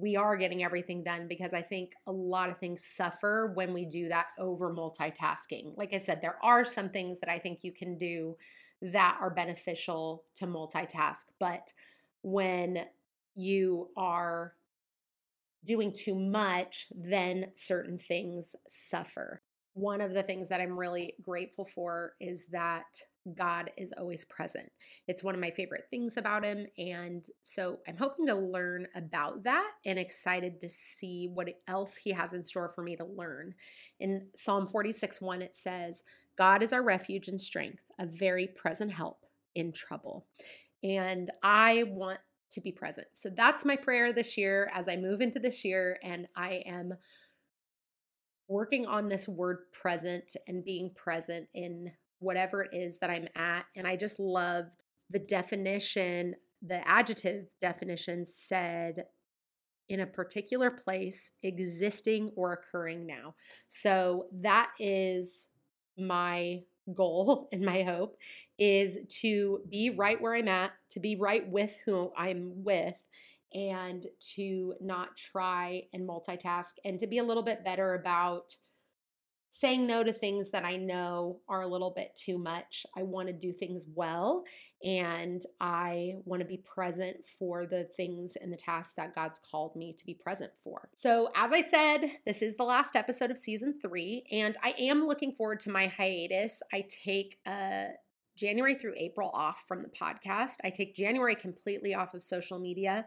we 0.00 0.16
are 0.16 0.36
getting 0.36 0.62
everything 0.62 1.02
done 1.02 1.28
because 1.28 1.52
I 1.52 1.62
think 1.62 1.92
a 2.06 2.12
lot 2.12 2.50
of 2.50 2.58
things 2.58 2.84
suffer 2.84 3.52
when 3.54 3.72
we 3.72 3.84
do 3.84 4.08
that 4.08 4.26
over 4.38 4.74
multitasking. 4.74 5.76
Like 5.76 5.92
I 5.92 5.98
said, 5.98 6.20
there 6.22 6.38
are 6.42 6.64
some 6.64 6.88
things 6.88 7.20
that 7.20 7.30
I 7.30 7.38
think 7.38 7.60
you 7.62 7.72
can 7.72 7.98
do 7.98 8.36
that 8.82 9.18
are 9.20 9.30
beneficial 9.30 10.24
to 10.36 10.46
multitask, 10.46 11.26
but 11.38 11.72
when 12.22 12.86
you 13.34 13.88
are 13.96 14.54
doing 15.64 15.92
too 15.92 16.14
much, 16.14 16.86
then 16.90 17.50
certain 17.54 17.98
things 17.98 18.56
suffer. 18.66 19.42
One 19.74 20.00
of 20.00 20.14
the 20.14 20.22
things 20.22 20.48
that 20.48 20.60
I'm 20.60 20.78
really 20.78 21.14
grateful 21.22 21.64
for 21.64 22.14
is 22.20 22.46
that 22.52 22.84
God 23.36 23.70
is 23.76 23.92
always 23.96 24.24
present. 24.24 24.70
It's 25.06 25.22
one 25.22 25.34
of 25.34 25.40
my 25.40 25.50
favorite 25.50 25.84
things 25.90 26.16
about 26.16 26.44
him. 26.44 26.66
And 26.78 27.24
so 27.42 27.78
I'm 27.86 27.96
hoping 27.96 28.26
to 28.26 28.34
learn 28.34 28.86
about 28.94 29.44
that 29.44 29.70
and 29.84 29.98
excited 29.98 30.60
to 30.60 30.68
see 30.68 31.28
what 31.32 31.48
else 31.68 31.98
he 31.98 32.12
has 32.12 32.32
in 32.32 32.42
store 32.42 32.72
for 32.74 32.82
me 32.82 32.96
to 32.96 33.04
learn. 33.04 33.54
In 33.98 34.28
Psalm 34.36 34.66
46 34.66 35.20
1, 35.20 35.42
it 35.42 35.54
says, 35.54 36.02
God 36.36 36.62
is 36.62 36.72
our 36.72 36.82
refuge 36.82 37.28
and 37.28 37.40
strength, 37.40 37.82
a 37.98 38.06
very 38.06 38.46
present 38.46 38.92
help 38.92 39.18
in 39.54 39.72
trouble. 39.72 40.26
And 40.82 41.30
I 41.42 41.84
want 41.86 42.20
to 42.52 42.60
be 42.60 42.72
present. 42.72 43.08
So 43.12 43.28
that's 43.28 43.64
my 43.64 43.76
prayer 43.76 44.12
this 44.12 44.36
year 44.36 44.70
as 44.74 44.88
I 44.88 44.96
move 44.96 45.20
into 45.20 45.38
this 45.38 45.64
year. 45.64 45.98
And 46.02 46.26
I 46.36 46.62
am 46.66 46.94
working 48.50 48.84
on 48.84 49.08
this 49.08 49.28
word 49.28 49.58
present 49.72 50.36
and 50.48 50.64
being 50.64 50.90
present 50.90 51.48
in 51.54 51.92
whatever 52.18 52.64
it 52.64 52.70
is 52.72 52.98
that 52.98 53.08
I'm 53.08 53.28
at. 53.36 53.64
And 53.76 53.86
I 53.86 53.94
just 53.96 54.18
loved 54.18 54.84
the 55.08 55.20
definition, 55.20 56.34
the 56.60 56.86
adjective 56.86 57.46
definition 57.62 58.26
said 58.26 59.04
in 59.88 60.00
a 60.00 60.06
particular 60.06 60.70
place, 60.70 61.32
existing 61.42 62.32
or 62.36 62.52
occurring 62.52 63.06
now. 63.06 63.34
So 63.68 64.26
that 64.32 64.70
is 64.78 65.48
my 65.96 66.62
goal 66.92 67.48
and 67.52 67.62
my 67.62 67.82
hope 67.82 68.16
is 68.58 68.98
to 69.20 69.60
be 69.70 69.90
right 69.90 70.20
where 70.20 70.34
I'm 70.34 70.48
at, 70.48 70.72
to 70.90 71.00
be 71.00 71.16
right 71.16 71.48
with 71.48 71.76
who 71.86 72.10
I'm 72.16 72.64
with, 72.64 73.06
and 73.52 74.06
to 74.34 74.74
not 74.80 75.16
try 75.16 75.82
and 75.92 76.08
multitask 76.08 76.74
and 76.84 77.00
to 77.00 77.06
be 77.06 77.18
a 77.18 77.24
little 77.24 77.42
bit 77.42 77.64
better 77.64 77.94
about 77.94 78.56
saying 79.52 79.84
no 79.86 80.04
to 80.04 80.12
things 80.12 80.50
that 80.52 80.64
I 80.64 80.76
know 80.76 81.40
are 81.48 81.60
a 81.60 81.66
little 81.66 81.92
bit 81.94 82.16
too 82.16 82.38
much. 82.38 82.86
I 82.96 83.02
want 83.02 83.26
to 83.28 83.32
do 83.32 83.52
things 83.52 83.84
well 83.94 84.44
and 84.82 85.42
I 85.60 86.14
want 86.24 86.40
to 86.40 86.46
be 86.46 86.56
present 86.56 87.16
for 87.38 87.66
the 87.66 87.88
things 87.96 88.36
and 88.40 88.52
the 88.52 88.56
tasks 88.56 88.94
that 88.96 89.14
God's 89.14 89.38
called 89.38 89.74
me 89.74 89.94
to 89.98 90.06
be 90.06 90.14
present 90.14 90.52
for. 90.62 90.88
So, 90.94 91.30
as 91.34 91.52
I 91.52 91.62
said, 91.62 92.12
this 92.24 92.42
is 92.42 92.56
the 92.56 92.64
last 92.64 92.96
episode 92.96 93.30
of 93.30 93.38
season 93.38 93.78
three, 93.82 94.24
and 94.30 94.56
I 94.62 94.74
am 94.78 95.06
looking 95.06 95.32
forward 95.32 95.60
to 95.62 95.70
my 95.70 95.88
hiatus. 95.88 96.62
I 96.72 96.86
take 97.04 97.38
a 97.46 97.88
January 98.36 98.74
through 98.74 98.94
April 98.96 99.30
off 99.34 99.64
from 99.68 99.82
the 99.82 99.90
podcast. 99.90 100.54
I 100.64 100.70
take 100.70 100.94
January 100.94 101.34
completely 101.34 101.94
off 101.94 102.14
of 102.14 102.24
social 102.24 102.58
media 102.58 103.04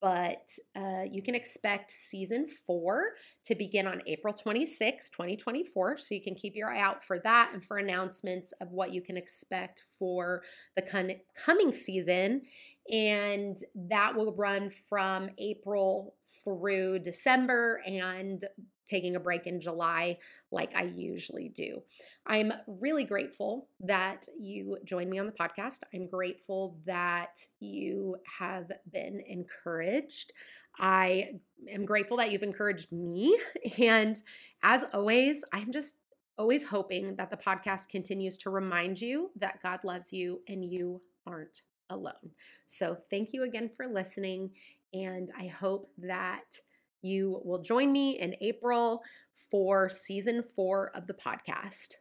but 0.00 0.50
uh, 0.76 1.02
you 1.10 1.22
can 1.22 1.34
expect 1.34 1.92
season 1.92 2.46
four 2.66 3.14
to 3.44 3.54
begin 3.54 3.86
on 3.86 4.02
April 4.06 4.34
26, 4.34 5.10
2024. 5.10 5.98
So 5.98 6.14
you 6.14 6.22
can 6.22 6.34
keep 6.34 6.54
your 6.54 6.70
eye 6.70 6.80
out 6.80 7.02
for 7.02 7.18
that 7.20 7.50
and 7.52 7.64
for 7.64 7.78
announcements 7.78 8.52
of 8.60 8.70
what 8.70 8.92
you 8.92 9.00
can 9.00 9.16
expect 9.16 9.82
for 9.98 10.42
the 10.76 10.82
con- 10.82 11.20
coming 11.34 11.72
season. 11.72 12.42
And 12.90 13.56
that 13.74 14.14
will 14.14 14.34
run 14.34 14.70
from 14.70 15.30
April 15.38 16.14
through 16.44 17.00
December 17.00 17.82
and 17.86 18.44
taking 18.88 19.16
a 19.16 19.20
break 19.20 19.46
in 19.46 19.60
July 19.60 20.18
like 20.50 20.70
I 20.74 20.84
usually 20.84 21.48
do. 21.48 21.82
I'm 22.26 22.52
really 22.66 23.04
grateful 23.04 23.68
that 23.80 24.26
you 24.38 24.78
joined 24.84 25.10
me 25.10 25.18
on 25.18 25.26
the 25.26 25.32
podcast. 25.32 25.78
I'm 25.94 26.08
grateful 26.08 26.78
that 26.86 27.38
you 27.60 28.16
have 28.38 28.70
been 28.92 29.22
encouraged. 29.26 30.32
I 30.78 31.40
am 31.72 31.84
grateful 31.84 32.18
that 32.18 32.30
you've 32.30 32.42
encouraged 32.42 32.92
me. 32.92 33.38
And 33.78 34.16
as 34.62 34.84
always, 34.92 35.44
I'm 35.52 35.72
just 35.72 35.94
always 36.38 36.64
hoping 36.64 37.16
that 37.16 37.30
the 37.30 37.36
podcast 37.36 37.88
continues 37.88 38.36
to 38.38 38.50
remind 38.50 39.00
you 39.00 39.30
that 39.36 39.62
God 39.62 39.80
loves 39.84 40.12
you 40.12 40.40
and 40.48 40.64
you 40.64 41.00
aren't 41.26 41.62
alone. 41.88 42.32
So, 42.66 42.98
thank 43.10 43.30
you 43.32 43.42
again 43.42 43.70
for 43.76 43.86
listening. 43.86 44.50
And 44.92 45.30
I 45.38 45.46
hope 45.48 45.90
that 45.98 46.60
you 47.06 47.40
will 47.44 47.62
join 47.62 47.92
me 47.92 48.18
in 48.18 48.34
April 48.40 49.02
for 49.50 49.88
season 49.88 50.42
four 50.42 50.90
of 50.94 51.06
the 51.06 51.14
podcast. 51.14 51.94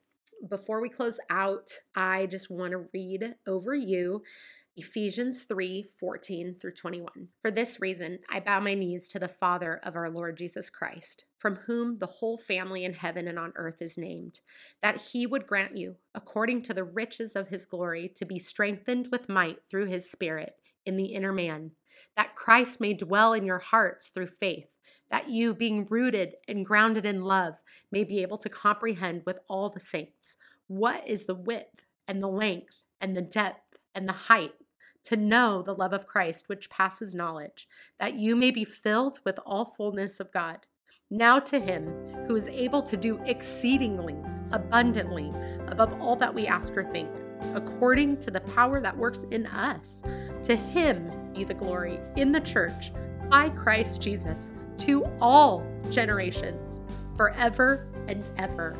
Before 0.49 0.81
we 0.81 0.89
close 0.89 1.19
out, 1.29 1.69
I 1.95 2.25
just 2.25 2.49
want 2.49 2.71
to 2.71 2.89
read 2.93 3.35
over 3.47 3.73
you 3.73 4.21
Ephesians 4.77 5.43
3 5.43 5.85
14 5.97 6.55
through 6.59 6.73
21. 6.73 7.29
For 7.41 7.49
this 7.49 7.79
reason, 7.79 8.19
I 8.29 8.41
bow 8.41 8.59
my 8.59 8.73
knees 8.73 9.07
to 9.09 9.19
the 9.19 9.29
Father 9.29 9.79
of 9.83 9.95
our 9.95 10.09
Lord 10.09 10.37
Jesus 10.37 10.69
Christ, 10.69 11.23
from 11.37 11.59
whom 11.67 11.99
the 11.99 12.07
whole 12.07 12.37
family 12.37 12.83
in 12.83 12.93
heaven 12.93 13.27
and 13.27 13.39
on 13.39 13.53
earth 13.55 13.81
is 13.81 13.97
named, 13.97 14.41
that 14.81 15.01
he 15.13 15.25
would 15.25 15.47
grant 15.47 15.77
you, 15.77 15.95
according 16.13 16.63
to 16.63 16.73
the 16.73 16.83
riches 16.83 17.37
of 17.37 17.47
his 17.47 17.65
glory, 17.65 18.11
to 18.17 18.25
be 18.25 18.37
strengthened 18.37 19.07
with 19.11 19.29
might 19.29 19.59
through 19.69 19.85
his 19.85 20.11
Spirit 20.11 20.55
in 20.85 20.97
the 20.97 21.13
inner 21.13 21.31
man, 21.31 21.71
that 22.17 22.35
Christ 22.35 22.81
may 22.81 22.93
dwell 22.93 23.31
in 23.31 23.45
your 23.45 23.59
hearts 23.59 24.09
through 24.09 24.27
faith 24.27 24.74
that 25.09 25.29
you, 25.29 25.53
being 25.53 25.85
rooted 25.89 26.35
and 26.47 26.65
grounded 26.65 27.05
in 27.05 27.21
love, 27.21 27.61
may 27.91 28.03
be 28.03 28.21
able 28.21 28.37
to 28.39 28.49
comprehend 28.49 29.23
with 29.25 29.39
all 29.47 29.69
the 29.69 29.79
saints 29.79 30.37
what 30.67 31.07
is 31.07 31.25
the 31.25 31.35
width 31.35 31.81
and 32.07 32.21
the 32.21 32.27
length 32.27 32.81
and 32.99 33.15
the 33.15 33.21
depth 33.21 33.77
and 33.93 34.07
the 34.07 34.13
height, 34.13 34.53
to 35.03 35.15
know 35.15 35.61
the 35.61 35.75
love 35.75 35.93
of 35.93 36.07
Christ 36.07 36.49
which 36.49 36.69
passes 36.69 37.13
knowledge, 37.13 37.67
that 37.99 38.15
you 38.15 38.35
may 38.35 38.51
be 38.51 38.65
filled 38.65 39.19
with 39.23 39.37
all 39.45 39.65
fullness 39.65 40.19
of 40.19 40.31
God. 40.31 40.65
Now 41.11 41.39
to 41.39 41.59
him 41.59 41.87
who 42.27 42.35
is 42.35 42.47
able 42.47 42.81
to 42.81 42.97
do 42.97 43.21
exceedingly 43.25 44.17
abundantly 44.51 45.31
above 45.67 45.93
all 46.01 46.15
that 46.15 46.33
we 46.33 46.47
ask 46.47 46.75
or 46.75 46.83
think, 46.91 47.09
according 47.53 48.21
to 48.21 48.31
the 48.31 48.41
power 48.41 48.81
that 48.81 48.97
works 48.97 49.25
in 49.31 49.45
us. 49.47 50.01
To 50.45 50.55
him 50.55 51.11
be 51.33 51.43
the 51.43 51.53
glory 51.53 51.99
in 52.15 52.31
the 52.31 52.39
church 52.39 52.91
by 53.29 53.49
Christ 53.49 54.01
Jesus 54.01 54.53
to 54.79 55.05
all 55.21 55.65
generations, 55.89 56.81
forever 57.17 57.87
and 58.07 58.23
ever. 58.37 58.77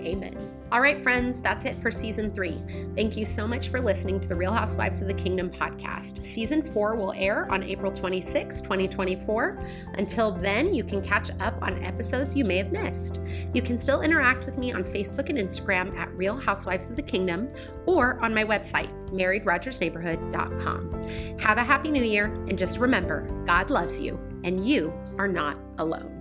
Amen. 0.00 0.36
All 0.70 0.80
right, 0.80 1.00
friends, 1.00 1.40
that's 1.40 1.64
it 1.64 1.74
for 1.76 1.90
season 1.90 2.30
three. 2.30 2.62
Thank 2.96 3.16
you 3.16 3.24
so 3.24 3.46
much 3.46 3.68
for 3.68 3.80
listening 3.80 4.20
to 4.20 4.28
the 4.28 4.36
Real 4.36 4.52
Housewives 4.52 5.00
of 5.00 5.06
the 5.06 5.14
Kingdom 5.14 5.48
podcast. 5.48 6.22
Season 6.24 6.62
four 6.62 6.96
will 6.96 7.12
air 7.12 7.48
on 7.50 7.62
April 7.62 7.92
26, 7.92 8.60
2024. 8.60 9.58
Until 9.94 10.32
then, 10.32 10.74
you 10.74 10.84
can 10.84 11.00
catch 11.00 11.30
up 11.40 11.56
on 11.62 11.82
episodes 11.84 12.36
you 12.36 12.44
may 12.44 12.58
have 12.58 12.72
missed. 12.72 13.20
You 13.54 13.62
can 13.62 13.78
still 13.78 14.02
interact 14.02 14.44
with 14.46 14.58
me 14.58 14.72
on 14.72 14.82
Facebook 14.84 15.30
and 15.30 15.38
Instagram 15.38 15.96
at 15.96 16.12
Real 16.16 16.38
Housewives 16.38 16.90
of 16.90 16.96
the 16.96 17.02
Kingdom 17.02 17.48
or 17.86 18.20
on 18.20 18.34
my 18.34 18.44
website, 18.44 18.90
marriedrogersneighborhood.com. 19.10 21.38
Have 21.38 21.58
a 21.58 21.64
happy 21.64 21.90
new 21.90 22.04
year, 22.04 22.34
and 22.48 22.58
just 22.58 22.78
remember 22.78 23.28
God 23.46 23.70
loves 23.70 24.00
you, 24.00 24.18
and 24.42 24.66
you 24.66 24.92
are 25.18 25.28
not 25.28 25.56
alone. 25.78 26.13